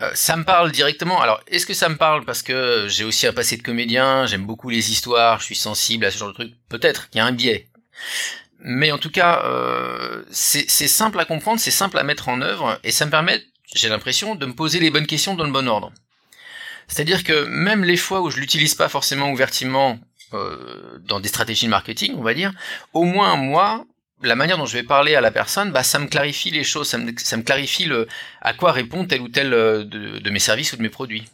Euh, 0.00 0.10
ça 0.14 0.36
me 0.36 0.44
parle 0.44 0.70
directement. 0.70 1.20
Alors, 1.20 1.40
est-ce 1.48 1.66
que 1.66 1.74
ça 1.74 1.88
me 1.88 1.96
parle 1.96 2.24
parce 2.24 2.42
que 2.42 2.86
j'ai 2.88 3.04
aussi 3.04 3.26
un 3.26 3.32
passé 3.32 3.56
de 3.56 3.62
comédien, 3.62 4.26
j'aime 4.26 4.46
beaucoup 4.46 4.70
les 4.70 4.92
histoires, 4.92 5.40
je 5.40 5.46
suis 5.46 5.56
sensible 5.56 6.04
à 6.04 6.10
ce 6.10 6.18
genre 6.18 6.28
de 6.28 6.34
trucs 6.34 6.54
Peut-être 6.68 7.10
qu'il 7.10 7.18
y 7.18 7.20
a 7.20 7.26
un 7.26 7.32
biais. 7.32 7.68
Mais 8.60 8.92
en 8.92 8.98
tout 8.98 9.10
cas, 9.10 9.42
euh, 9.44 10.24
c'est 10.30 10.68
c'est 10.68 10.88
simple 10.88 11.18
à 11.20 11.24
comprendre, 11.24 11.60
c'est 11.60 11.70
simple 11.70 11.98
à 11.98 12.02
mettre 12.02 12.28
en 12.28 12.40
œuvre, 12.42 12.78
et 12.82 12.90
ça 12.90 13.06
me 13.06 13.10
permet, 13.10 13.42
j'ai 13.74 13.88
l'impression, 13.88 14.34
de 14.34 14.46
me 14.46 14.54
poser 14.54 14.80
les 14.80 14.90
bonnes 14.90 15.06
questions 15.06 15.34
dans 15.34 15.44
le 15.44 15.52
bon 15.52 15.68
ordre. 15.68 15.92
C'est-à-dire 16.88 17.22
que 17.22 17.44
même 17.44 17.84
les 17.84 17.96
fois 17.96 18.20
où 18.20 18.30
je 18.30 18.40
l'utilise 18.40 18.74
pas 18.74 18.88
forcément 18.88 19.30
ouvertement 19.30 19.98
euh, 20.34 20.98
dans 21.00 21.20
des 21.20 21.28
stratégies 21.28 21.66
de 21.66 21.70
marketing, 21.70 22.14
on 22.16 22.22
va 22.22 22.34
dire, 22.34 22.52
au 22.94 23.04
moins 23.04 23.36
moi, 23.36 23.84
la 24.22 24.34
manière 24.36 24.58
dont 24.58 24.66
je 24.66 24.72
vais 24.76 24.82
parler 24.82 25.14
à 25.14 25.20
la 25.20 25.30
personne, 25.30 25.70
bah 25.70 25.82
ça 25.82 25.98
me 25.98 26.06
clarifie 26.06 26.50
les 26.50 26.64
choses, 26.64 26.88
ça 26.88 26.98
me, 26.98 27.12
ça 27.16 27.36
me 27.36 27.42
clarifie 27.42 27.84
le 27.84 28.08
à 28.40 28.52
quoi 28.52 28.72
répond 28.72 29.04
tel 29.06 29.20
ou 29.20 29.28
tel 29.28 29.52
euh, 29.54 29.84
de, 29.84 30.18
de 30.18 30.30
mes 30.30 30.38
services 30.38 30.72
ou 30.72 30.76
de 30.76 30.82
mes 30.82 30.88
produits. 30.88 31.24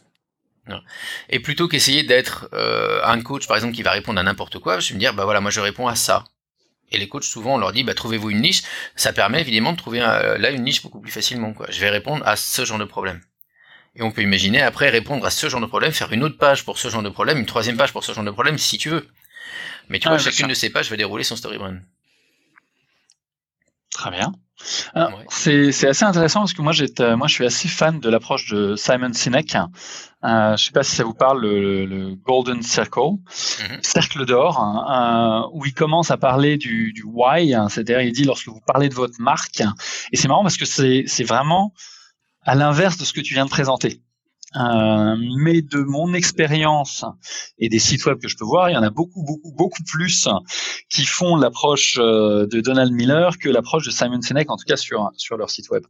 Et 1.29 1.39
plutôt 1.39 1.67
qu'essayer 1.67 2.01
d'être 2.01 2.49
euh, 2.53 2.99
un 3.03 3.21
coach 3.21 3.47
par 3.47 3.55
exemple 3.55 3.75
qui 3.75 3.83
va 3.83 3.91
répondre 3.91 4.19
à 4.19 4.23
n'importe 4.23 4.57
quoi, 4.57 4.79
je 4.79 4.89
vais 4.89 4.95
me 4.95 4.99
dire 4.99 5.13
bah 5.13 5.23
voilà 5.25 5.39
moi 5.41 5.51
je 5.51 5.59
réponds 5.59 5.87
à 5.87 5.95
ça. 5.95 6.23
Et 6.91 6.97
les 6.97 7.07
coachs 7.07 7.23
souvent 7.23 7.55
on 7.55 7.57
leur 7.59 7.71
dit 7.71 7.83
bah 7.83 7.93
trouvez-vous 7.93 8.31
une 8.31 8.41
niche, 8.41 8.63
ça 8.95 9.13
permet 9.13 9.41
évidemment 9.41 9.73
de 9.73 9.77
trouver 9.77 10.01
euh, 10.01 10.37
là 10.39 10.49
une 10.49 10.63
niche 10.63 10.81
beaucoup 10.81 10.99
plus 11.01 11.11
facilement 11.11 11.53
quoi. 11.53 11.67
Je 11.69 11.79
vais 11.79 11.89
répondre 11.91 12.27
à 12.27 12.35
ce 12.35 12.65
genre 12.65 12.79
de 12.79 12.85
problème. 12.85 13.21
Et 13.95 14.01
on 14.01 14.11
peut 14.11 14.23
imaginer 14.23 14.61
après 14.61 14.89
répondre 14.89 15.23
à 15.25 15.29
ce 15.29 15.47
genre 15.49 15.61
de 15.61 15.67
problème, 15.67 15.91
faire 15.91 16.11
une 16.11 16.23
autre 16.23 16.37
page 16.37 16.65
pour 16.65 16.79
ce 16.79 16.89
genre 16.89 17.03
de 17.03 17.09
problème, 17.09 17.37
une 17.37 17.45
troisième 17.45 17.77
page 17.77 17.93
pour 17.93 18.03
ce 18.03 18.11
genre 18.13 18.23
de 18.25 18.31
problème 18.31 18.57
si 18.57 18.77
tu 18.77 18.89
veux. 18.89 19.07
Mais 19.89 19.99
tu 19.99 20.07
Ah, 20.07 20.11
vois, 20.11 20.17
chacune 20.17 20.47
de 20.47 20.55
ces 20.55 20.71
pages 20.71 20.89
va 20.89 20.97
dérouler 20.97 21.23
son 21.23 21.35
story 21.35 21.59
brand. 21.59 21.79
Très 23.95 24.11
bien. 24.11 24.33
Ouais. 24.95 25.25
C'est 25.29 25.87
assez 25.87 26.03
intéressant 26.05 26.39
parce 26.41 26.53
que 26.53 26.61
moi, 26.61 26.73
j'étais- 26.73 27.15
moi 27.15 27.27
je 27.27 27.33
suis 27.33 27.45
assez 27.45 27.67
fan 27.69 27.99
de 27.99 28.09
l'approche 28.09 28.51
de 28.51 28.75
Simon 28.75 29.13
Sinek. 29.13 29.55
Euh, 29.55 30.57
je 30.57 30.65
sais 30.65 30.71
pas 30.71 30.83
si 30.83 30.95
ça 30.95 31.03
vous 31.05 31.13
parle, 31.13 31.41
le, 31.41 31.85
le 31.85 32.15
Golden 32.15 32.61
Circle, 32.61 32.99
Mhm. 32.99 33.79
cercle 33.81 34.25
d'or, 34.25 34.59
hein, 34.59 35.43
euh, 35.45 35.49
où 35.53 35.65
il 35.65 35.73
commence 35.73 36.11
à 36.11 36.17
parler 36.17 36.57
du, 36.57 36.91
du 36.93 37.03
why, 37.05 37.53
hein, 37.53 37.69
c'est-à-dire 37.69 38.01
il 38.01 38.11
dit 38.11 38.23
lorsque 38.25 38.47
vous 38.47 38.61
parlez 38.67 38.89
de 38.89 38.95
votre 38.95 39.15
marque, 39.19 39.61
et 40.11 40.17
c'est 40.17 40.27
marrant 40.27 40.41
parce 40.43 40.57
que 40.57 40.65
c'est 40.65 41.23
vraiment 41.23 41.73
à 42.43 42.55
l'inverse 42.55 42.97
de 42.97 43.05
ce 43.05 43.13
que 43.13 43.21
tu 43.21 43.33
viens 43.33 43.45
de 43.45 43.49
présenter. 43.51 44.01
Euh, 44.55 45.15
mais 45.37 45.61
de 45.61 45.79
mon 45.79 46.13
expérience 46.13 47.03
et 47.57 47.67
des 47.67 47.79
sites 47.79 48.05
web 48.05 48.19
que 48.19 48.27
je 48.27 48.37
peux 48.37 48.45
voir, 48.45 48.69
il 48.69 48.73
y 48.73 48.77
en 48.77 48.83
a 48.83 48.89
beaucoup, 48.89 49.23
beaucoup, 49.23 49.51
beaucoup 49.51 49.83
plus 49.83 50.29
qui 50.89 51.05
font 51.05 51.35
l'approche 51.35 51.97
euh, 51.99 52.47
de 52.47 52.61
Donald 52.61 52.91
Miller 52.93 53.37
que 53.37 53.49
l'approche 53.49 53.85
de 53.85 53.91
Simon 53.91 54.21
Sinek, 54.21 54.49
en 54.49 54.55
tout 54.55 54.65
cas 54.65 54.77
sur 54.77 55.09
sur 55.17 55.35
leur 55.37 55.49
site 55.49 55.69
web. 55.69 55.83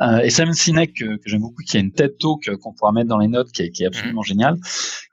Euh, 0.00 0.18
et 0.20 0.30
Simon 0.30 0.52
Sinek, 0.52 0.94
que, 0.94 1.16
que 1.16 1.22
j'aime 1.26 1.42
beaucoup, 1.42 1.62
qui 1.62 1.76
a 1.76 1.80
une 1.80 1.92
TED 1.92 2.16
Talk 2.18 2.56
qu'on 2.58 2.72
pourra 2.72 2.92
mettre 2.92 3.08
dans 3.08 3.18
les 3.18 3.28
notes, 3.28 3.52
qui 3.52 3.62
est, 3.62 3.70
qui 3.70 3.82
est 3.82 3.86
absolument 3.86 4.22
génial, 4.22 4.56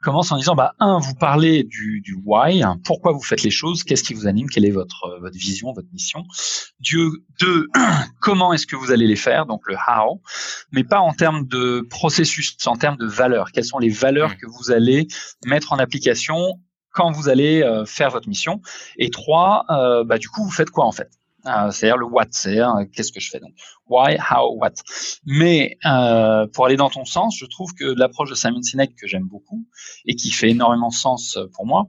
commence 0.02 0.32
en 0.32 0.38
disant 0.38 0.56
bah 0.56 0.74
un, 0.80 1.00
vous 1.00 1.16
parlez 1.16 1.64
du, 1.64 2.02
du 2.02 2.18
why, 2.26 2.64
hein, 2.64 2.80
pourquoi 2.86 3.12
vous 3.12 3.22
faites 3.22 3.44
les 3.44 3.52
choses, 3.52 3.84
qu'est-ce 3.84 4.04
qui 4.04 4.14
vous 4.14 4.28
anime, 4.28 4.48
quelle 4.50 4.66
est 4.66 4.72
votre 4.72 5.20
votre 5.20 5.38
vision, 5.38 5.74
votre 5.74 5.92
mission. 5.92 6.24
Dieu, 6.80 7.10
deux, 7.40 7.68
comment 8.22 8.54
est-ce 8.54 8.68
que 8.68 8.76
vous 8.76 8.92
allez 8.92 9.08
les 9.08 9.16
faire, 9.16 9.46
donc 9.46 9.62
le 9.68 9.76
how, 9.76 10.22
mais 10.72 10.84
pas 10.84 11.00
en 11.00 11.14
termes 11.14 11.48
de 11.48 11.86
processus, 11.90 12.56
en 12.66 12.76
termes 12.76 12.93
de 12.96 13.06
valeurs. 13.06 13.52
Quelles 13.52 13.66
sont 13.66 13.80
les 13.80 13.90
valeurs 13.90 14.32
Mm. 14.32 14.38
que 14.38 14.46
vous 14.48 14.72
allez 14.72 15.08
mettre 15.46 15.74
en 15.74 15.80
application 15.80 16.60
quand 16.92 17.12
vous 17.12 17.28
allez 17.30 17.62
euh, 17.64 17.86
faire 17.86 18.10
votre 18.10 18.28
mission? 18.30 18.62
Et 18.98 19.10
trois, 19.10 19.66
euh, 19.70 20.04
bah, 20.04 20.18
du 20.18 20.30
coup, 20.30 20.44
vous 20.44 20.52
faites 20.52 20.70
quoi 20.70 20.86
en 20.86 20.92
fait? 20.92 21.10
Euh, 21.46 21.72
C'est-à-dire 21.72 21.98
le 21.98 22.06
what, 22.06 22.28
c'est-à-dire 22.32 22.70
euh, 22.70 22.86
qu'est-ce 22.94 23.12
que 23.12 23.20
je 23.20 23.30
fais 23.30 23.40
donc? 23.42 23.52
Why, 23.88 24.18
how, 24.18 24.56
what? 24.58 24.76
Mais 25.26 25.78
euh, 25.86 26.48
pour 26.54 26.66
aller 26.68 26.78
dans 26.78 26.90
ton 26.90 27.04
sens, 27.04 27.36
je 27.38 27.46
trouve 27.46 27.74
que 27.74 27.84
l'approche 27.84 28.30
de 28.30 28.36
Simon 28.36 28.62
Sinek 28.62 28.96
que 28.96 29.08
j'aime 29.08 29.28
beaucoup 29.28 29.68
et 30.06 30.16
qui 30.16 30.32
fait 30.32 30.52
énormément 30.52 30.88
de 30.88 30.94
sens 30.94 31.38
pour 31.54 31.66
moi, 31.66 31.88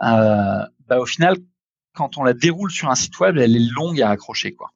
bah, 0.00 0.98
au 0.98 1.06
final, 1.06 1.36
quand 1.94 2.18
on 2.18 2.24
la 2.24 2.32
déroule 2.34 2.70
sur 2.70 2.90
un 2.90 2.94
site 2.96 3.18
web, 3.20 3.38
elle 3.38 3.54
est 3.56 3.70
longue 3.76 4.02
à 4.02 4.10
accrocher 4.10 4.52
quoi. 4.54 4.72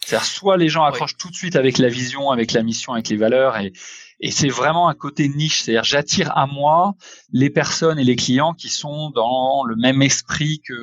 C'est-à-dire 0.00 0.26
soit 0.26 0.56
les 0.56 0.68
gens 0.68 0.84
accrochent 0.84 1.16
tout 1.16 1.30
de 1.30 1.34
suite 1.34 1.56
avec 1.56 1.78
la 1.78 1.88
vision, 1.88 2.30
avec 2.30 2.52
la 2.52 2.62
mission, 2.62 2.92
avec 2.92 3.08
les 3.08 3.16
valeurs 3.16 3.56
et 3.58 3.72
et 4.26 4.30
c'est 4.30 4.48
vraiment 4.48 4.88
un 4.88 4.94
côté 4.94 5.28
niche, 5.28 5.60
c'est-à-dire 5.62 5.84
j'attire 5.84 6.30
à 6.36 6.46
moi 6.46 6.94
les 7.32 7.50
personnes 7.50 7.98
et 7.98 8.04
les 8.04 8.16
clients 8.16 8.54
qui 8.54 8.68
sont 8.68 9.10
dans 9.10 9.64
le 9.64 9.76
même 9.76 10.00
esprit 10.02 10.60
que 10.66 10.78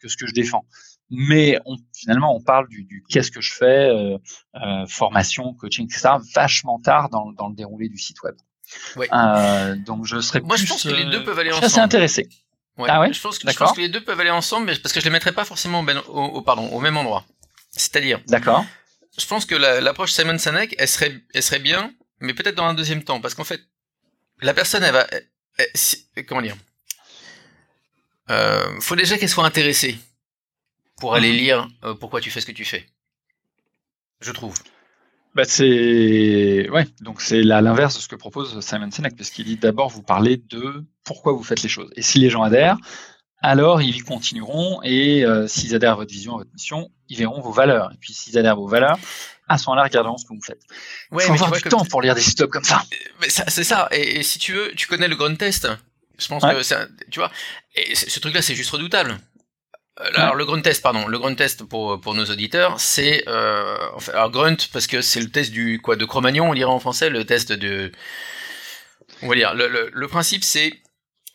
que 0.00 0.08
ce 0.08 0.16
que 0.16 0.26
je 0.26 0.32
défends. 0.32 0.64
Mais 1.14 1.58
on, 1.66 1.76
finalement, 1.94 2.34
on 2.34 2.40
parle 2.42 2.68
du, 2.68 2.84
du 2.84 3.04
qu'est-ce 3.10 3.30
que 3.30 3.42
je 3.42 3.52
fais, 3.52 3.88
euh, 3.90 4.16
euh, 4.56 4.86
formation, 4.86 5.52
coaching, 5.54 5.84
etc. 5.86 6.14
Vachement 6.34 6.78
tard 6.80 7.10
dans, 7.10 7.32
dans 7.32 7.48
le 7.48 7.54
déroulé 7.54 7.88
du 7.90 7.98
site 7.98 8.22
web. 8.22 8.34
Ouais. 8.96 9.08
Euh, 9.12 9.76
donc 9.76 10.06
je 10.06 10.18
serais 10.20 10.40
Moi, 10.40 10.56
je 10.56 10.64
pense 10.66 10.84
que 10.84 10.88
les 10.88 11.04
deux 11.04 11.22
peuvent 11.24 11.38
aller 11.38 11.50
je 11.50 11.56
suis 11.56 11.64
assez 11.66 11.74
ensemble. 11.74 11.84
intéressé. 11.84 12.28
Ouais. 12.78 12.88
Ah 12.90 13.00
ouais? 13.00 13.12
Je 13.12 13.20
pense 13.20 13.38
que 13.38 13.50
je 13.50 13.56
pense 13.56 13.72
que 13.72 13.80
les 13.82 13.90
deux 13.90 14.02
peuvent 14.02 14.18
aller 14.20 14.30
ensemble, 14.30 14.64
mais 14.66 14.76
parce 14.76 14.94
que 14.94 15.00
je 15.00 15.04
les 15.04 15.10
mettrais 15.10 15.32
pas 15.32 15.44
forcément 15.44 15.80
au, 15.80 15.86
au, 16.08 16.24
au- 16.36 16.42
pardon, 16.42 16.66
au 16.68 16.80
même 16.80 16.96
endroit. 16.96 17.24
C'est-à-dire, 17.72 18.20
D'accord. 18.28 18.64
je 19.18 19.26
pense 19.26 19.44
que 19.44 19.54
la- 19.54 19.82
l'approche 19.82 20.12
Simon 20.12 20.38
Sinek, 20.38 20.74
elle 20.78 20.88
serait, 20.88 21.20
elle 21.34 21.42
serait 21.42 21.58
bien, 21.58 21.92
mais 22.22 22.34
peut-être 22.34 22.54
dans 22.56 22.64
un 22.64 22.74
deuxième 22.74 23.04
temps, 23.04 23.20
parce 23.20 23.34
qu'en 23.34 23.44
fait, 23.44 23.60
la 24.40 24.54
personne, 24.54 24.82
elle 24.82 24.92
va, 24.92 25.06
elle- 25.12 25.28
elle- 25.58 25.70
si- 25.74 26.06
comment 26.26 26.42
dire, 26.42 26.56
euh, 28.30 28.80
faut 28.80 28.96
déjà 28.96 29.18
qu'elle 29.18 29.28
soit 29.28 29.44
intéressée 29.46 29.98
pour 31.00 31.14
aller 31.14 31.30
Mhm. 31.30 31.36
lire 31.36 31.68
euh, 31.84 31.94
pourquoi 31.94 32.20
tu 32.20 32.30
fais 32.30 32.40
ce 32.40 32.46
que 32.46 32.52
tu 32.52 32.64
fais. 32.64 32.86
Je 34.20 34.30
trouve. 34.32 34.54
Bah 35.34 35.44
c'est 35.46 36.68
ouais, 36.70 36.86
donc 37.00 37.20
c'est 37.22 37.42
l'inverse 37.42 37.96
de 37.96 38.00
ce 38.00 38.08
que 38.08 38.16
propose 38.16 38.60
Simon 38.60 38.90
Sinek, 38.90 39.16
parce 39.16 39.30
qu'il 39.30 39.46
dit 39.46 39.56
d'abord 39.56 39.88
vous 39.88 40.02
parlez 40.02 40.36
de 40.36 40.84
pourquoi 41.04 41.32
vous 41.32 41.42
faites 41.42 41.62
les 41.62 41.70
choses. 41.70 41.90
Et 41.96 42.02
si 42.02 42.18
les 42.18 42.28
gens 42.28 42.42
adhèrent, 42.42 42.76
alors 43.40 43.80
ils 43.80 43.96
y 43.96 44.00
continueront 44.00 44.80
et 44.82 45.24
euh, 45.24 45.48
s'ils 45.48 45.74
adhèrent 45.74 45.92
à 45.92 45.96
votre 45.96 46.12
vision, 46.12 46.34
à 46.34 46.38
votre 46.38 46.52
mission, 46.52 46.90
ils 47.08 47.16
verront 47.16 47.40
vos 47.40 47.50
valeurs. 47.50 47.90
Et 47.92 47.96
puis 47.98 48.12
s'ils 48.12 48.36
adhèrent 48.38 48.52
à 48.52 48.56
vos 48.56 48.68
valeurs, 48.68 48.98
à 49.52 49.58
ce 49.58 49.64
moment-là, 49.68 49.84
regarderont 49.84 50.16
ce 50.18 50.24
que 50.24 50.34
vous 50.34 50.42
faites. 50.44 50.60
Ouais, 51.10 51.24
faut 51.24 51.32
mais 51.32 51.38
tu 51.38 51.42
avoir 51.44 51.48
vois 51.50 51.58
du 51.58 51.64
que- 51.64 51.68
temps 51.68 51.84
pour 51.84 52.02
lire 52.02 52.14
des 52.14 52.22
web 52.40 52.50
comme 52.50 52.64
ça. 52.64 52.82
Mais 53.20 53.28
ça- 53.28 53.44
c'est 53.48 53.64
ça. 53.64 53.88
Et, 53.92 54.18
et 54.18 54.22
si 54.22 54.38
tu 54.38 54.52
veux, 54.52 54.72
tu 54.76 54.86
connais 54.86 55.08
le 55.08 55.16
grunt 55.16 55.34
test. 55.36 55.68
Je 56.18 56.28
pense 56.28 56.42
Ouais. 56.44 56.54
que 56.54 56.62
ça, 56.62 56.86
tu 57.10 57.18
vois. 57.20 57.30
Et 57.74 57.94
ce 57.94 58.20
truc-là, 58.20 58.42
c'est 58.42 58.54
juste 58.54 58.70
redoutable. 58.70 59.18
Euh, 60.00 60.04
Alors 60.14 60.34
le 60.36 60.44
grunt 60.46 60.60
test, 60.62 60.82
pardon, 60.82 61.06
le 61.06 61.18
grunt 61.18 61.34
test 61.34 61.64
pour 61.64 62.00
pour 62.00 62.14
nos 62.14 62.24
auditeurs, 62.24 62.80
c'est 62.80 63.24
euh, 63.28 63.76
enfin, 63.94 64.12
alors 64.12 64.30
grunt 64.30 64.56
parce 64.72 64.86
que 64.86 65.02
c'est 65.02 65.20
le 65.20 65.30
test 65.30 65.50
du 65.52 65.80
quoi 65.82 65.96
de 65.96 66.04
Cro-Magnon, 66.06 66.48
on 66.50 66.54
dirait 66.54 66.70
en 66.70 66.80
français, 66.80 67.10
le 67.10 67.26
test 67.26 67.52
de, 67.52 67.92
on 69.20 69.28
va 69.28 69.34
dire 69.34 69.52
le 69.54 69.68
le, 69.68 69.90
le 69.92 70.08
principe 70.08 70.44
c'est 70.44 70.80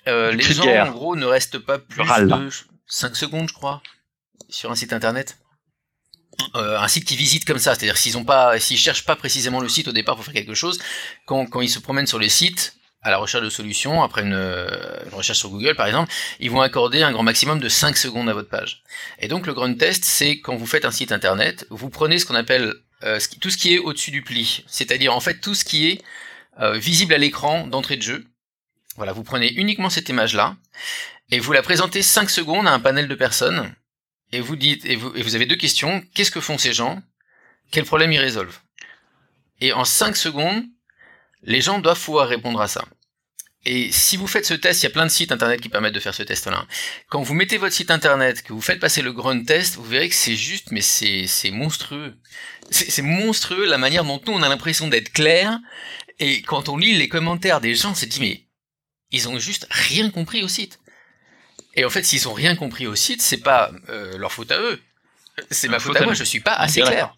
euh, 0.07 0.31
les 0.31 0.41
gens 0.43 0.65
en 0.67 0.91
gros 0.91 1.15
ne 1.15 1.25
restent 1.25 1.59
pas 1.59 1.77
plus 1.77 2.01
râle. 2.01 2.27
de 2.29 2.49
5 2.87 3.15
secondes, 3.15 3.47
je 3.49 3.53
crois, 3.53 3.83
sur 4.49 4.71
un 4.71 4.75
site 4.75 4.91
internet. 4.93 5.37
Euh, 6.55 6.77
un 6.79 6.87
site 6.87 7.05
qu'ils 7.05 7.17
visitent 7.17 7.45
comme 7.45 7.57
ça, 7.57 7.73
c'est-à-dire 7.73 7.97
s'ils 7.97 8.17
ont 8.17 8.23
pas, 8.23 8.59
s'ils 8.59 8.77
cherchent 8.77 9.05
pas 9.05 9.15
précisément 9.15 9.59
le 9.59 9.69
site 9.69 9.87
au 9.87 9.91
départ 9.91 10.15
pour 10.15 10.23
faire 10.23 10.33
quelque 10.33 10.53
chose, 10.53 10.79
quand 11.25 11.45
quand 11.47 11.61
ils 11.61 11.69
se 11.69 11.79
promènent 11.79 12.07
sur 12.07 12.19
le 12.19 12.29
site 12.29 12.75
à 13.01 13.09
la 13.09 13.17
recherche 13.17 13.43
de 13.43 13.49
solutions 13.49 14.03
après 14.03 14.21
une, 14.21 14.35
recherche 15.11 15.39
sur 15.39 15.49
Google 15.49 15.75
par 15.75 15.87
exemple, 15.87 16.11
ils 16.39 16.51
vont 16.51 16.61
accorder 16.61 17.01
un 17.03 17.11
grand 17.11 17.23
maximum 17.23 17.59
de 17.59 17.69
5 17.69 17.97
secondes 17.97 18.29
à 18.29 18.33
votre 18.33 18.49
page. 18.49 18.83
Et 19.19 19.27
donc 19.27 19.47
le 19.47 19.53
grunt 19.53 19.73
test, 19.75 20.03
c'est 20.05 20.39
quand 20.39 20.55
vous 20.55 20.65
faites 20.67 20.85
un 20.85 20.91
site 20.91 21.11
internet, 21.11 21.65
vous 21.69 21.89
prenez 21.89 22.19
ce 22.19 22.25
qu'on 22.25 22.35
appelle 22.35 22.73
euh, 23.03 23.19
qui- 23.19 23.39
tout 23.39 23.49
ce 23.49 23.57
qui 23.57 23.73
est 23.73 23.79
au-dessus 23.79 24.11
du 24.11 24.21
pli, 24.23 24.63
c'est-à-dire 24.67 25.15
en 25.15 25.19
fait 25.19 25.39
tout 25.39 25.55
ce 25.55 25.63
qui 25.65 25.87
est 25.87 26.01
euh, 26.59 26.77
visible 26.77 27.13
à 27.13 27.17
l'écran 27.17 27.65
d'entrée 27.67 27.97
de 27.97 28.01
jeu. 28.01 28.25
Voilà, 28.95 29.11
vous 29.13 29.23
prenez 29.23 29.53
uniquement 29.53 29.89
cette 29.91 30.09
image-là 30.09 30.55
et 31.31 31.39
vous 31.39 31.53
la 31.53 31.61
présentez 31.61 32.01
5 32.01 32.29
secondes 32.29 32.67
à 32.67 32.71
un 32.73 32.79
panel 32.79 33.07
de 33.07 33.15
personnes 33.15 33.73
et 34.31 34.41
vous 34.41 34.55
dites 34.55 34.85
et 34.85 34.95
vous, 34.95 35.15
et 35.15 35.21
vous 35.21 35.35
avez 35.35 35.45
deux 35.45 35.55
questions 35.55 36.03
qu'est-ce 36.13 36.31
que 36.31 36.41
font 36.41 36.57
ces 36.57 36.73
gens? 36.73 37.01
Quels 37.71 37.85
problèmes 37.85 38.11
ils 38.11 38.19
résolvent? 38.19 38.59
Et 39.59 39.73
en 39.73 39.85
5 39.85 40.15
secondes, 40.15 40.63
les 41.43 41.61
gens 41.61 41.79
doivent 41.79 42.01
pouvoir 42.01 42.27
répondre 42.27 42.61
à 42.61 42.67
ça. 42.67 42.85
Et 43.65 43.91
si 43.91 44.15
vous 44.15 44.27
faites 44.27 44.45
ce 44.45 44.53
test, 44.53 44.81
il 44.81 44.85
y 44.85 44.87
a 44.87 44.91
plein 44.91 45.05
de 45.05 45.11
sites 45.11 45.31
internet 45.31 45.59
qui 45.59 45.67
permettent 45.67 45.93
de 45.93 45.99
faire 45.99 46.13
ce 46.13 46.23
test-là. 46.23 46.65
Quand 47.09 47.21
vous 47.21 47.33
mettez 47.33 47.57
votre 47.57 47.75
site 47.75 47.91
internet, 47.91 48.41
que 48.41 48.53
vous 48.53 48.61
faites 48.61 48.79
passer 48.79 49.01
le 49.01 49.11
grunt 49.11 49.43
test, 49.43 49.75
vous 49.75 49.83
verrez 49.83 50.07
que 50.07 50.15
c'est 50.15 50.37
juste, 50.37 50.71
mais 50.71 50.81
c'est 50.81 51.51
monstrueux. 51.51 52.15
C'est 52.69 52.89
c'est 52.89 53.01
monstrueux 53.01 53.65
la 53.65 53.77
manière 53.77 54.05
dont 54.05 54.21
nous 54.25 54.33
on 54.33 54.43
a 54.43 54.47
l'impression 54.47 54.87
d'être 54.87 55.11
clair. 55.11 55.59
Et 56.19 56.41
quand 56.43 56.69
on 56.69 56.77
lit 56.77 56.97
les 56.97 57.09
commentaires 57.09 57.59
des 57.59 57.75
gens, 57.75 57.91
on 57.91 57.95
se 57.95 58.05
dit 58.05 58.21
mais 58.21 58.47
ils 59.11 59.27
ont 59.27 59.39
juste 59.39 59.67
rien 59.69 60.09
compris 60.11 60.43
au 60.43 60.47
site. 60.47 60.79
Et 61.77 61.85
en 61.85 61.89
fait, 61.89 62.03
s'ils 62.03 62.27
ont 62.27 62.33
rien 62.33 62.55
compris 62.55 62.87
au 62.87 62.95
site, 62.95 63.21
c'est 63.21 63.37
pas 63.37 63.71
euh, 63.89 64.17
leur 64.17 64.33
faute 64.33 64.51
à 64.51 64.59
eux. 64.59 64.81
C'est 65.51 65.67
ma 65.67 65.79
faute 65.79 65.93
faute 65.93 65.97
à 65.97 66.01
à 66.01 66.05
moi. 66.05 66.13
Je 66.15 66.23
suis 66.23 66.39
pas 66.39 66.53
assez 66.53 66.81
clair. 66.81 67.15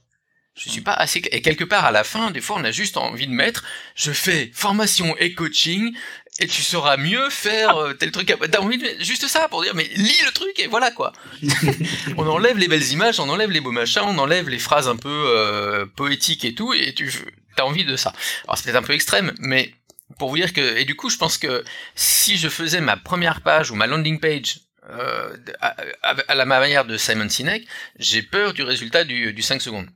Je 0.56 0.69
suis 0.69 0.82
pas 0.82 0.93
assez 0.93 1.22
cla- 1.22 1.30
et 1.32 1.41
quelque 1.41 1.63
part 1.63 1.86
à 1.86 1.91
la 1.91 2.04
fin, 2.04 2.32
des 2.32 2.41
fois, 2.41 2.58
on 2.60 2.63
a 2.65 2.72
juste 2.72 2.98
envie 2.98 3.28
de 3.28 3.32
mettre, 3.32 3.63
je 3.95 4.12
fais 4.12 4.52
formation 4.54 5.15
et 5.17 5.34
coaching 5.34 5.95
et 6.41 6.48
tu 6.48 6.62
sauras 6.62 6.98
mieux 6.98 7.30
faire 7.30 7.78
euh, 7.78 7.93
tel 7.93 8.12
truc. 8.12 8.36
T'as 8.52 8.60
envie 8.60 8.78
de 8.78 8.84
mettre 8.84 9.02
juste 9.04 9.28
ça 9.30 9.48
pour 9.48 9.63
dire, 9.63 9.74
mais 9.74 9.89
lis 9.95 10.22
le 10.26 10.32
truc 10.32 10.60
et 10.60 10.67
voilà 10.67 10.91
quoi. 10.91 11.13
on 12.17 12.28
enlève 12.28 12.58
les 12.58 12.67
belles 12.67 12.91
images, 12.91 13.22
on 13.22 13.30
enlève 13.30 13.52
les 13.52 13.62
beaux 13.62 13.72
machins, 13.72 14.02
on 14.06 14.17
enlève 14.17 14.50
les 14.50 14.60
phrases 14.60 14.89
un 14.89 14.98
peu 14.98 15.10
euh, 15.10 15.86
poétiques 15.86 16.43
et 16.43 16.54
tout, 16.54 16.74
et 16.74 16.93
tu 16.93 17.10
as 17.58 17.65
envie 17.65 17.86
de 17.86 17.95
ça. 17.95 18.12
Alors 18.43 18.58
c'est 18.58 18.65
peut-être 18.65 18.76
un 18.76 18.84
peu 18.84 18.93
extrême, 18.93 19.34
mais 19.39 19.74
pour 20.17 20.30
vous 20.30 20.38
dire 20.38 20.54
que 20.54 20.78
et 20.78 20.86
du 20.86 20.95
coup, 20.95 21.10
je 21.10 21.17
pense 21.17 21.38
que 21.38 21.63
si 21.95 22.38
je 22.38 22.50
faisais 22.50 22.82
ma 22.82 22.98
première 22.98 23.41
page 23.41 23.72
ou 23.72 23.76
ma 23.76 23.88
landing 23.88 24.19
page 24.19 24.62
euh, 24.89 25.36
à, 25.62 26.36
la 26.36 26.45
manière 26.45 26.86
de 26.86 26.98
Simon 26.98 27.30
Sinek, 27.30 27.67
j'ai 27.98 28.24
peur 28.24 28.54
du 28.54 28.63
résultat 28.63 29.04
du, 29.04 29.34
du 29.34 29.41
5 29.41 29.62
secondes. 29.62 29.88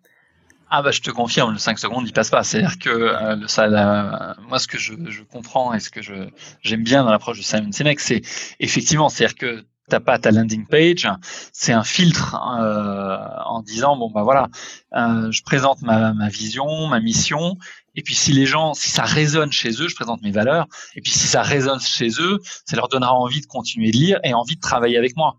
Ah 0.69 0.81
bah 0.81 0.91
je 0.91 1.01
te 1.01 1.09
confirme, 1.09 1.51
le 1.51 1.57
5 1.57 1.79
secondes 1.79 2.07
il 2.07 2.13
passe 2.13 2.29
pas. 2.29 2.43
C'est-à-dire 2.43 2.77
que 2.79 2.89
euh, 2.89 4.33
moi 4.47 4.59
ce 4.59 4.67
que 4.67 4.77
je, 4.77 4.93
je 5.07 5.23
comprends 5.23 5.73
et 5.73 5.79
ce 5.79 5.89
que 5.89 6.01
je 6.01 6.13
j'aime 6.61 6.83
bien 6.83 7.03
dans 7.03 7.11
l'approche 7.11 7.37
de 7.37 7.43
Simon 7.43 7.71
Sinek, 7.71 7.99
c'est 7.99 8.21
effectivement, 8.59 9.09
c'est-à-dire 9.09 9.35
que 9.35 9.65
t'as 9.89 9.99
pas 9.99 10.17
ta 10.19 10.31
landing 10.31 10.65
page, 10.65 11.09
c'est 11.51 11.73
un 11.73 11.83
filtre 11.83 12.35
euh, 12.59 13.17
en 13.45 13.61
disant 13.61 13.97
bon 13.97 14.11
bah 14.11 14.23
voilà, 14.23 14.49
je 14.93 15.41
présente 15.43 15.81
ma, 15.81 16.13
ma 16.13 16.29
vision, 16.29 16.87
ma 16.87 16.99
mission, 16.99 17.57
et 17.95 18.01
puis 18.01 18.15
si 18.15 18.31
les 18.31 18.45
gens, 18.45 18.73
si 18.73 18.89
ça 18.89 19.03
résonne 19.03 19.51
chez 19.51 19.69
eux, 19.81 19.87
je 19.87 19.95
présente 19.95 20.21
mes 20.21 20.31
valeurs, 20.31 20.67
et 20.95 21.01
puis 21.01 21.11
si 21.11 21.27
ça 21.27 21.41
résonne 21.41 21.79
chez 21.79 22.09
eux, 22.19 22.39
ça 22.65 22.75
leur 22.75 22.87
donnera 22.87 23.13
envie 23.13 23.41
de 23.41 23.45
continuer 23.45 23.91
de 23.91 23.97
lire 23.97 24.19
et 24.23 24.33
envie 24.33 24.55
de 24.55 24.61
travailler 24.61 24.97
avec 24.97 25.15
moi. 25.15 25.37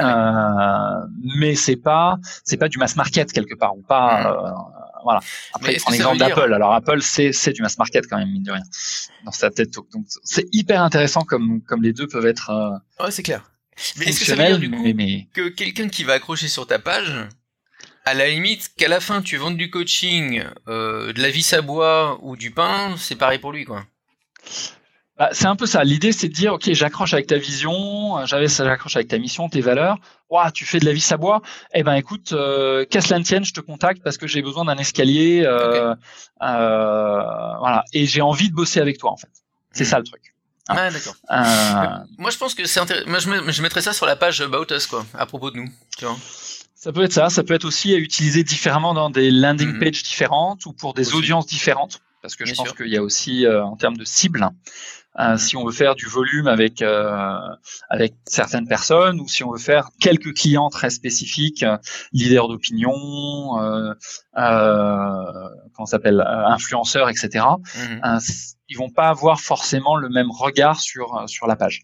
Euh, 0.00 1.06
mais 1.38 1.54
c'est 1.54 1.76
pas 1.76 2.16
c'est 2.44 2.56
pas 2.56 2.68
du 2.68 2.78
mass 2.78 2.96
market 2.96 3.30
quelque 3.30 3.54
part 3.54 3.76
ou 3.76 3.82
pas 3.82 4.32
euh, 4.32 4.50
voilà. 5.04 5.20
Après 5.52 5.76
prends 5.76 5.92
l'exemple 5.92 6.18
d'Apple. 6.18 6.52
Alors 6.52 6.72
Apple 6.72 7.02
c'est 7.02 7.32
c'est 7.32 7.52
du 7.52 7.62
mass 7.62 7.78
market 7.78 8.06
quand 8.08 8.16
même 8.16 8.30
mine 8.30 8.42
de 8.42 8.52
rien 8.52 8.62
dans 9.24 9.32
sa 9.32 9.50
tête. 9.50 9.70
Donc 9.70 10.06
c'est 10.24 10.46
hyper 10.52 10.82
intéressant 10.82 11.22
comme 11.22 11.62
comme 11.62 11.82
les 11.82 11.92
deux 11.92 12.06
peuvent 12.06 12.26
être 12.26 12.50
euh, 12.50 13.04
Ouais, 13.04 13.10
c'est 13.10 13.22
clair. 13.22 13.50
Mais 13.98 14.06
est-ce 14.06 14.20
que 14.20 14.26
ça 14.26 14.34
veut 14.34 14.46
dire 14.46 14.58
du 14.58 14.70
coup 14.70 14.82
mais, 14.82 14.94
mais 14.94 15.28
que 15.34 15.48
quelqu'un 15.48 15.88
qui 15.88 16.04
va 16.04 16.14
accrocher 16.14 16.48
sur 16.48 16.66
ta 16.66 16.78
page, 16.78 17.28
à 18.04 18.14
la 18.14 18.28
limite, 18.28 18.70
qu'à 18.76 18.88
la 18.88 19.00
fin 19.00 19.22
tu 19.22 19.36
vendes 19.36 19.56
du 19.56 19.70
coaching, 19.70 20.42
euh, 20.68 21.12
de 21.12 21.20
la 21.22 21.30
vis 21.30 21.52
à 21.52 21.60
bois 21.62 22.18
ou 22.22 22.36
du 22.36 22.50
pain, 22.50 22.94
c'est 22.98 23.16
pareil 23.16 23.38
pour 23.38 23.52
lui 23.52 23.64
quoi. 23.64 23.84
Bah, 25.18 25.28
c'est 25.32 25.46
un 25.46 25.56
peu 25.56 25.66
ça. 25.66 25.84
L'idée, 25.84 26.10
c'est 26.10 26.28
de 26.28 26.32
dire, 26.32 26.54
ok, 26.54 26.72
j'accroche 26.72 27.12
avec 27.12 27.26
ta 27.26 27.36
vision, 27.36 28.24
j'accroche 28.24 28.96
avec 28.96 29.08
ta 29.08 29.18
mission, 29.18 29.48
tes 29.48 29.60
valeurs. 29.60 29.98
Ouah, 30.30 30.50
tu 30.50 30.64
fais 30.64 30.80
de 30.80 30.86
la 30.86 30.92
vis 30.94 31.12
à 31.12 31.18
bois. 31.18 31.42
Eh 31.74 31.82
ben, 31.82 31.94
écoute, 31.94 32.32
euh, 32.32 32.86
qu'à 32.86 33.02
cela 33.02 33.18
ne 33.18 33.24
tienne, 33.24 33.44
je 33.44 33.52
te 33.52 33.60
contacte 33.60 34.02
parce 34.02 34.16
que 34.16 34.26
j'ai 34.26 34.40
besoin 34.40 34.64
d'un 34.64 34.78
escalier. 34.78 35.42
euh, 35.44 35.94
euh, 36.42 37.22
voilà. 37.58 37.84
Et 37.92 38.06
j'ai 38.06 38.22
envie 38.22 38.48
de 38.48 38.54
bosser 38.54 38.80
avec 38.80 38.98
toi, 38.98 39.12
en 39.12 39.16
fait. 39.16 39.28
C'est 39.72 39.84
Mhm. 39.84 39.90
ça 39.90 39.98
le 39.98 40.04
truc. 40.04 40.34
Ah. 40.68 40.76
Ah, 40.78 40.90
d'accord. 40.90 41.14
Moi 42.18 42.30
je 42.30 42.38
pense 42.38 42.54
que 42.54 42.64
c'est 42.64 42.80
intéressant. 42.80 43.08
Moi 43.08 43.18
je 43.18 43.62
mettrais 43.62 43.82
ça 43.82 43.92
sur 43.92 44.06
la 44.06 44.16
page 44.16 44.40
About 44.40 44.66
Us 44.72 44.86
quoi, 44.86 45.04
à 45.18 45.26
propos 45.26 45.50
de 45.50 45.56
nous. 45.56 45.68
Tu 45.98 46.04
vois. 46.04 46.16
Ça 46.82 46.92
peut 46.92 47.02
être 47.04 47.12
ça. 47.12 47.30
Ça 47.30 47.44
peut 47.44 47.54
être 47.54 47.64
aussi 47.64 47.94
à 47.94 47.96
utiliser 47.98 48.42
différemment 48.42 48.92
dans 48.92 49.08
des 49.10 49.30
landing 49.30 49.74
Mhm. 49.74 49.78
pages 49.80 50.02
différentes 50.02 50.66
ou 50.66 50.72
pour 50.72 50.94
des 50.94 51.06
Aussi. 51.08 51.16
audiences 51.16 51.46
différentes. 51.46 52.00
Parce 52.22 52.34
que 52.36 52.44
je 52.44 52.54
pense 52.54 52.72
qu'il 52.72 52.88
y 52.88 52.96
a 52.96 53.02
aussi, 53.02 53.46
euh, 53.46 53.64
en 53.64 53.76
termes 53.76 53.96
de 53.96 54.04
cible, 54.04 54.48
euh, 55.20 55.32
Mhm. 55.32 55.38
si 55.38 55.56
on 55.56 55.64
veut 55.64 55.72
faire 55.72 55.94
du 55.94 56.06
volume 56.06 56.46
avec 56.48 56.82
euh, 56.82 57.38
avec 57.88 58.14
certaines 58.26 58.66
personnes 58.66 59.20
ou 59.20 59.28
si 59.28 59.44
on 59.44 59.50
veut 59.52 59.58
faire 59.58 59.88
quelques 60.00 60.32
clients 60.34 60.70
très 60.70 60.90
spécifiques, 60.90 61.62
euh, 61.62 61.76
leaders 62.12 62.48
d'opinion, 62.48 63.60
euh, 63.60 63.92
euh, 64.38 65.48
comment 65.74 65.86
s'appelle, 65.86 66.20
influenceurs, 66.56 67.08
etc. 67.08 67.44
C- 68.20 68.54
ils 68.68 68.76
vont 68.78 68.90
pas 68.90 69.08
avoir 69.08 69.40
forcément 69.40 69.96
le 69.96 70.08
même 70.08 70.30
regard 70.30 70.80
sur 70.80 71.06
sur 71.28 71.46
la 71.46 71.56
page. 71.56 71.82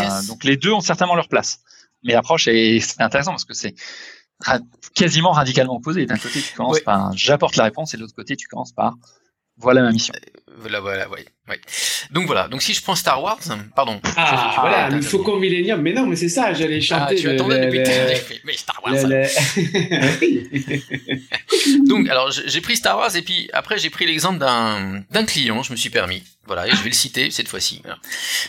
Yes. 0.00 0.26
Donc 0.26 0.42
les 0.44 0.56
deux 0.56 0.72
ont 0.72 0.80
certainement 0.80 1.14
leur 1.14 1.28
place. 1.28 1.60
Mais 2.04 2.12
l'approche 2.12 2.48
est 2.48 2.80
c'est 2.80 3.00
intéressant 3.02 3.32
parce 3.32 3.44
que 3.44 3.54
c'est 3.54 3.74
ra- 4.44 4.60
quasiment 4.94 5.32
radicalement 5.32 5.76
opposé. 5.76 6.06
D'un 6.06 6.16
côté, 6.16 6.40
tu 6.40 6.54
commences 6.54 6.76
Ouais. 6.76 6.82
par 6.82 7.12
j'apporte 7.16 7.56
la 7.56 7.64
réponse 7.64 7.94
et 7.94 7.96
de 7.96 8.02
l'autre 8.02 8.14
côté, 8.14 8.36
tu 8.36 8.46
commences 8.48 8.72
par 8.72 8.94
voilà 9.60 9.82
ma 9.82 9.90
mission. 9.90 10.14
Voilà, 10.60 10.80
voilà, 10.80 11.08
ouais, 11.08 11.24
ouais. 11.48 11.60
Donc 12.12 12.26
voilà. 12.26 12.46
Donc 12.48 12.62
si 12.62 12.74
je 12.74 12.80
prends 12.82 12.94
Star 12.94 13.20
Wars, 13.22 13.38
pardon. 13.74 14.00
Ah, 14.16 14.52
Je- 14.54 14.60
voilà, 14.60 14.88
le 14.90 15.02
faucon 15.02 15.36
millénium. 15.38 15.80
Mais 15.82 15.92
non, 15.92 16.06
mais 16.06 16.14
c'est 16.16 16.28
ça, 16.28 16.52
j'allais 16.54 16.78
Ah, 16.78 16.80
chanter. 17.00 17.16
tu 17.16 17.26
le- 17.26 17.34
attendais 17.34 17.58
le- 17.58 17.66
depuis. 17.66 18.34
le- 18.34 18.40
Mais 18.44 18.56
Star 18.56 18.80
Wars. 18.84 18.94
le- 18.94 19.08
le- 19.08 20.20
Oui. 20.20 20.84
Donc, 21.88 22.08
alors, 22.08 22.30
j'ai 22.30 22.60
pris 22.60 22.76
Star 22.76 22.96
Wars 22.98 23.14
et 23.16 23.22
puis 23.22 23.48
après 23.52 23.78
j'ai 23.78 23.90
pris 23.90 24.06
l'exemple 24.06 24.38
d'un 24.38 25.02
d'un 25.10 25.24
client, 25.24 25.62
je 25.64 25.72
me 25.72 25.76
suis 25.76 25.90
permis. 25.90 26.22
Voilà, 26.46 26.66
et 26.66 26.70
je 26.70 26.76
vais 26.82 26.88
le 26.90 26.94
citer 26.94 27.30
cette 27.30 27.48
fois-ci. 27.48 27.80
Voilà. 27.82 27.98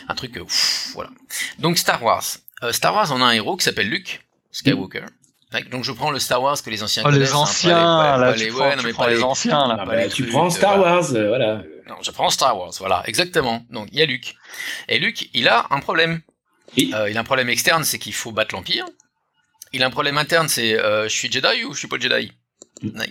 Un 0.08 0.14
truc, 0.14 0.36
euh, 0.36 0.42
ouf, 0.42 0.90
voilà. 0.94 1.10
Donc 1.58 1.78
Star 1.78 2.02
Wars. 2.02 2.24
Euh, 2.62 2.72
Star 2.72 2.94
Wars, 2.94 3.10
on 3.12 3.20
a 3.22 3.24
un 3.26 3.32
héros 3.32 3.56
qui 3.56 3.64
s'appelle 3.64 3.88
Luke 3.88 4.24
Skywalker. 4.52 5.04
Tac, 5.50 5.68
Donc 5.70 5.82
je 5.84 5.92
prends 5.92 6.10
le 6.10 6.18
Star 6.18 6.40
Wars 6.42 6.62
que 6.62 6.70
les 6.70 6.82
anciens 6.82 7.02
Oh, 7.04 7.10
connaissent. 7.10 7.20
les 7.20 7.28
hein, 7.28 7.32
pas 7.32 7.38
anciens, 7.38 7.74
pas 7.74 8.16
là, 8.18 8.32
les- 8.36 8.46
tu 8.48 8.52
prends, 8.92 9.06
les 9.06 9.22
anciens, 9.22 9.66
là. 9.68 9.84
Bah, 9.84 10.04
tu 10.08 10.22
trucs, 10.22 10.30
prends 10.30 10.46
euh, 10.46 10.50
Star 10.50 10.76
voilà. 10.78 10.94
Wars, 10.96 11.12
euh, 11.14 11.28
voilà. 11.28 11.62
Non, 11.88 11.96
je 12.02 12.10
prends 12.12 12.30
Star 12.30 12.56
Wars, 12.56 12.72
voilà, 12.78 13.02
exactement. 13.06 13.64
Donc 13.70 13.88
il 13.90 13.98
y 13.98 14.02
a 14.02 14.06
Luke. 14.06 14.34
Et 14.88 14.98
Luke, 15.00 15.28
il 15.34 15.48
a 15.48 15.66
un 15.70 15.80
problème. 15.80 16.20
Oui. 16.76 16.92
Euh, 16.94 17.10
il 17.10 17.16
a 17.16 17.20
un 17.20 17.24
problème 17.24 17.48
externe, 17.48 17.82
c'est 17.82 17.98
qu'il 17.98 18.12
faut 18.14 18.30
battre 18.30 18.54
l'Empire. 18.54 18.84
Il 19.72 19.82
a 19.82 19.86
un 19.86 19.90
problème 19.90 20.18
interne, 20.18 20.48
c'est 20.48 20.78
euh, 20.78 21.04
je 21.04 21.14
suis 21.14 21.30
Jedi 21.32 21.64
ou 21.64 21.72
je 21.74 21.78
suis 21.80 21.88
pas 21.88 21.98
Jedi? 21.98 22.32
Mm. 22.82 23.02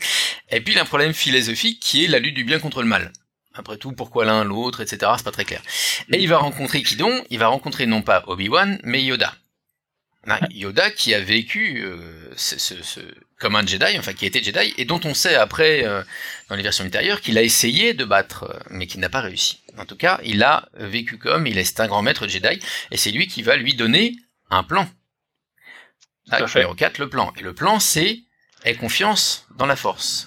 Et 0.50 0.60
puis 0.60 0.74
il 0.74 0.78
a 0.78 0.82
un 0.82 0.86
problème 0.86 1.14
philosophique 1.14 1.80
qui 1.80 2.04
est 2.04 2.08
la 2.08 2.18
lutte 2.18 2.34
du 2.34 2.44
bien 2.44 2.58
contre 2.58 2.82
le 2.82 2.88
mal. 2.88 3.12
Après 3.58 3.76
tout, 3.78 3.92
pourquoi 3.92 4.24
l'un, 4.24 4.44
l'autre, 4.44 4.80
etc. 4.80 5.12
C'est 5.16 5.24
pas 5.24 5.32
très 5.32 5.44
clair. 5.44 5.62
Et 6.12 6.18
il 6.22 6.28
va 6.28 6.38
rencontrer 6.38 6.82
qui 6.82 6.96
donc 6.96 7.24
Il 7.30 7.38
va 7.38 7.48
rencontrer 7.48 7.86
non 7.86 8.02
pas 8.02 8.22
Obi-Wan, 8.26 8.78
mais 8.84 9.02
Yoda. 9.02 9.34
Ouais, 10.26 10.40
Yoda 10.50 10.90
qui 10.90 11.14
a 11.14 11.20
vécu 11.20 11.84
euh, 11.84 12.32
ce, 12.36 12.58
ce- 12.58 12.82
ce- 12.82 13.00
comme 13.38 13.54
un 13.54 13.64
Jedi, 13.64 13.96
enfin 13.98 14.12
qui 14.12 14.26
était 14.26 14.42
Jedi, 14.42 14.74
et 14.76 14.84
dont 14.84 15.00
on 15.04 15.14
sait 15.14 15.36
après, 15.36 15.84
euh, 15.86 16.02
dans 16.48 16.56
les 16.56 16.62
versions 16.64 16.84
ultérieures, 16.84 17.20
qu'il 17.20 17.38
a 17.38 17.42
essayé 17.42 17.94
de 17.94 18.04
battre, 18.04 18.42
euh, 18.44 18.58
mais 18.70 18.86
qu'il 18.88 18.98
n'a 19.00 19.08
pas 19.08 19.20
réussi. 19.20 19.60
En 19.78 19.84
tout 19.86 19.94
cas, 19.96 20.18
il 20.24 20.42
a 20.42 20.68
vécu 20.74 21.16
comme, 21.18 21.46
il 21.46 21.58
est 21.58 21.78
un 21.80 21.86
grand 21.86 22.02
maître 22.02 22.26
Jedi, 22.26 22.58
et 22.90 22.96
c'est 22.96 23.12
lui 23.12 23.28
qui 23.28 23.42
va 23.42 23.56
lui 23.56 23.74
donner 23.74 24.16
un 24.50 24.64
plan. 24.64 24.88
fait. 26.48 26.58
numéro 26.58 26.74
4, 26.74 26.98
le 26.98 27.08
plan. 27.08 27.32
Et 27.36 27.42
le 27.42 27.54
plan, 27.54 27.78
c'est 27.78 28.18
aie 28.64 28.74
confiance 28.74 29.46
dans 29.56 29.66
la 29.66 29.76
force. 29.76 30.26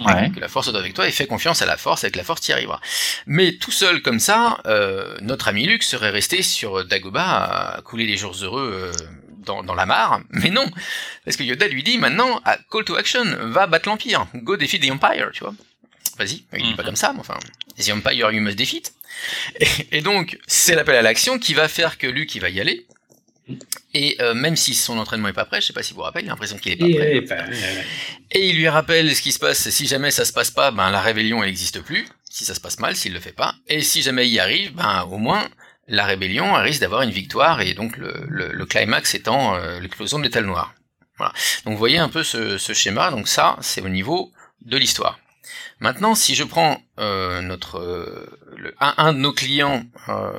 Ouais. 0.00 0.30
Que 0.34 0.40
la 0.40 0.48
force 0.48 0.68
soit 0.70 0.78
avec 0.78 0.92
toi 0.94 1.08
et 1.08 1.10
fais 1.10 1.26
confiance 1.26 1.62
à 1.62 1.66
la 1.66 1.76
force, 1.76 2.04
avec 2.04 2.16
la 2.16 2.24
force 2.24 2.40
tu 2.42 2.50
y 2.50 2.52
arriveras. 2.54 2.80
Mais 3.26 3.52
tout 3.56 3.70
seul 3.72 4.02
comme 4.02 4.20
ça, 4.20 4.58
euh, 4.66 5.16
notre 5.22 5.48
ami 5.48 5.66
Luke 5.66 5.82
serait 5.82 6.10
resté 6.10 6.42
sur 6.42 6.84
Dagobah 6.84 7.76
à 7.76 7.82
couler 7.82 8.06
les 8.06 8.16
jours 8.16 8.34
heureux 8.42 8.92
euh, 8.92 9.06
dans, 9.38 9.62
dans 9.62 9.74
la 9.74 9.86
mare, 9.86 10.20
mais 10.30 10.50
non, 10.50 10.68
parce 11.24 11.36
que 11.36 11.42
Yoda 11.44 11.68
lui 11.68 11.82
dit 11.82 11.98
maintenant, 11.98 12.40
à 12.44 12.58
call 12.70 12.84
to 12.84 12.96
action, 12.96 13.24
va 13.42 13.66
battre 13.66 13.88
l'Empire, 13.88 14.26
go 14.34 14.56
defeat 14.56 14.82
the 14.82 14.90
Empire, 14.90 15.30
tu 15.32 15.44
vois. 15.44 15.54
Vas-y, 16.18 16.44
il 16.54 16.62
dit 16.62 16.74
pas 16.74 16.82
Mhm. 16.82 16.86
comme 16.86 16.96
ça, 16.96 17.12
mais 17.12 17.20
enfin, 17.20 17.36
the 17.78 17.90
Empire 17.90 18.32
you 18.32 18.40
must 18.42 18.56
defeat. 18.58 18.92
Et, 19.60 19.98
et 19.98 20.00
donc, 20.00 20.38
c'est 20.46 20.74
l'appel 20.74 20.96
à 20.96 21.02
l'action 21.02 21.38
qui 21.38 21.54
va 21.54 21.68
faire 21.68 21.96
que 21.98 22.06
Luke, 22.06 22.34
il 22.34 22.40
va 22.40 22.48
y 22.50 22.60
aller. 22.60 22.86
Et 23.94 24.16
euh, 24.20 24.34
même 24.34 24.56
si 24.56 24.74
son 24.74 24.98
entraînement 24.98 25.28
est 25.28 25.32
pas 25.32 25.44
prêt, 25.44 25.60
je 25.60 25.66
sais 25.66 25.72
pas 25.72 25.82
si 25.82 25.92
vous 25.92 25.98
vous 25.98 26.02
rappelez, 26.02 26.24
il 26.24 26.28
a 26.28 26.32
l'impression 26.32 26.58
qu'il 26.58 26.72
est 26.72 26.76
pas 26.76 26.86
prêt. 26.96 27.16
et, 27.16 27.22
euh, 27.52 27.82
Et 28.32 28.48
il 28.48 28.56
lui 28.56 28.68
rappelle 28.68 29.14
ce 29.14 29.22
qui 29.22 29.32
se 29.32 29.38
passe, 29.38 29.68
si 29.70 29.86
jamais 29.86 30.10
ça 30.10 30.24
se 30.24 30.32
passe 30.32 30.50
pas, 30.50 30.70
ben 30.72 30.90
la 30.90 31.00
rébellion 31.00 31.42
elle 31.42 31.48
n'existe 31.50 31.80
plus, 31.80 32.06
si 32.28 32.44
ça 32.44 32.54
se 32.54 32.60
passe 32.60 32.80
mal, 32.80 32.96
s'il 32.96 33.12
le 33.12 33.20
fait 33.20 33.32
pas, 33.32 33.54
et 33.68 33.82
si 33.82 34.02
jamais 34.02 34.26
il 34.26 34.32
y 34.32 34.40
arrive, 34.40 34.74
ben 34.74 35.02
au 35.10 35.18
moins 35.18 35.48
la 35.88 36.04
rébellion 36.04 36.52
risque 36.54 36.80
d'avoir 36.80 37.02
une 37.02 37.10
victoire, 37.12 37.60
et 37.60 37.72
donc 37.74 37.96
le, 37.96 38.12
le, 38.28 38.52
le 38.52 38.66
climax 38.66 39.14
étant 39.14 39.54
euh, 39.54 39.78
l'explosion 39.78 40.18
de 40.18 40.24
l'étal 40.24 40.44
noir. 40.44 40.74
Voilà. 41.16 41.32
Donc 41.64 41.74
vous 41.74 41.78
voyez 41.78 41.98
un 41.98 42.08
peu 42.08 42.24
ce, 42.24 42.58
ce 42.58 42.72
schéma, 42.72 43.10
donc 43.12 43.28
ça 43.28 43.56
c'est 43.60 43.80
au 43.80 43.88
niveau 43.88 44.32
de 44.62 44.76
l'histoire. 44.76 45.20
Maintenant, 45.80 46.14
si 46.14 46.34
je 46.34 46.44
prends 46.44 46.82
euh, 46.98 47.40
notre 47.42 47.78
euh, 47.78 48.26
un, 48.80 49.12
de 49.12 49.18
nos 49.18 49.32
clients 49.32 49.84
euh, 50.08 50.30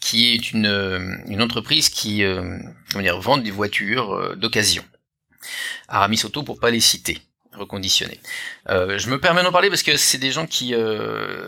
qui 0.00 0.32
est 0.34 0.52
une, 0.52 0.66
euh, 0.66 1.16
une 1.26 1.42
entreprise 1.42 1.88
qui 1.88 2.24
euh, 2.24 2.58
comment 2.90 3.02
dire, 3.02 3.38
des 3.42 3.50
voitures 3.50 4.12
euh, 4.14 4.34
d'occasion. 4.36 4.84
Aramis 5.88 6.22
Auto 6.24 6.42
pour 6.42 6.60
pas 6.60 6.70
les 6.70 6.80
citer, 6.80 7.18
reconditionnées. 7.52 8.20
Je 8.68 9.08
me 9.10 9.18
permets 9.18 9.42
d'en 9.42 9.52
parler 9.52 9.68
parce 9.70 9.82
que 9.82 9.96
c'est 9.96 10.18
des 10.18 10.30
gens 10.30 10.46
qui, 10.46 10.72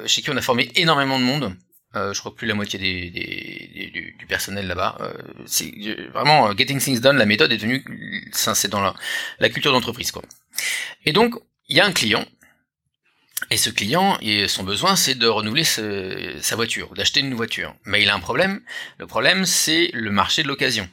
chez 0.07 0.23
qui 0.23 0.31
on 0.31 0.37
a 0.37 0.43
formé 0.43 0.71
énormément 0.75 1.19
de 1.19 1.25
monde. 1.25 1.55
Je 1.95 2.19
crois 2.19 2.35
plus 2.35 2.49
la 2.49 2.55
moitié 2.55 2.79
des, 2.79 3.11
des- 3.11 3.91
du, 3.95 4.17
du 4.19 4.27
personnel 4.27 4.67
là-bas. 4.67 4.99
C'est 5.47 5.73
vraiment 6.13 6.51
Getting 6.57 6.81
Things 6.81 7.01
Done. 7.01 7.17
La 7.19 7.25
méthode 7.25 7.53
est 7.53 7.57
devenue, 7.57 7.85
c'est 8.33 8.69
dans 8.69 8.81
la, 8.81 8.95
la 9.39 9.49
culture 9.49 9.71
d'entreprise 9.73 10.11
quoi. 10.11 10.23
Et 11.07 11.13
donc 11.13 11.37
il 11.69 11.77
y 11.77 11.81
a 11.81 11.87
un 11.87 11.93
client. 11.93 12.25
Et 13.51 13.57
ce 13.57 13.71
client, 13.71 14.19
son 14.49 14.65
besoin, 14.65 14.97
c'est 14.97 15.15
de 15.15 15.27
renouveler 15.27 15.65
sa 15.65 16.57
voiture, 16.57 16.95
d'acheter 16.95 17.21
une 17.21 17.35
voiture. 17.35 17.75
Mais 17.85 18.03
il 18.03 18.09
a 18.09 18.15
un 18.15 18.21
problème. 18.21 18.61
Le 18.99 19.07
problème, 19.07 19.45
c'est 19.45 19.91
le 19.93 20.11
marché 20.11 20.43
de 20.43 20.49
l'occasion. 20.49 20.89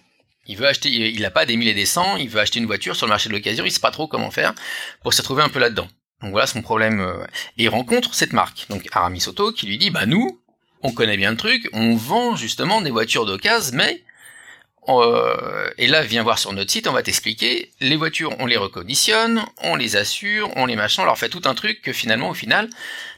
Il 0.48 0.58
veut 0.58 0.68
acheter, 0.68 0.90
il 0.90 1.22
n'a 1.22 1.32
pas 1.32 1.46
des 1.46 1.56
mille 1.56 1.68
et 1.68 1.74
des 1.74 1.86
cents, 1.86 2.18
il 2.18 2.28
veut 2.28 2.40
acheter 2.40 2.60
une 2.60 2.66
voiture 2.66 2.96
sur 2.96 3.06
le 3.06 3.12
marché 3.12 3.30
de 3.30 3.34
l'occasion, 3.34 3.64
il 3.64 3.72
sait 3.72 3.80
pas 3.80 3.92
trop 3.92 4.08
comment 4.08 4.32
faire 4.32 4.54
pour 5.04 5.14
se 5.14 5.22
retrouver 5.22 5.44
un 5.44 5.50
peu 5.50 5.60
là-dedans. 5.60 5.88
Donc 6.22 6.32
voilà 6.32 6.48
son 6.48 6.62
problème. 6.62 7.00
euh, 7.00 7.24
Et 7.58 7.64
il 7.64 7.70
rencontre 7.70 8.16
cette 8.16 8.34
marque, 8.34 8.66
donc 8.70 8.88
Aramis 8.92 9.24
Auto, 9.28 9.52
qui 9.52 9.68
lui 9.68 9.78
dit, 9.78 9.92
bah 9.92 10.08
nous, 10.08 10.42
on 10.82 10.92
connaît 10.92 11.16
bien 11.16 11.32
le 11.32 11.38
truc, 11.38 11.70
on 11.74 11.96
vend 11.96 12.36
justement 12.36 12.82
des 12.82 12.90
voitures 12.90 13.28
d'occasion, 13.28 13.78
mais 13.78 14.04
euh, 15.00 15.70
et 15.78 15.88
là, 15.88 16.02
viens 16.02 16.24
voir 16.24 16.40
sur 16.40 16.54
notre 16.54 16.72
site, 16.72 16.88
on 16.88 16.92
va 16.92 17.04
t'expliquer. 17.04 17.72
Les 17.80 17.96
voitures, 17.96 18.36
on 18.40 18.46
les 18.46 18.58
reconditionne, 18.58 19.46
on 19.62 19.76
les 19.76 19.96
assure, 19.96 20.52
on 20.58 20.66
les 20.66 20.76
machin, 20.76 21.04
on 21.04 21.06
leur 21.06 21.18
fait 21.18 21.30
tout 21.30 21.42
un 21.46 21.56
truc 21.56 21.82
que 21.82 21.94
finalement, 21.94 22.30
au 22.30 22.34
final, 22.34 22.70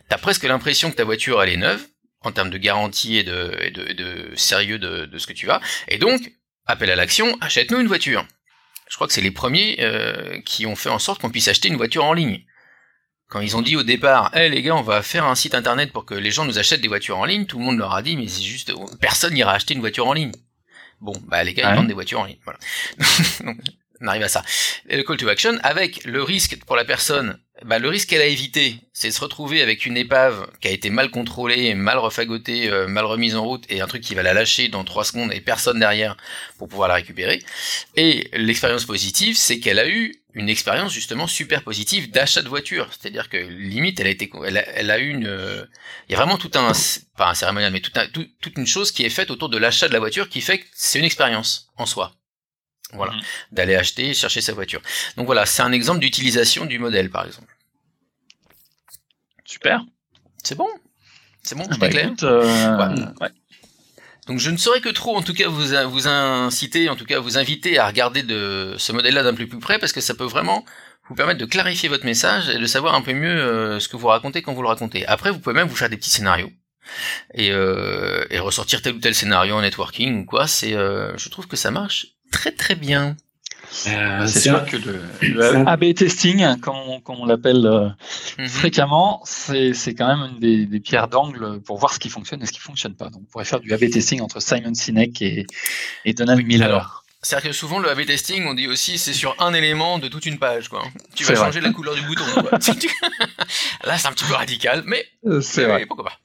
t'as 0.10 0.18
presque 0.18 0.44
l'impression 0.44 0.92
que 0.92 0.96
ta 0.96 1.04
voiture, 1.04 1.42
elle 1.42 1.50
est 1.50 1.58
neuve, 1.58 1.86
en 2.22 2.32
termes 2.32 2.50
de 2.50 2.58
garantie 2.58 3.18
et 3.18 3.24
de, 3.24 4.32
sérieux 4.36 4.80
de, 4.80 5.18
ce 5.18 5.28
que 5.28 5.34
tu 5.34 5.50
as. 5.50 5.62
Et 5.88 5.98
donc, 5.98 6.32
appel 6.66 6.90
à 6.90 6.96
l'action, 6.96 7.36
achète-nous 7.42 7.80
une 7.80 7.88
voiture. 7.88 8.26
Je 8.90 8.96
crois 8.96 9.08
que 9.08 9.14
c'est 9.14 9.22
les 9.22 9.32
premiers 9.32 9.78
euh, 9.80 10.40
qui 10.42 10.66
ont 10.66 10.76
fait 10.76 10.90
en 10.90 11.00
sorte 11.00 11.22
qu'on 11.22 11.32
puisse 11.32 11.48
acheter 11.48 11.68
une 11.68 11.78
voiture 11.78 12.06
en 12.06 12.14
ligne. 12.14 12.44
Quand 13.30 13.40
ils 13.40 13.58
ont 13.58 13.62
dit 13.62 13.76
au 13.76 13.84
départ, 13.84 14.30
eh 14.36 14.50
les 14.50 14.62
gars, 14.62 14.76
on 14.76 14.84
va 14.84 15.02
faire 15.02 15.26
un 15.26 15.34
site 15.34 15.56
internet 15.56 15.92
pour 15.92 16.06
que 16.06 16.14
les 16.14 16.30
gens 16.30 16.46
nous 16.46 16.60
achètent 16.60 16.82
des 16.82 16.88
voitures 16.88 17.18
en 17.18 17.26
ligne, 17.26 17.46
tout 17.46 17.58
le 17.58 17.66
monde 17.66 17.80
leur 17.80 17.94
a 17.96 18.04
dit, 18.04 18.16
mais 18.16 18.28
c'est 18.28 18.44
juste, 18.44 18.72
personne 19.02 19.34
n'ira 19.34 19.54
acheter 19.54 19.74
une 19.74 19.80
voiture 19.80 20.06
en 20.06 20.14
ligne. 20.14 20.32
Bon, 21.04 21.14
bah 21.28 21.44
les 21.44 21.54
gars, 21.54 21.72
ils 21.72 21.76
vendent 21.76 21.88
des 21.88 21.94
voitures 21.94 22.22
en 22.22 22.26
ligne. 22.26 22.40
Voilà. 22.46 22.60
Donc, 23.44 23.58
on 24.04 24.08
arrive 24.08 24.24
à 24.24 24.28
ça. 24.28 24.44
Le 24.90 25.02
call 25.02 25.18
to 25.18 25.30
action, 25.30 25.58
avec 25.64 26.04
le 26.04 26.22
risque 26.22 26.58
pour 26.66 26.76
la 26.76 26.84
personne, 26.84 27.40
bah, 27.64 27.80
le 27.80 27.88
risque 27.88 28.10
qu'elle 28.10 28.22
a 28.22 28.26
évité, 28.26 28.76
c'est 28.92 29.08
de 29.08 29.14
se 29.14 29.22
retrouver 29.22 29.62
avec 29.62 29.86
une 29.86 29.96
épave 29.96 30.50
qui 30.60 30.68
a 30.68 30.72
été 30.72 30.90
mal 30.90 31.10
contrôlée, 31.10 31.74
mal 31.74 31.98
refagotée, 31.98 32.70
euh, 32.70 32.88
mal 32.88 33.06
remise 33.06 33.36
en 33.36 33.46
route, 33.46 33.64
et 33.70 33.80
un 33.80 33.88
truc 33.88 34.02
qui 34.02 34.14
va 34.14 34.24
la 34.24 34.34
lâcher 34.34 34.68
dans 34.68 34.84
trois 34.84 35.06
secondes 35.06 35.32
et 35.32 35.40
personne 35.40 35.80
derrière 35.80 36.18
pour 36.58 36.68
pouvoir 36.68 36.90
la 36.90 36.96
récupérer. 36.96 37.42
Et 37.96 38.30
l'expérience 38.34 38.86
positive, 38.86 39.38
c'est 39.38 39.60
qu'elle 39.60 39.80
a 39.80 39.88
eu 39.88 40.16
une 40.34 40.50
expérience 40.50 40.92
justement 40.92 41.28
super 41.28 41.64
positive 41.64 42.12
d'achat 42.12 42.42
de 42.42 42.50
voiture. 42.50 42.90
C'est-à-dire 42.92 43.30
que 43.30 43.38
limite, 43.38 44.00
elle 44.02 44.08
a 44.08 44.10
été, 44.10 44.30
elle 44.76 44.92
a, 44.92 45.00
eu 45.00 45.10
une, 45.10 45.28
euh, 45.28 45.64
il 46.10 46.12
y 46.12 46.16
a 46.16 46.18
vraiment 46.18 46.38
tout 46.38 46.52
un, 46.56 46.74
pas 47.16 47.30
un 47.30 47.36
cérémonial, 47.36 47.72
mais 47.72 47.82
tout- 47.82 48.28
toute 48.42 48.58
une 48.58 48.68
chose 48.68 48.92
qui 48.92 49.06
est 49.06 49.10
faite 49.10 49.32
autour 49.32 49.48
de 49.48 49.58
l'achat 49.58 49.88
de 49.88 49.94
la 49.94 50.00
voiture 50.00 50.28
qui 50.28 50.42
fait 50.42 50.58
que 50.58 50.66
c'est 50.74 51.00
une 51.00 51.06
expérience 51.06 51.70
en 51.78 51.86
soi. 51.86 52.14
Voilà. 52.96 53.14
Mhm. 53.14 53.22
D'aller 53.52 53.76
acheter, 53.76 54.14
chercher 54.14 54.42
sa 54.42 54.54
voiture. 54.54 54.82
Donc 55.18 55.26
voilà, 55.26 55.46
c'est 55.46 55.62
un 55.64 55.72
exemple 55.72 56.00
d'utilisation 56.00 56.66
du 56.66 56.80
modèle, 56.80 57.10
par 57.10 57.26
exemple. 57.26 57.56
Super. 59.46 59.82
C'est 60.44 60.56
bon? 60.56 60.68
C'est 61.44 61.56
bon, 61.56 61.66
Ah 61.70 61.74
tout 61.74 61.80
bah, 61.80 61.88
est 61.88 61.92
clair? 61.92 62.06
écoute, 62.08 62.24
euh, 62.24 62.78
Ouais. 62.78 63.02
ouais. 63.22 63.30
Donc 64.28 64.40
je 64.40 64.50
ne 64.50 64.58
saurais 64.58 64.80
que 64.80 64.90
trop, 64.90 65.18
en 65.18 65.22
tout 65.22 65.34
cas, 65.34 65.50
vous, 65.50 65.66
vous 65.90 66.08
inciter, 66.08 66.88
en 66.90 66.96
tout 66.96 67.04
cas, 67.06 67.20
vous 67.20 67.38
inviter 67.38 67.78
à 67.78 67.88
regarder 67.88 68.24
de 68.24 68.76
ce 68.78 68.94
modèle-là 68.94 69.22
d'un 69.24 69.34
peu 69.34 69.46
plus 69.48 69.60
près, 69.60 69.80
parce 69.80 69.92
que 69.92 70.00
ça 70.00 70.14
peut 70.14 70.24
vraiment 70.24 70.64
vous 71.10 71.16
permettre 71.16 71.40
de 71.42 71.46
clarifier 71.46 71.90
votre 71.90 72.06
message 72.06 72.48
et 72.48 72.58
de 72.58 72.66
savoir 72.66 72.96
un 72.96 73.02
peu 73.02 73.12
mieux 73.12 73.28
euh, 73.38 73.80
ce 73.82 73.90
que 73.90 73.98
vous 73.98 74.08
racontez 74.08 74.42
quand 74.42 74.54
vous 74.54 74.62
le 74.62 74.70
racontez. 74.70 75.06
Après, 75.08 75.30
vous 75.32 75.40
pouvez 75.40 75.54
même 75.56 75.68
vous 75.68 75.76
faire 75.76 75.90
des 75.90 75.98
petits 75.98 76.10
scénarios 76.10 76.50
et, 77.34 77.52
euh, 77.52 78.26
et 78.30 78.40
ressortir 78.40 78.82
tel 78.82 78.96
ou 78.96 79.00
tel 79.00 79.14
scénario 79.14 79.56
en 79.56 79.62
networking 79.62 80.22
ou 80.22 80.26
quoi. 80.26 80.48
C'est, 80.48 80.74
euh, 80.74 81.18
je 81.18 81.28
trouve 81.28 81.48
que 81.48 81.58
ça 81.58 81.72
marche 81.72 82.08
très 82.34 82.52
très 82.52 82.76
bien. 82.76 83.16
euh, 83.88 84.28
c'est 84.28 84.42
sûr 84.42 84.58
un- 84.58 84.60
que 84.66 84.78
le, 84.78 85.68
AB 85.68 85.94
testing, 85.96 86.44
hein, 86.44 86.58
comme 86.62 86.76
on, 86.76 87.00
comme 87.00 87.16
on 87.20 87.26
l'appelle 87.26 87.66
euh, 87.66 87.90
Mhm. 88.38 88.48
fréquemment, 88.48 89.22
c'est 89.26 89.74
c'est 89.74 89.96
quand 89.96 90.08
même 90.08 90.30
une 90.34 90.40
des, 90.40 90.66
des 90.66 90.80
pierres 90.80 91.08
d'angle 91.08 91.60
pour 91.62 91.78
voir 91.80 91.94
ce 91.94 92.00
qui 92.00 92.10
fonctionne 92.10 92.42
et 92.44 92.46
ce 92.46 92.52
qui 92.52 92.60
fonctionne 92.60 92.96
pas. 92.96 93.06
Donc, 93.10 93.22
on 93.24 93.32
pourrait 93.32 93.46
faire 93.46 93.60
du 93.62 93.72
AB 93.74 93.90
testing 93.90 94.22
entre 94.22 94.40
Simon 94.42 94.74
Sinek 94.74 95.22
et, 95.22 95.46
et 96.06 96.14
Donald 96.14 96.46
Miller. 96.46 96.68
alors, 96.70 97.04
C'est-à-dire 97.22 97.50
que 97.52 97.56
souvent 97.56 97.80
le 97.80 97.90
A/B 97.90 98.06
testing, 98.06 98.46
on 98.46 98.54
dit 98.54 98.68
aussi 98.68 98.98
c'est 98.98 99.14
sur 99.14 99.36
un 99.42 99.54
élément 99.54 99.98
de 99.98 100.08
toute 100.08 100.26
une 100.26 100.38
page, 100.40 100.68
quoi. 100.68 100.84
Tu 101.16 101.24
vas 101.24 101.34
vrai. 101.34 101.46
changer 101.46 101.62
la 101.62 101.72
couleur 101.72 101.96
du 101.96 102.02
bouton. 102.02 102.26
quoi. 102.42 102.60
Là, 103.86 103.98
c'est 103.98 104.08
un 104.08 104.12
petit 104.12 104.26
peu 104.26 104.34
radical, 104.34 104.84
mais 104.86 105.04
Euh, 105.26 105.42
c'est 105.42 105.66
vrai. 105.66 105.86
pourquoi 105.88 106.06
pas. 106.06 106.18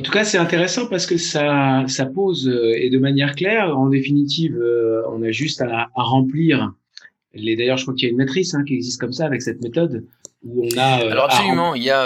En 0.00 0.02
tout 0.02 0.12
cas, 0.12 0.24
c'est 0.24 0.38
intéressant 0.38 0.86
parce 0.86 1.06
que 1.06 1.16
ça, 1.16 1.84
ça 1.88 2.06
pose, 2.06 2.48
euh, 2.48 2.72
et 2.76 2.90
de 2.90 2.98
manière 2.98 3.34
claire, 3.34 3.76
en 3.76 3.88
définitive, 3.88 4.56
euh, 4.56 5.02
on 5.12 5.22
a 5.22 5.30
juste 5.30 5.60
à, 5.62 5.88
à 5.94 6.02
remplir. 6.02 6.72
Les, 7.34 7.56
d'ailleurs, 7.56 7.76
je 7.78 7.84
crois 7.84 7.94
qu'il 7.94 8.04
y 8.04 8.08
a 8.08 8.10
une 8.12 8.18
matrice 8.18 8.54
hein, 8.54 8.62
qui 8.66 8.74
existe 8.74 9.00
comme 9.00 9.12
ça 9.12 9.24
avec 9.26 9.40
cette 9.42 9.62
méthode 9.62 10.04
où 10.44 10.66
on 10.66 10.78
a. 10.78 11.02
euh, 11.02 11.10
Alors 11.10 11.24
absolument, 11.26 11.74
il 11.74 11.82
y 11.84 11.90
a 11.90 12.04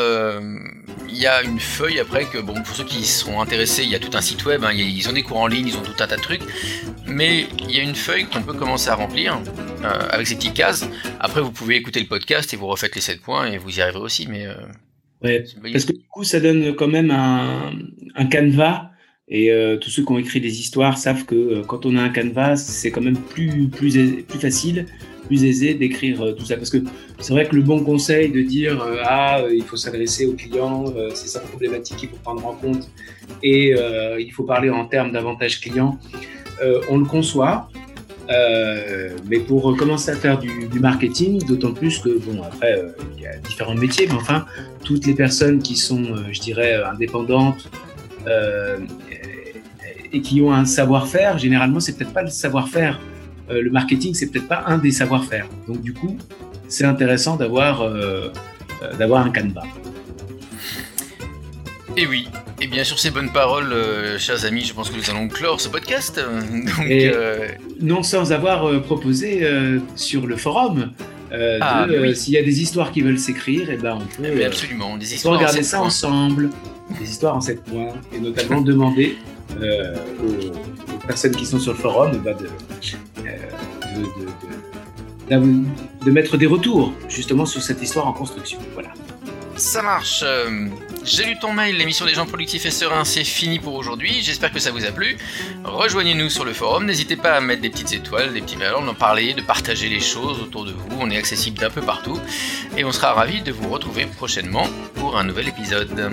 il 1.08 1.16
y 1.22 1.26
a 1.26 1.42
une 1.42 1.58
feuille 1.58 1.98
après 1.98 2.26
que 2.26 2.38
bon 2.38 2.52
pour 2.54 2.76
ceux 2.76 2.84
qui 2.84 3.04
sont 3.04 3.40
intéressés, 3.40 3.82
il 3.84 3.90
y 3.90 3.94
a 3.94 3.98
tout 3.98 4.10
un 4.14 4.20
site 4.20 4.44
web, 4.44 4.62
hein, 4.64 4.72
ils 4.74 5.08
ont 5.08 5.12
des 5.12 5.22
cours 5.22 5.38
en 5.38 5.46
ligne, 5.46 5.66
ils 5.68 5.76
ont 5.78 5.82
tout 5.82 5.94
un 6.00 6.06
tas 6.06 6.16
de 6.16 6.20
trucs, 6.20 6.42
mais 7.06 7.46
il 7.60 7.74
y 7.74 7.80
a 7.80 7.82
une 7.82 7.94
feuille 7.94 8.26
qu'on 8.26 8.42
peut 8.42 8.52
commencer 8.52 8.90
à 8.90 8.94
remplir 8.94 9.40
avec 10.10 10.26
ces 10.26 10.34
petites 10.36 10.54
cases. 10.54 10.86
Après 11.18 11.40
vous 11.40 11.50
pouvez 11.52 11.76
écouter 11.76 12.00
le 12.00 12.06
podcast 12.06 12.52
et 12.52 12.56
vous 12.58 12.66
refaites 12.66 12.94
les 12.94 13.00
7 13.00 13.22
points 13.22 13.46
et 13.46 13.56
vous 13.56 13.78
y 13.78 13.80
arriverez 13.80 14.02
aussi, 14.04 14.26
mais 14.28 14.46
Ouais, 15.22 15.44
Parce 15.72 15.84
que 15.84 15.92
du 15.92 16.04
coup, 16.10 16.24
ça 16.24 16.40
donne 16.40 16.74
quand 16.74 16.88
même 16.88 17.10
un, 17.10 17.72
un 18.14 18.26
canevas. 18.26 18.90
Et 19.28 19.50
euh, 19.50 19.76
tous 19.76 19.90
ceux 19.90 20.04
qui 20.04 20.12
ont 20.12 20.18
écrit 20.18 20.40
des 20.40 20.60
histoires 20.60 20.98
savent 20.98 21.24
que 21.24 21.34
euh, 21.34 21.62
quand 21.66 21.84
on 21.84 21.96
a 21.96 22.02
un 22.02 22.10
canevas, 22.10 22.56
c'est 22.56 22.92
quand 22.92 23.00
même 23.00 23.16
plus, 23.18 23.66
plus, 23.68 23.96
aisé- 23.96 24.22
plus 24.22 24.38
facile, 24.38 24.86
plus 25.26 25.44
aisé 25.44 25.74
d'écrire 25.74 26.22
euh, 26.22 26.32
tout 26.32 26.44
ça. 26.44 26.56
Parce 26.56 26.70
que 26.70 26.78
c'est 27.18 27.32
vrai 27.32 27.44
que 27.48 27.56
le 27.56 27.62
bon 27.62 27.82
conseil 27.82 28.30
de 28.30 28.42
dire 28.42 28.80
Ah, 29.04 29.40
il 29.52 29.64
faut 29.64 29.76
s'adresser 29.76 30.26
au 30.26 30.34
client, 30.34 30.84
c'est 31.14 31.34
la 31.34 31.44
problématique 31.44 31.96
qu'il 31.96 32.08
faut 32.10 32.18
prendre 32.22 32.46
en 32.46 32.54
compte, 32.54 32.88
et 33.42 33.74
il 34.20 34.30
faut 34.32 34.44
parler 34.44 34.70
en 34.70 34.84
termes 34.86 35.10
d'avantage 35.10 35.60
client, 35.60 35.98
euh, 36.62 36.80
on 36.88 36.98
le 36.98 37.04
conçoit. 37.06 37.68
Euh, 38.28 39.10
mais 39.28 39.38
pour 39.38 39.76
commencer 39.76 40.10
à 40.10 40.16
faire 40.16 40.38
du, 40.38 40.80
marketing, 40.80 41.44
d'autant 41.46 41.72
plus 41.72 41.98
que, 41.98 42.18
bon, 42.18 42.42
après, 42.42 42.78
euh, 42.78 42.88
il 43.16 43.22
y 43.22 43.26
a 43.26 43.36
différents 43.38 43.74
métiers, 43.74 44.06
mais 44.08 44.14
enfin, 44.14 44.46
toutes 44.84 45.06
les 45.06 45.14
personnes 45.14 45.60
qui 45.60 45.76
sont, 45.76 46.02
euh, 46.02 46.24
je 46.32 46.40
dirais, 46.40 46.82
indépendantes 46.82 47.70
et 50.12 50.20
qui 50.20 50.40
ont 50.40 50.52
un 50.52 50.64
savoir-faire, 50.64 51.38
généralement, 51.38 51.78
c'est 51.78 51.96
peut-être 51.96 52.12
pas 52.12 52.22
le 52.22 52.30
savoir-faire. 52.30 52.98
Le 53.48 53.70
marketing, 53.70 54.14
c'est 54.14 54.32
peut-être 54.32 54.48
pas 54.48 54.64
un 54.66 54.78
des 54.78 54.90
savoir-faire. 54.90 55.46
Donc, 55.68 55.80
du 55.80 55.92
coup, 55.92 56.16
c'est 56.66 56.84
intéressant 56.84 57.36
d'avoir 57.36 57.88
d'avoir 58.98 59.24
un 59.24 59.30
canevas. 59.30 59.66
Et 61.98 62.06
oui, 62.06 62.28
et 62.60 62.66
bien 62.66 62.84
sur 62.84 62.98
ces 62.98 63.10
bonnes 63.10 63.32
paroles, 63.32 63.72
euh, 63.72 64.18
chers 64.18 64.44
amis, 64.44 64.64
je 64.64 64.74
pense 64.74 64.90
que 64.90 64.96
nous 64.96 65.08
allons 65.10 65.28
clore 65.28 65.60
ce 65.60 65.68
podcast. 65.70 66.20
Donc, 66.50 66.86
Et- 66.90 67.10
euh, 67.12 67.48
Non 67.80 68.02
sans 68.02 68.32
avoir 68.32 68.68
euh, 68.68 68.80
proposé 68.80 69.46
sur 69.94 70.26
le 70.26 70.36
forum 70.36 70.92
Ah, 71.32 71.86
oui. 71.88 72.14
s'il 72.14 72.34
y 72.34 72.38
a 72.38 72.42
des 72.42 72.60
histoires 72.60 72.92
qui 72.92 73.00
veulent 73.00 73.18
s'écrire, 73.18 73.70
et 73.70 73.76
ben 73.78 73.94
on 74.00 74.04
peut, 74.04 74.34
mais 74.34 74.44
euh, 74.44 74.46
absolument, 74.46 74.96
des 74.98 75.14
histoires. 75.14 75.38
regarder 75.38 75.62
ça 75.62 75.78
points. 75.78 75.86
ensemble, 75.86 76.50
des 77.00 77.08
histoires 77.10 77.34
en 77.36 77.40
sept 77.40 77.62
points, 77.64 77.94
et 78.14 78.20
notamment 78.20 78.60
demander 78.72 79.16
aux, 79.58 79.62
aux 80.94 80.98
personnes 81.06 81.34
qui 81.34 81.46
sont 81.46 81.58
sur 81.58 81.72
le 81.72 81.78
forum 81.78 82.10
eh 82.14 82.18
ben, 82.18 82.36
de, 82.36 82.46
de, 85.30 85.36
de, 85.40 85.64
de 86.04 86.10
mettre 86.10 86.36
des 86.36 86.46
retours 86.46 86.92
justement 87.08 87.46
sur 87.46 87.62
cette 87.62 87.82
histoire 87.82 88.06
en 88.06 88.12
construction. 88.12 88.58
Voilà. 88.74 88.90
Ça 89.56 89.80
marche. 89.82 90.22
J'ai 91.06 91.24
lu 91.24 91.38
ton 91.38 91.52
mail, 91.52 91.76
l'émission 91.76 92.04
des 92.04 92.14
gens 92.14 92.26
productifs 92.26 92.66
et 92.66 92.72
sereins, 92.72 93.04
c'est 93.04 93.22
fini 93.22 93.60
pour 93.60 93.74
aujourd'hui. 93.74 94.22
J'espère 94.22 94.50
que 94.50 94.58
ça 94.58 94.72
vous 94.72 94.84
a 94.84 94.90
plu. 94.90 95.16
Rejoignez-nous 95.62 96.28
sur 96.30 96.44
le 96.44 96.52
forum. 96.52 96.84
N'hésitez 96.84 97.14
pas 97.14 97.36
à 97.36 97.40
mettre 97.40 97.62
des 97.62 97.70
petites 97.70 97.92
étoiles, 97.92 98.32
des 98.32 98.40
petits 98.40 98.56
ballons, 98.56 98.84
d'en 98.84 98.92
parler, 98.92 99.32
de 99.32 99.40
partager 99.40 99.88
les 99.88 100.00
choses 100.00 100.40
autour 100.40 100.64
de 100.64 100.72
vous. 100.72 100.98
On 100.98 101.08
est 101.08 101.16
accessible 101.16 101.58
d'un 101.58 101.70
peu 101.70 101.80
partout. 101.80 102.20
Et 102.76 102.84
on 102.84 102.90
sera 102.90 103.12
ravis 103.12 103.40
de 103.40 103.52
vous 103.52 103.68
retrouver 103.68 104.06
prochainement 104.06 104.66
pour 104.96 105.16
un 105.16 105.22
nouvel 105.22 105.46
épisode. 105.46 106.10